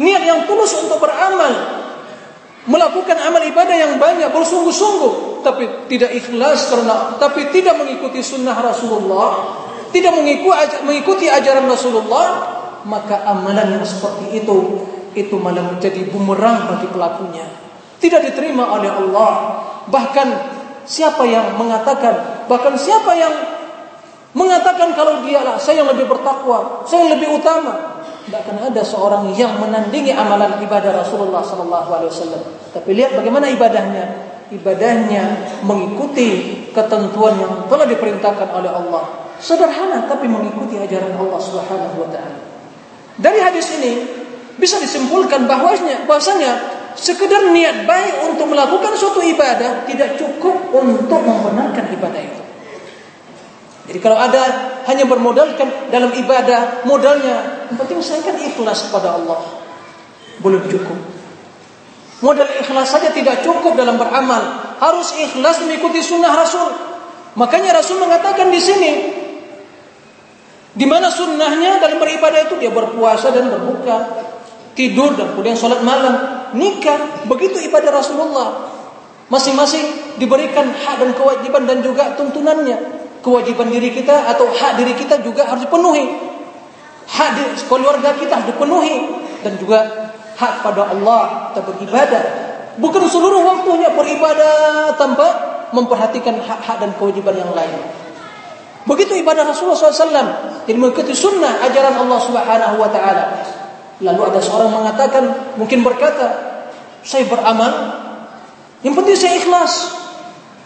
niat 0.00 0.22
yang 0.24 0.48
tulus 0.48 0.72
untuk 0.80 1.00
beramal, 1.00 1.52
melakukan 2.64 3.16
amal 3.20 3.42
ibadah 3.44 3.76
yang 3.76 3.92
banyak 4.00 4.28
bersungguh-sungguh 4.32 5.40
tapi 5.40 5.88
tidak 5.88 6.12
ikhlas 6.12 6.68
karena 6.68 7.16
tapi 7.16 7.48
tidak 7.48 7.80
mengikuti 7.80 8.20
sunnah 8.20 8.52
Rasulullah 8.52 9.56
tidak 9.88 10.20
mengikuti 10.84 11.32
ajaran 11.32 11.64
Rasulullah 11.64 12.60
maka 12.84 13.24
amalan 13.28 13.80
yang 13.80 13.84
seperti 13.84 14.44
itu 14.44 14.86
itu 15.12 15.34
malah 15.36 15.74
menjadi 15.74 16.06
bumerang 16.06 16.70
bagi 16.70 16.86
pelakunya. 16.90 17.46
Tidak 17.98 18.20
diterima 18.30 18.70
oleh 18.78 18.88
Allah. 18.88 19.32
Bahkan 19.90 20.28
siapa 20.86 21.26
yang 21.26 21.58
mengatakan 21.58 22.46
bahkan 22.46 22.78
siapa 22.78 23.12
yang 23.18 23.34
mengatakan 24.30 24.94
kalau 24.94 25.26
dialah 25.26 25.58
saya 25.58 25.82
yang 25.82 25.90
lebih 25.90 26.06
bertakwa 26.06 26.86
saya 26.86 27.06
yang 27.06 27.18
lebih 27.18 27.40
utama 27.40 28.00
tidak 28.30 28.46
akan 28.46 28.58
ada 28.70 28.82
seorang 28.86 29.24
yang 29.34 29.58
menandingi 29.58 30.14
amalan 30.14 30.60
ibadah 30.62 31.02
Rasulullah 31.02 31.42
Wasallam. 31.42 32.42
Tapi 32.70 32.94
lihat 32.94 33.18
bagaimana 33.18 33.50
ibadahnya. 33.50 34.30
Ibadahnya 34.50 35.22
mengikuti 35.66 36.62
ketentuan 36.74 37.38
yang 37.42 37.66
telah 37.66 37.86
diperintahkan 37.90 38.50
oleh 38.54 38.70
Allah. 38.70 39.30
Sederhana 39.42 40.06
tapi 40.06 40.30
mengikuti 40.30 40.78
ajaran 40.78 41.10
Allah 41.18 41.40
Subhanahu 41.42 42.06
Wa 42.06 42.08
Taala. 42.14 42.38
Dari 43.18 43.38
hadis 43.42 43.66
ini 43.82 43.92
bisa 44.58 44.78
disimpulkan 44.78 45.50
bahwasanya 45.50 46.06
bahwasanya 46.06 46.52
sekedar 46.94 47.50
niat 47.50 47.82
baik 47.86 48.30
untuk 48.30 48.46
melakukan 48.46 48.94
suatu 48.94 49.22
ibadah 49.22 49.86
tidak 49.90 50.14
cukup 50.18 50.70
untuk 50.70 51.18
membenarkan 51.18 51.86
ibadah 51.94 52.22
itu. 52.22 52.39
Jadi 53.90 53.98
kalau 53.98 54.14
ada 54.14 54.70
hanya 54.86 55.02
bermodalkan 55.02 55.90
dalam 55.90 56.14
ibadah, 56.14 56.86
modalnya 56.86 57.66
yang 57.66 57.74
penting 57.74 57.98
saya 57.98 58.22
kan 58.22 58.38
ikhlas 58.38 58.86
kepada 58.86 59.18
Allah. 59.18 59.42
Belum 60.38 60.62
cukup. 60.70 60.94
Modal 62.22 62.46
ikhlas 62.62 62.86
saja 62.86 63.10
tidak 63.10 63.42
cukup 63.42 63.74
dalam 63.74 63.98
beramal. 63.98 64.62
Harus 64.78 65.10
ikhlas 65.18 65.66
mengikuti 65.66 66.06
sunnah 66.06 66.30
Rasul. 66.38 66.70
Makanya 67.34 67.82
Rasul 67.82 67.98
mengatakan 67.98 68.54
di 68.54 68.62
sini, 68.62 68.92
di 70.70 70.86
mana 70.86 71.10
sunnahnya 71.10 71.82
dalam 71.82 71.98
beribadah 71.98 72.46
itu 72.46 72.62
dia 72.62 72.70
berpuasa 72.70 73.34
dan 73.34 73.50
berbuka, 73.50 74.22
tidur 74.78 75.18
dan 75.18 75.34
kemudian 75.34 75.58
sholat 75.58 75.82
malam, 75.82 76.46
nikah. 76.54 77.26
Begitu 77.26 77.58
ibadah 77.66 77.90
Rasulullah. 77.90 78.70
Masing-masing 79.34 80.14
diberikan 80.22 80.70
hak 80.70 81.02
dan 81.02 81.10
kewajiban 81.18 81.66
dan 81.66 81.82
juga 81.82 82.14
tuntunannya 82.14 82.99
kewajiban 83.20 83.68
diri 83.68 83.92
kita 83.92 84.28
atau 84.32 84.48
hak 84.48 84.80
diri 84.80 84.96
kita 84.96 85.20
juga 85.20 85.48
harus 85.48 85.64
dipenuhi. 85.64 86.04
Hak 87.10 87.28
di 87.36 87.42
keluarga 87.66 88.16
kita 88.16 88.32
harus 88.40 88.48
dipenuhi 88.52 88.94
dan 89.44 89.56
juga 89.60 89.78
hak 90.36 90.64
pada 90.64 90.92
Allah 90.92 91.52
kita 91.52 91.60
beribadah. 91.68 92.24
Bukan 92.80 93.02
seluruh 93.08 93.44
waktunya 93.44 93.92
beribadah 93.92 94.96
tanpa 94.96 95.26
memperhatikan 95.70 96.40
hak-hak 96.40 96.76
dan 96.80 96.90
kewajiban 96.96 97.36
yang 97.36 97.52
lain. 97.52 97.76
Begitu 98.88 99.20
ibadah 99.20 99.44
Rasulullah 99.44 99.92
SAW. 99.92 100.64
Jadi 100.64 100.78
mengikuti 100.80 101.12
sunnah 101.12 101.60
ajaran 101.68 102.00
Allah 102.00 102.18
Subhanahu 102.24 102.76
Wa 102.80 102.90
Taala. 102.90 103.24
Lalu 104.00 104.20
ada 104.32 104.40
seorang 104.40 104.72
mengatakan, 104.72 105.52
mungkin 105.60 105.84
berkata, 105.84 106.56
saya 107.04 107.28
beramal, 107.28 108.00
yang 108.80 108.96
penting 108.96 109.12
saya 109.12 109.36
ikhlas. 109.36 109.92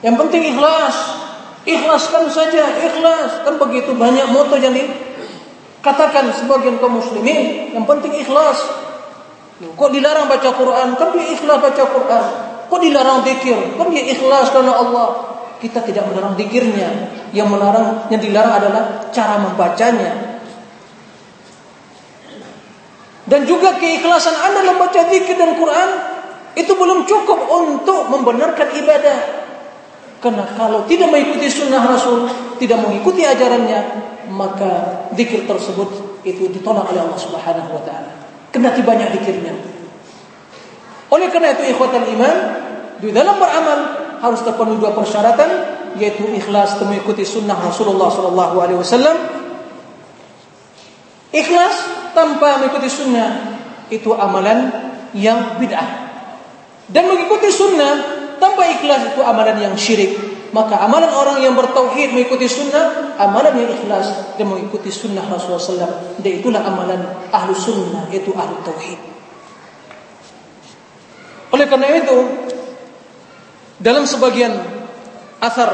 Yang 0.07 0.15
penting 0.23 0.55
ikhlas. 0.55 1.24
Ikhlaskan 1.65 2.29
saja, 2.29 2.77
ikhlas. 2.77 3.49
Kan 3.49 3.57
begitu 3.57 3.97
banyak 3.97 4.29
moto 4.29 4.61
yang 4.61 4.77
dikatakan 4.77 6.29
sebagian 6.37 6.77
kaum 6.77 7.01
muslimin. 7.01 7.73
Yang 7.73 7.85
penting 7.89 8.13
ikhlas. 8.21 8.59
Kok 9.65 9.91
dilarang 9.91 10.29
baca 10.29 10.51
Quran? 10.53 10.89
Kan 11.01 11.09
dia 11.17 11.27
ikhlas 11.33 11.59
baca 11.65 11.83
Quran. 11.89 12.25
Kok 12.69 12.81
dilarang 12.81 13.25
zikir? 13.25 13.81
Kan 13.81 13.87
dia 13.89 14.05
ikhlas 14.05 14.53
karena 14.53 14.77
Allah. 14.77 15.09
Kita 15.65 15.81
tidak 15.81 16.05
melarang 16.13 16.37
zikirnya. 16.37 16.89
Yang 17.33 17.49
melarang, 17.49 18.13
yang 18.13 18.21
dilarang 18.21 18.55
adalah 18.61 19.09
cara 19.09 19.41
membacanya. 19.41 20.37
Dan 23.25 23.49
juga 23.49 23.81
keikhlasan 23.81 24.37
Anda 24.37 24.69
membaca 24.69 25.01
zikir 25.09 25.33
dan 25.41 25.57
Quran 25.57 25.89
itu 26.55 26.73
belum 26.77 27.09
cukup 27.09 27.41
untuk 27.49 28.13
membenarkan 28.13 28.69
ibadah. 28.77 29.44
Karena 30.25 30.49
kalau 30.57 30.89
tidak 30.89 31.13
mengikuti 31.13 31.53
sunnah 31.53 31.85
Rasul, 31.85 32.25
tidak 32.57 32.81
mengikuti 32.81 33.29
ajarannya, 33.29 33.81
maka 34.33 35.05
zikir 35.13 35.45
tersebut 35.45 36.17
itu 36.25 36.49
ditolak 36.49 36.89
oleh 36.89 37.05
Allah 37.05 37.21
Subhanahu 37.21 37.77
wa 37.77 37.83
taala. 37.85 38.09
Kendati 38.49 38.81
banyak 38.81 39.21
zikirnya. 39.21 39.53
Oleh 41.13 41.29
karena 41.29 41.53
itu 41.53 41.77
ikhwatan 41.77 42.09
iman, 42.17 42.37
di 43.05 43.13
dalam 43.13 43.37
beramal 43.37 43.81
harus 44.25 44.41
terpenuhi 44.41 44.81
dua 44.81 44.97
persyaratan 44.97 45.51
yaitu 46.01 46.25
ikhlas 46.33 46.81
mengikuti 46.81 47.29
sunnah 47.29 47.61
Rasulullah 47.61 48.09
sallallahu 48.09 48.57
alaihi 48.65 48.81
wasallam. 48.81 49.17
Ikhlas 51.37 51.75
tanpa 52.17 52.65
mengikuti 52.65 52.89
sunnah 52.89 53.61
itu 53.93 54.09
amalan 54.17 54.73
yang 55.13 55.61
bid'ah. 55.61 56.07
Dan 56.89 57.13
mengikuti 57.13 57.53
sunnah 57.53 58.14
tanpa 58.39 58.63
ikhlas 58.69 59.15
itu 59.15 59.21
amalan 59.21 59.57
yang 59.61 59.75
syirik. 59.75 60.17
Maka 60.55 60.79
amalan 60.87 61.11
orang 61.11 61.43
yang 61.43 61.59
bertauhid 61.59 62.15
mengikuti 62.15 62.47
sunnah, 62.47 63.19
amalan 63.19 63.59
yang 63.59 63.75
ikhlas 63.75 64.39
dan 64.39 64.47
mengikuti 64.47 64.87
sunnah 64.87 65.27
Rasulullah 65.27 65.59
SAW. 65.59 66.23
Dan 66.23 66.31
itulah 66.31 66.63
amalan 66.63 67.03
ahlu 67.35 67.51
sunnah, 67.59 68.07
yaitu 68.15 68.31
ahlu 68.31 68.55
tauhid. 68.63 69.01
Oleh 71.51 71.67
karena 71.67 71.91
itu, 71.91 72.19
dalam 73.83 74.07
sebagian 74.07 74.55
asar 75.43 75.71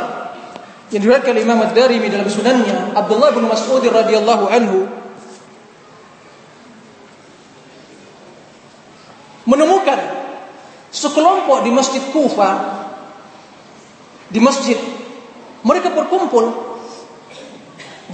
yang 0.90 1.00
diriwayatkan 1.06 1.36
Imam 1.38 1.62
Ad-Darimi 1.62 2.11
dalam 2.11 2.26
sunannya 2.26 2.98
Abdullah 2.98 3.30
bin 3.30 3.46
Mas'ud 3.46 3.84
radhiyallahu 3.86 4.44
anhu 4.50 4.90
menemukan 9.46 10.19
sekelompok 10.91 11.62
di 11.62 11.70
Masjid 11.70 12.03
Kufa 12.11 12.80
di 14.30 14.38
masjid 14.38 14.78
mereka 15.66 15.91
berkumpul 15.91 16.70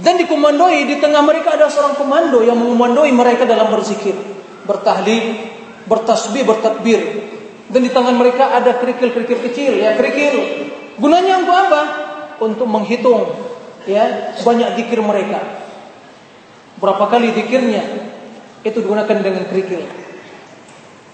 dan 0.01 0.17
dikomandoi. 0.17 0.89
Di 0.89 0.95
tengah 0.97 1.21
mereka 1.21 1.55
ada 1.55 1.69
seorang 1.69 1.95
komando 1.95 2.41
yang 2.41 2.57
mengomandoi 2.57 3.13
mereka 3.13 3.45
dalam 3.45 3.69
berzikir 3.69 4.17
bertahlil 4.65 5.53
bertasbih 5.87 6.43
bertakbir. 6.43 7.01
Dan 7.67 7.83
di 7.83 7.91
tangan 7.91 8.15
mereka 8.15 8.55
ada 8.55 8.79
kerikil-kerikil 8.79 9.39
kecil 9.51 9.71
ya 9.77 9.95
kerikil. 9.95 10.35
Gunanya 10.97 11.43
untuk 11.43 11.55
apa? 11.55 11.81
Untuk 12.41 12.67
menghitung 12.67 13.27
ya 13.85 14.35
banyak 14.41 14.69
zikir 14.81 14.99
mereka. 15.03 15.39
Berapa 16.81 17.09
kali 17.09 17.33
zikirnya 17.33 17.83
itu 18.65 18.77
digunakan 18.81 19.17
dengan 19.21 19.43
kerikil. 19.47 19.85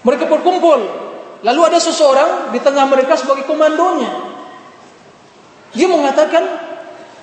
Mereka 0.04 0.24
berkumpul. 0.28 1.03
Lalu 1.44 1.60
ada 1.68 1.78
seseorang 1.78 2.50
di 2.56 2.58
tengah 2.58 2.88
mereka 2.88 3.20
sebagai 3.20 3.44
komandonya. 3.44 4.32
Dia 5.76 5.86
mengatakan, 5.90 6.40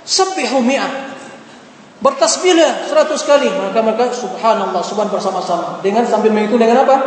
Sabbihu 0.05 0.61
mi'ah. 0.61 1.09
Bertasbihlah 2.01 2.89
seratus 2.89 3.25
kali. 3.25 3.49
Maka 3.49 3.81
mereka 3.81 4.13
subhanallah, 4.13 4.81
subhan 4.85 5.09
bersama-sama. 5.09 5.81
Dengan 5.81 6.05
sambil 6.05 6.33
menghitung 6.33 6.61
dengan 6.61 6.85
apa? 6.85 6.97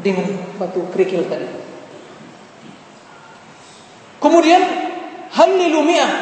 Dengan 0.00 0.24
batu 0.56 0.88
kerikil 0.92 1.28
tadi. 1.28 1.48
Kemudian, 4.16 4.62
Hallilu 5.32 5.80
mi'ah. 5.84 6.12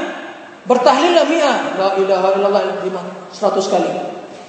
Bertahlillah 0.66 1.26
mi'ah. 1.26 1.58
La 1.78 1.88
ilaha 1.98 2.28
illallah 2.34 2.62
lima. 2.82 3.02
Seratus 3.30 3.70
kali. 3.70 3.90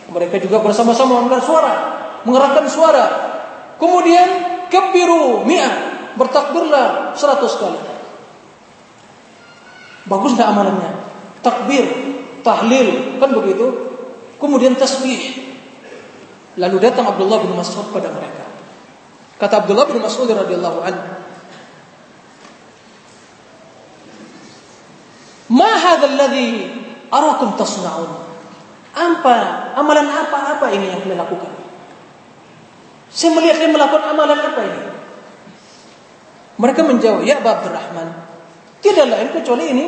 Mereka 0.10 0.42
juga 0.42 0.62
bersama-sama 0.62 1.22
mengeluarkan 1.22 1.46
suara. 1.46 1.74
Mengerahkan 2.22 2.66
suara 2.70 3.06
Kemudian 3.82 4.30
kebiru 4.72 5.44
mi'ah, 5.44 5.74
bertakbirlah 6.16 7.14
seratus 7.20 7.60
kali. 7.60 7.80
Bagus 10.08 10.34
tak 10.40 10.50
amalannya? 10.50 10.92
Takbir, 11.44 11.86
tahlil, 12.42 13.20
kan 13.22 13.30
begitu? 13.36 13.68
Kemudian 14.42 14.74
tasbih. 14.74 15.52
Lalu 16.58 16.78
datang 16.82 17.06
Abdullah 17.06 17.44
bin 17.46 17.54
Mas'ud 17.54 17.94
pada 17.94 18.10
mereka. 18.10 18.44
Kata 19.38 19.66
Abdullah 19.66 19.86
bin 19.88 20.02
Mas'ud 20.02 20.28
radhiyallahu 20.28 20.80
anhu, 20.82 21.06
"Ma 25.54 25.72
hadha 25.78 26.06
alladhi 26.10 26.70
arakum 27.14 27.56
tasna'un?" 27.56 28.12
Apa 28.92 29.38
amalan 29.80 30.12
apa-apa 30.12 30.68
ini 30.76 30.92
yang 30.92 31.00
kalian 31.00 31.24
lakukan? 31.24 31.61
Saya 33.12 33.36
melihat 33.36 33.60
dia 33.60 33.70
melakukan 33.70 34.16
amalan 34.16 34.40
apa 34.40 34.62
ini? 34.64 34.84
Mereka 36.56 36.82
menjawab, 36.88 37.28
ya 37.28 37.44
Abu 37.44 37.50
Abdurrahman, 37.52 38.08
tidak 38.80 39.06
lain 39.12 39.30
kecuali 39.36 39.66
ini 39.72 39.86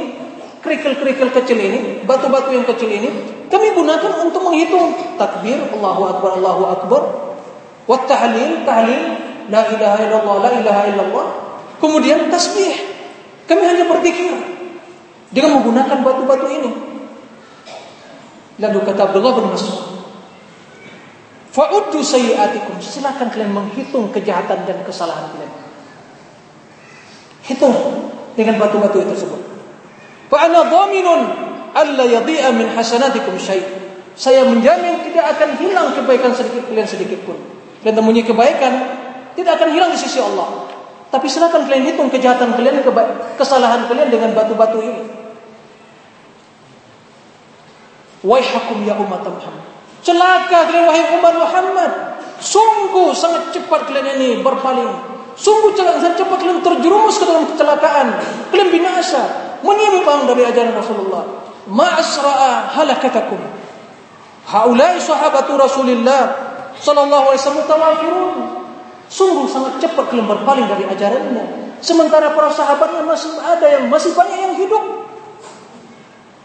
kerikil-kerikil 0.64 1.30
kecil 1.36 1.60
ini, 1.60 1.80
batu-batu 2.08 2.56
yang 2.56 2.64
kecil 2.64 2.88
ini, 2.88 3.12
kami 3.52 3.76
gunakan 3.76 4.24
untuk 4.24 4.48
menghitung 4.48 4.96
takbir, 5.20 5.60
Allahu 5.76 6.02
Akbar, 6.08 6.32
Allahu 6.40 6.64
Akbar, 6.72 7.02
wa 7.84 7.98
tahlil, 8.08 8.64
tahlil, 8.64 9.04
la 9.52 9.62
ilaha 9.68 9.98
illallah, 10.08 10.36
la 10.40 10.52
ilaha 10.56 10.82
illallah, 10.88 11.28
kemudian 11.84 12.32
tasbih. 12.32 12.96
Kami 13.44 13.60
hanya 13.60 13.92
berpikir 13.92 14.32
dengan 15.36 15.60
menggunakan 15.60 16.00
batu-batu 16.00 16.48
ini. 16.48 16.72
Lalu 18.64 18.80
kata 18.88 19.12
Abdullah 19.12 19.34
bin 19.36 19.52
Mas'ud, 19.52 19.93
Fa'uddu 21.54 22.02
sayyiatikum. 22.02 22.82
Silakan 22.82 23.30
kalian 23.30 23.54
menghitung 23.54 24.10
kejahatan 24.10 24.66
dan 24.66 24.82
kesalahan 24.82 25.30
kalian. 25.38 25.54
Hitung 27.46 27.76
dengan 28.34 28.58
batu-batu 28.58 28.98
itu 29.06 29.14
tersebut. 29.14 29.42
Fa'ana 30.34 30.66
dhaminun 30.66 31.22
alla 31.78 32.04
yadhi'a 32.10 32.50
min 32.58 32.74
hasanatikum 32.74 33.38
syai'. 33.38 33.62
Saya 34.18 34.46
menjamin 34.50 35.06
tidak 35.06 35.38
akan 35.38 35.58
hilang 35.62 35.94
kebaikan 35.94 36.34
sedikit 36.34 36.66
kalian 36.70 36.90
sedikit 36.90 37.22
pun. 37.22 37.38
Dan 37.86 37.94
temunya 37.94 38.26
kebaikan 38.26 38.74
tidak 39.38 39.62
akan 39.62 39.70
hilang 39.78 39.94
di 39.94 40.00
sisi 40.02 40.18
Allah. 40.18 40.70
Tapi 41.14 41.30
silakan 41.30 41.70
kalian 41.70 41.94
hitung 41.94 42.10
kejahatan 42.10 42.58
kalian, 42.58 42.82
kesalahan 43.38 43.86
kalian 43.86 44.10
dengan 44.10 44.34
batu-batu 44.34 44.82
ini. 44.82 45.06
Waihakum 48.26 48.82
ya 48.90 48.98
umat 48.98 49.22
Muhammad. 49.22 49.73
Celaka 50.04 50.68
kalian 50.68 50.86
wahai 50.86 51.04
umat 51.18 51.34
Muhammad. 51.40 51.92
Sungguh 52.44 53.16
sangat 53.16 53.56
cepat 53.56 53.88
kalian 53.88 54.20
ini 54.20 54.30
berpaling. 54.44 54.92
Sungguh 55.40 55.72
sangat 55.74 56.20
cepat 56.20 56.38
kalian 56.44 56.60
terjerumus 56.60 57.16
ke 57.18 57.26
dalam 57.26 57.48
kecelakaan. 57.48 58.20
Kalian 58.52 58.70
binasa. 58.70 59.24
Menyimpang 59.64 60.28
dari 60.28 60.44
ajaran 60.44 60.76
Rasulullah. 60.76 61.24
Ma'asra'a 61.72 62.76
halakatakum. 62.76 63.40
Haulai 64.44 65.00
sahabatu 65.00 65.56
Rasulullah 65.56 66.36
sallallahu 66.76 67.32
alaihi 67.32 67.40
wasallam. 67.40 68.36
Sungguh 69.08 69.48
sangat 69.48 69.80
cepat 69.80 70.12
kalian 70.12 70.28
berpaling 70.28 70.68
dari 70.68 70.84
ajarannya. 70.84 71.78
Sementara 71.80 72.36
para 72.36 72.52
sahabatnya 72.52 73.08
masih 73.08 73.40
ada 73.40 73.68
yang 73.68 73.88
masih 73.88 74.12
banyak 74.12 74.40
yang 74.40 74.56
hidup. 74.60 74.84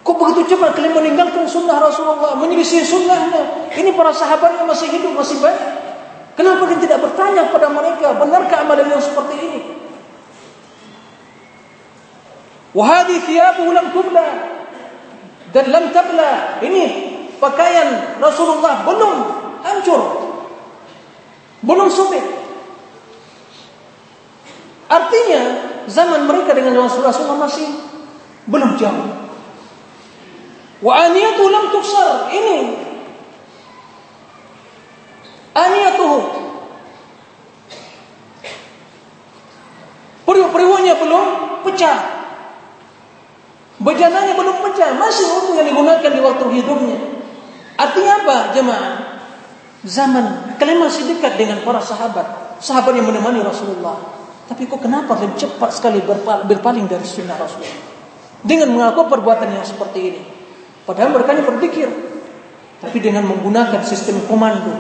Kok 0.09 0.17
begitu 0.17 0.57
cepat 0.57 0.73
kalian 0.73 0.97
meninggalkan 0.97 1.45
sunnah 1.45 1.85
Rasulullah, 1.85 2.33
menyelisih 2.41 2.81
sunnahnya? 2.81 3.69
Ini 3.77 3.93
para 3.93 4.09
sahabat 4.09 4.57
yang 4.57 4.65
masih 4.65 4.89
hidup, 4.89 5.13
masih 5.13 5.37
banyak. 5.37 5.69
Kenapa 6.33 6.65
kalian 6.65 6.81
tidak 6.81 7.05
bertanya 7.05 7.53
kepada 7.53 7.69
mereka, 7.69 8.17
benarkah 8.17 8.65
amalan 8.65 8.89
yang 8.89 9.05
seperti 9.05 9.37
ini? 9.37 9.61
Wahadi 12.73 13.21
thiyabu 13.21 13.69
lam 13.69 13.93
tubla 13.93 14.29
dan 15.53 15.65
lam 15.69 15.93
tabla. 15.93 16.57
Ini 16.65 16.85
pakaian 17.37 18.17
Rasulullah 18.17 18.89
belum 18.89 19.17
hancur. 19.61 20.01
Belum 21.69 21.89
sobek. 21.93 22.25
Artinya 24.89 25.43
zaman 25.85 26.25
mereka 26.25 26.57
dengan 26.57 26.81
Rasulullah 26.81 27.45
masih 27.45 27.69
belum 28.49 28.81
jauh. 28.81 29.28
Wa 30.79 30.93
aniyatu 31.11 31.43
lam 31.51 31.65
tuksar. 31.75 32.31
Ini 32.31 32.59
aniyatuhu. 35.59 36.19
Periuk-periuknya 40.29 40.95
belum 41.01 41.27
pecah. 41.67 41.99
Bejananya 43.79 44.35
belum 44.35 44.59
pecah, 44.59 44.91
masih 44.99 45.25
utuh 45.39 45.55
yang 45.55 45.71
digunakan 45.71 46.11
di 46.11 46.21
waktu 46.21 46.45
hidupnya. 46.51 46.99
Artinya 47.79 48.13
apa, 48.27 48.37
jemaah? 48.51 48.95
Zaman 49.87 50.59
kalian 50.59 50.83
masih 50.83 51.07
dekat 51.07 51.39
dengan 51.39 51.63
para 51.63 51.79
sahabat, 51.79 52.59
sahabat 52.59 52.99
yang 52.99 53.07
menemani 53.07 53.39
Rasulullah. 53.39 53.95
Tapi 54.51 54.67
kok 54.67 54.83
kenapa 54.83 55.15
kalian 55.15 55.39
cepat 55.39 55.71
sekali 55.71 56.03
berpaling 56.51 56.91
dari 56.91 57.07
sunnah 57.07 57.39
Rasulullah? 57.39 57.79
Dengan 58.43 58.75
mengaku 58.75 59.07
perbuatan 59.07 59.55
yang 59.55 59.63
seperti 59.63 60.01
ini. 60.03 60.23
Padahal 60.89 61.13
mereka 61.13 61.37
hanya 61.37 61.45
berzikir. 61.45 61.89
Tapi 62.81 62.97
dengan 63.05 63.29
menggunakan 63.29 63.85
sistem 63.85 64.25
komando. 64.25 64.73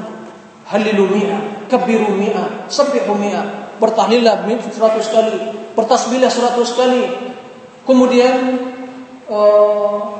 Halilu 0.64 1.05
mi'a, 1.12 1.68
kabiru. 1.68 2.16
Bertahlillah 3.76 4.48
seratus 4.72 5.12
kali. 5.12 5.36
Bertasbihlah 5.76 6.32
seratus 6.32 6.72
kali. 6.72 7.05
Kemudian 7.85 8.56
uh, 9.28 10.16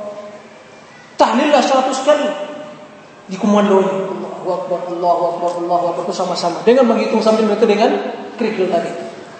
tahlillah 1.17 1.61
seratus 1.65 2.05
kali. 2.05 2.29
Dikomandoi. 3.33 3.89
Allahu 4.45 4.65
Akbar, 4.65 4.79
Allahu 4.93 5.21
Akbar, 5.33 5.51
Allahu 5.65 5.85
Akbar 5.89 6.03
bersama-sama. 6.13 6.61
Dengan 6.69 6.85
menghitung 6.85 7.25
sambil 7.25 7.49
itu 7.49 7.65
dengan 7.65 7.97
kerikil 8.37 8.69
tadi. 8.69 8.93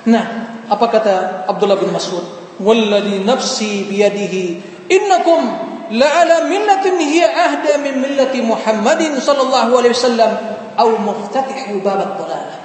Nah, 0.10 0.26
apa 0.66 0.86
kata 0.90 1.46
Abdullah 1.46 1.78
bin 1.78 1.94
Mas'ud? 1.94 2.26
Walladhi 2.58 3.22
nafsi 3.22 3.86
biyadihi 3.88 4.44
innakum 4.92 5.69
la'ala 5.90 6.46
millatin 6.46 7.02
hiya 7.02 7.30
ahda 7.30 7.82
min 7.82 7.98
millati 8.02 8.46
Muhammadin 8.46 9.18
sallallahu 9.18 9.72
alaihi 9.74 9.94
wasallam 9.98 10.32
au 10.78 10.90
muftatihu 11.02 11.82
bab 11.82 12.16
dhalalah. 12.16 12.62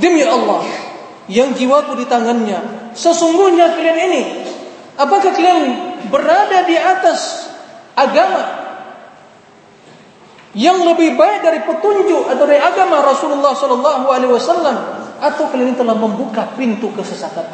Demi 0.00 0.24
Allah 0.24 0.64
yang 1.26 1.52
jiwaku 1.52 1.98
di 1.98 2.06
tangannya, 2.06 2.90
sesungguhnya 2.96 3.76
kalian 3.76 3.98
ini 4.10 4.22
apakah 4.96 5.34
kalian 5.34 5.62
berada 6.08 6.64
di 6.64 6.76
atas 6.78 7.50
agama 7.98 8.60
yang 10.56 10.82
lebih 10.82 11.14
baik 11.14 11.46
dari 11.46 11.60
petunjuk 11.62 12.26
atau 12.26 12.44
dari 12.46 12.58
agama 12.58 13.04
Rasulullah 13.04 13.54
sallallahu 13.54 14.06
alaihi 14.10 14.32
wasallam 14.34 14.76
atau 15.20 15.44
kalian 15.52 15.76
telah 15.76 15.94
membuka 15.94 16.46
pintu 16.56 16.90
kesesatan? 16.94 17.46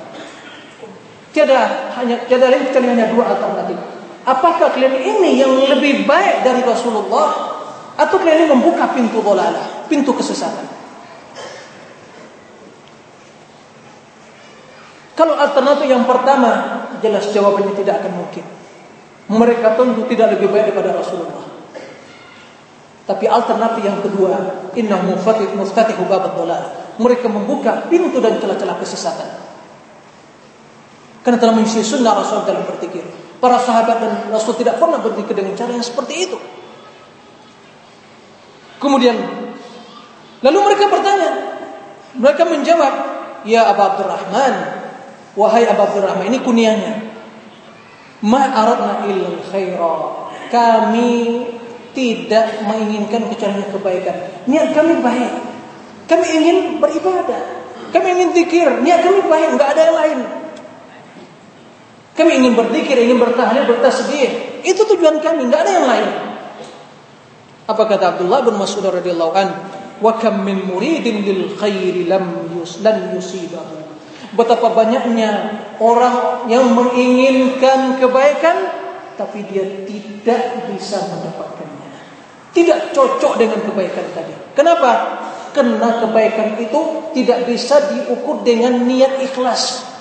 Tiada 1.35 1.93
hanya 2.01 2.24
tiada 2.24 2.48
lain 2.48 2.65
kecuali 2.70 2.97
hanya 2.97 3.12
dua 3.12 3.36
alternatif. 3.36 3.95
Apakah 4.27 4.74
kalian 4.74 5.07
ini 5.07 5.39
yang 5.39 5.55
lebih 5.55 6.03
baik 6.03 6.43
dari 6.43 6.59
Rasulullah 6.66 7.55
atau 7.94 8.19
kalian 8.19 8.43
ini 8.43 8.48
membuka 8.51 8.90
pintu 8.90 9.23
dolalah, 9.23 9.86
pintu 9.86 10.11
kesesatan? 10.11 10.66
Kalau 15.15 15.39
alternatif 15.39 15.86
yang 15.86 16.03
pertama, 16.05 16.51
jelas 16.98 17.31
jawabannya 17.31 17.78
tidak 17.78 18.03
akan 18.03 18.12
mungkin. 18.19 18.44
Mereka 19.31 19.78
tentu 19.78 20.03
tidak 20.11 20.36
lebih 20.36 20.51
baik 20.51 20.74
daripada 20.74 20.98
Rasulullah. 20.98 21.47
Tapi 23.07 23.24
alternatif 23.31 23.82
yang 23.86 24.03
kedua, 24.03 24.35
inna 24.74 24.98
mufatih 25.07 25.55
muftatihu 25.55 26.03
babat 26.11 26.35
dolal. 26.35 26.62
Mereka 26.98 27.31
membuka 27.31 27.86
pintu 27.86 28.19
dan 28.19 28.43
celah-celah 28.43 28.77
kesesatan. 28.82 29.31
Karena 31.23 31.39
telah 31.39 31.55
mengisi 31.55 31.86
sunnah 31.86 32.19
Rasul 32.19 32.43
dalam 32.43 32.66
berpikir. 32.66 33.26
Para 33.36 33.60
sahabat 33.60 33.96
dan 34.00 34.12
Rasul 34.32 34.56
tidak 34.56 34.80
pernah 34.80 34.96
berpikir 34.96 35.36
dengan 35.36 35.52
cara 35.52 35.76
yang 35.76 35.84
seperti 35.84 36.24
itu. 36.24 36.38
Kemudian, 38.80 39.16
lalu 40.40 40.58
mereka 40.72 40.88
bertanya. 40.88 41.30
Mereka 42.16 42.42
menjawab, 42.48 42.94
Ya 43.44 43.68
Abu 43.68 43.82
Abdurrahman, 43.84 44.54
wahai 45.36 45.68
Abu 45.68 45.84
Abdurrahman, 45.84 46.32
ini 46.32 46.40
kunianya. 46.40 47.12
Ma 48.24 48.48
aradna 48.56 49.04
illa 49.04 49.36
khaira. 49.52 49.96
Kami 50.48 51.12
tidak 51.92 52.64
menginginkan 52.64 53.28
kecuali 53.28 53.64
kebaikan. 53.68 54.16
Niat 54.48 54.72
kami 54.72 55.00
baik. 55.04 55.32
Kami 56.08 56.26
ingin 56.40 56.56
beribadah. 56.80 57.42
Kami 57.92 58.06
ingin 58.16 58.28
zikir. 58.32 58.68
Niat 58.80 59.04
kami 59.04 59.24
baik, 59.28 59.48
enggak 59.56 59.68
ada 59.76 59.82
yang 59.84 59.96
lain. 59.96 60.18
Kami 62.16 62.32
ingin 62.40 62.56
berzikir, 62.56 62.97
ingin 62.97 63.20
bertahlil, 63.20 63.68
bertasbih. 63.68 64.64
Itu 64.64 64.88
tujuan 64.97 65.20
kami, 65.20 65.52
enggak 65.52 65.68
ada 65.68 65.72
yang 65.76 65.86
lain. 65.86 66.09
Apa 67.68 67.82
kata 67.84 68.16
Abdullah 68.16 68.40
bin 68.40 68.56
Mas'ud 68.56 68.80
radhiyallahu 68.80 69.32
an? 69.36 69.48
Wa 70.01 70.16
kam 70.16 70.40
min 70.48 70.64
muridin 70.64 71.20
lil 71.20 71.52
khairi 71.60 72.09
lam 72.09 72.56
yus 72.56 72.80
lan 72.80 73.12
yusibahu. 73.12 73.84
Betapa 74.32 74.72
banyaknya 74.72 75.60
orang 75.76 76.48
yang 76.48 76.72
menginginkan 76.72 78.01
kebaikan 78.01 78.56
tapi 79.16 79.44
dia 79.48 79.64
tidak 79.88 80.72
bisa 80.72 81.01
mendapatkannya. 81.01 81.88
Tidak 82.52 82.93
cocok 82.97 83.32
dengan 83.40 83.60
kebaikan 83.64 84.06
tadi. 84.12 84.32
Kenapa? 84.56 85.20
Karena 85.52 86.01
kebaikan 86.01 86.60
itu 86.60 86.80
tidak 87.16 87.48
bisa 87.48 87.80
diukur 87.93 88.44
dengan 88.44 88.84
niat 88.84 89.24
ikhlas 89.24 89.95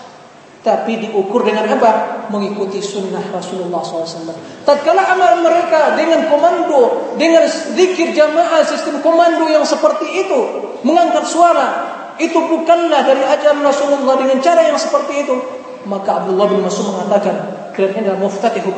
tapi 0.66 0.98
diukur 0.98 1.46
dengan 1.46 1.70
apa? 1.70 2.26
Mengikuti 2.34 2.82
sunnah 2.82 3.22
Rasulullah 3.30 3.86
SAW. 3.86 4.34
Tatkala 4.66 5.14
amal 5.14 5.46
mereka 5.46 5.94
dengan 5.94 6.26
komando, 6.26 7.14
dengan 7.22 7.46
zikir 7.46 8.18
jamaah 8.18 8.66
sistem 8.66 8.98
komando 9.06 9.46
yang 9.46 9.62
seperti 9.62 10.26
itu, 10.26 10.42
mengangkat 10.82 11.30
suara, 11.30 11.68
itu 12.18 12.34
bukanlah 12.34 13.06
dari 13.06 13.22
ajaran 13.22 13.62
Rasulullah 13.62 14.18
dengan 14.18 14.42
cara 14.42 14.66
yang 14.66 14.82
seperti 14.82 15.22
itu. 15.22 15.38
Maka 15.86 16.26
Abdullah 16.26 16.50
bin 16.50 16.66
Mas'ud 16.66 16.98
mengatakan, 16.98 17.70
kalian 17.78 18.02
adalah 18.02 18.26
muftatihu 18.26 18.74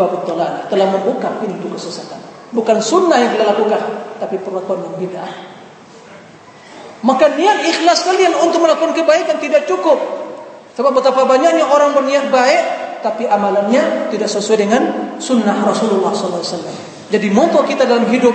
telah 0.68 0.88
membuka 0.92 1.40
pintu 1.40 1.72
kesesatan. 1.72 2.20
Bukan 2.52 2.84
sunnah 2.84 3.16
yang 3.16 3.32
kita 3.32 3.48
lakukan, 3.48 3.80
tapi 4.20 4.36
perlakuan 4.44 4.84
yang 4.92 5.08
bid'ah. 5.08 5.32
Maka 7.00 7.32
niat 7.32 7.64
ikhlas 7.64 8.04
kalian 8.04 8.36
untuk 8.44 8.60
melakukan 8.60 8.92
kebaikan 8.92 9.40
tidak 9.40 9.64
cukup 9.72 10.27
Sebab 10.78 10.94
betapa 10.94 11.26
banyaknya 11.26 11.66
orang 11.66 11.98
berniat 11.98 12.30
baik 12.30 12.64
tapi 13.02 13.26
amalannya 13.26 14.14
tidak 14.14 14.30
sesuai 14.30 14.58
dengan 14.62 14.82
sunnah 15.18 15.66
Rasulullah 15.66 16.14
SAW. 16.14 16.46
Jadi 17.10 17.28
moto 17.34 17.66
kita 17.66 17.90
dalam 17.90 18.06
hidup 18.14 18.34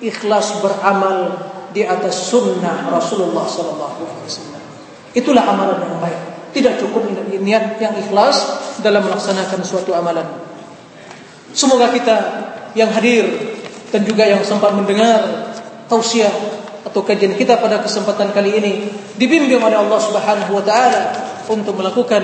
ikhlas 0.00 0.56
beramal 0.64 1.36
di 1.76 1.84
atas 1.84 2.32
sunnah 2.32 2.88
Rasulullah 2.88 3.44
SAW. 3.44 4.56
Itulah 5.12 5.44
amalan 5.44 5.84
yang 5.84 6.00
baik. 6.00 6.20
Tidak 6.56 6.80
cukup 6.80 7.12
niat 7.44 7.76
yang 7.76 7.92
ikhlas 8.00 8.36
dalam 8.80 9.04
melaksanakan 9.04 9.60
suatu 9.60 9.92
amalan. 9.92 10.24
Semoga 11.52 11.92
kita 11.92 12.16
yang 12.72 12.88
hadir 12.88 13.28
dan 13.92 14.00
juga 14.08 14.24
yang 14.24 14.40
sempat 14.40 14.72
mendengar 14.72 15.52
tausiah 15.92 16.32
atau 16.88 17.04
kajian 17.04 17.36
kita 17.36 17.60
pada 17.60 17.84
kesempatan 17.84 18.32
kali 18.32 18.56
ini 18.56 18.72
dibimbing 19.20 19.60
oleh 19.60 19.76
Allah 19.76 20.00
Subhanahu 20.00 20.56
wa 20.56 20.64
taala 20.64 21.25
untuk 21.46 21.78
melakukan 21.78 22.22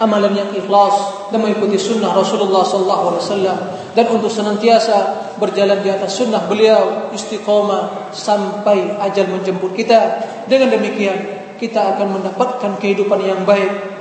amalan 0.00 0.34
yang 0.34 0.50
ikhlas 0.56 1.28
dan 1.30 1.44
mengikuti 1.44 1.78
sunnah 1.78 2.10
Rasulullah 2.10 2.64
wasallam 2.64 3.58
dan 3.92 4.06
untuk 4.08 4.32
senantiasa 4.32 5.36
berjalan 5.36 5.84
di 5.84 5.92
atas 5.92 6.16
sunnah 6.16 6.48
beliau 6.48 7.12
istiqomah 7.12 8.12
sampai 8.14 8.96
ajal 8.98 9.28
menjemput 9.30 9.76
kita. 9.76 10.24
Dengan 10.48 10.74
demikian 10.74 11.16
kita 11.60 11.96
akan 11.96 12.18
mendapatkan 12.18 12.72
kehidupan 12.82 13.20
yang 13.22 13.46
baik 13.46 13.94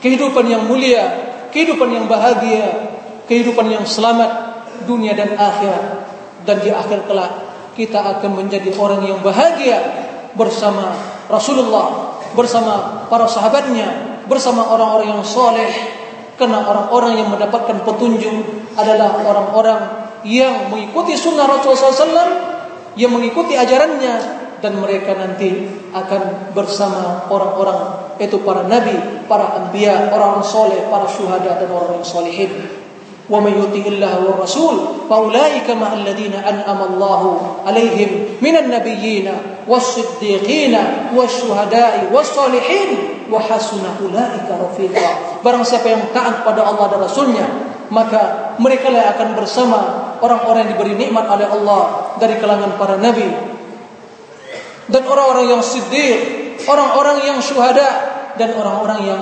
kehidupan 0.00 0.48
yang 0.48 0.64
mulia 0.64 1.28
kehidupan 1.52 1.92
yang 1.92 2.08
bahagia 2.08 2.96
kehidupan 3.28 3.68
yang 3.68 3.84
selamat 3.84 4.50
dunia 4.88 5.14
dan 5.14 5.36
akhirat. 5.36 6.08
Dan 6.40 6.56
di 6.64 6.72
akhir 6.72 7.04
kelak 7.04 7.32
kita 7.76 8.00
akan 8.00 8.42
menjadi 8.42 8.72
orang 8.80 9.04
yang 9.04 9.20
bahagia 9.20 9.76
bersama 10.32 10.96
Rasulullah 11.28 12.09
bersama 12.34 13.06
para 13.10 13.26
sahabatnya, 13.26 14.22
bersama 14.30 14.66
orang-orang 14.70 15.18
yang 15.18 15.24
soleh. 15.26 15.70
Karena 16.40 16.64
orang-orang 16.64 17.20
yang 17.20 17.28
mendapatkan 17.28 17.84
petunjuk 17.84 18.72
adalah 18.72 19.20
orang-orang 19.20 19.80
yang 20.24 20.72
mengikuti 20.72 21.12
sunnah 21.12 21.44
Rasulullah 21.44 21.92
SAW, 21.92 22.32
yang 22.96 23.12
mengikuti 23.12 23.60
ajarannya, 23.60 24.40
dan 24.60 24.76
mereka 24.80 25.16
nanti 25.16 25.68
akan 25.92 26.52
bersama 26.56 27.28
orang-orang 27.28 28.12
itu 28.20 28.40
para 28.44 28.64
nabi, 28.68 29.24
para 29.24 29.56
anbiya, 29.56 30.12
orang-orang 30.12 30.44
soleh, 30.44 30.80
para 30.92 31.08
syuhada 31.08 31.60
dan 31.60 31.68
orang-orang 31.72 32.04
solehin. 32.04 32.79
ومن 33.29 33.53
يطع 33.57 33.87
الله 33.87 34.13
والرسول 34.25 34.75
فاولئك 35.09 35.69
مع 35.69 35.93
الذين 35.93 36.33
انعم 36.33 36.79
الله 36.93 37.21
عليهم 37.65 38.09
من 38.41 38.55
النبيين 38.57 39.27
والصديقين 39.67 40.77
والشهداء 41.15 42.09
والصالحين 42.13 42.89
وحسن 43.31 43.83
اولئك 44.01 44.47
رفيقا 44.61 45.09
barang 45.41 45.65
siapa 45.65 45.87
yang 45.89 46.03
taat 46.13 46.45
pada 46.45 46.65
Allah 46.65 46.85
dan 46.89 46.99
Rasulnya 47.01 47.45
maka 47.89 48.53
mereka 48.57 48.89
lah 48.89 49.13
akan 49.17 49.37
bersama 49.37 49.79
orang-orang 50.21 50.69
yang 50.69 50.71
diberi 50.77 50.93
nikmat 50.97 51.25
oleh 51.29 51.45
Allah 51.49 52.13
dari 52.17 52.37
kalangan 52.41 52.77
para 52.77 52.97
nabi 52.97 53.25
dan 54.89 55.01
orang-orang 55.05 55.53
yang 55.53 55.61
siddiq 55.61 56.17
orang-orang 56.65 57.25
yang 57.25 57.37
syuhada 57.41 57.89
dan 58.37 58.53
orang-orang 58.57 58.99
yang 59.05 59.21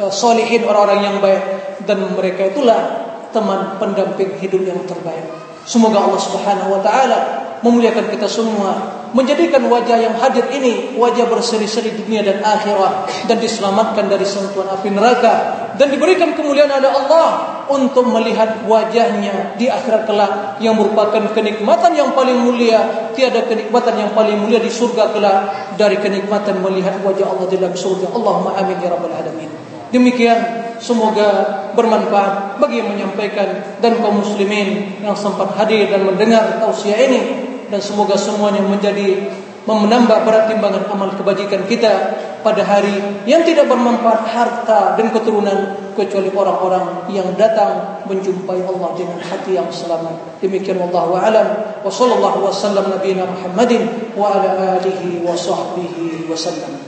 uh, 0.00 0.12
solihin 0.12 0.64
orang-orang 0.64 1.00
yang 1.04 1.16
baik 1.20 1.44
dan 1.88 2.00
mereka 2.16 2.48
itulah 2.52 3.05
teman 3.37 3.77
pendamping 3.77 4.33
hidup 4.41 4.65
yang 4.65 4.81
terbaik. 4.89 5.29
Semoga 5.69 6.01
Allah 6.01 6.21
Subhanahu 6.21 6.73
wa 6.73 6.81
taala 6.81 7.19
memuliakan 7.61 8.09
kita 8.13 8.25
semua, 8.29 8.97
menjadikan 9.13 9.65
wajah 9.69 9.97
yang 9.97 10.15
hadir 10.17 10.45
ini 10.53 10.93
wajah 10.97 11.25
berseri-seri 11.29 11.93
dunia 11.95 12.21
dan 12.21 12.41
akhirat 12.41 13.09
dan 13.29 13.37
diselamatkan 13.41 14.05
dari 14.09 14.25
sentuhan 14.25 14.67
api 14.69 14.89
neraka 14.93 15.33
dan 15.77 15.89
diberikan 15.89 16.33
kemuliaan 16.37 16.69
oleh 16.69 16.91
Allah 16.91 17.27
untuk 17.67 18.07
melihat 18.07 18.63
wajahnya 18.63 19.59
di 19.59 19.67
akhirat 19.67 20.07
kelak 20.07 20.61
yang 20.63 20.77
merupakan 20.79 21.19
kenikmatan 21.35 21.93
yang 21.93 22.15
paling 22.15 22.37
mulia. 22.39 23.11
Tiada 23.17 23.43
kenikmatan 23.49 23.97
yang 23.97 24.11
paling 24.13 24.37
mulia 24.37 24.61
di 24.61 24.69
surga 24.69 25.11
kelak 25.11 25.39
dari 25.75 25.97
kenikmatan 25.97 26.61
melihat 26.61 27.01
wajah 27.01 27.27
Allah 27.27 27.45
di 27.49 27.57
dalam 27.57 27.75
surga. 27.75 28.13
Allahumma 28.13 28.55
amin 28.55 28.77
ya 28.79 28.89
rabbal 28.93 29.13
alamin. 29.13 29.49
Demikian 29.91 30.66
Semoga 30.77 31.29
bermanfaat 31.73 32.61
bagi 32.61 32.81
yang 32.81 32.93
menyampaikan 32.93 33.79
dan 33.81 33.97
kaum 34.01 34.21
muslimin 34.21 35.01
yang 35.01 35.17
sempat 35.17 35.57
hadir 35.57 35.89
dan 35.89 36.05
mendengar 36.05 36.61
tausiah 36.61 36.97
ini 36.97 37.21
dan 37.67 37.81
semoga 37.81 38.15
semuanya 38.15 38.63
menjadi 38.63 39.27
menambah 39.67 40.23
berat 40.23 40.47
timbangan 40.47 40.87
amal 40.87 41.11
kebajikan 41.11 41.67
kita 41.67 42.15
pada 42.39 42.63
hari 42.63 42.95
yang 43.27 43.43
tidak 43.43 43.67
bermanfaat 43.67 44.23
harta 44.31 44.95
dan 44.95 45.11
keturunan 45.11 45.75
kecuali 45.91 46.31
orang-orang 46.31 47.11
yang 47.11 47.27
datang 47.35 47.99
menjumpai 48.07 48.63
Allah 48.63 48.95
dengan 48.95 49.19
hati 49.19 49.59
yang 49.59 49.67
selamat. 49.67 50.39
Demikian 50.39 50.79
wallahu 50.79 51.19
a'lam 51.19 51.83
wa 51.83 51.91
sallallahu 51.91 52.47
wasallam 52.47 52.95
Muhammadin 52.95 54.15
wa 54.15 54.39
ala 54.39 54.79
alihi 54.79 55.19
wa 55.19 55.35
sahbihi 55.35 56.31
wasallam. 56.31 56.86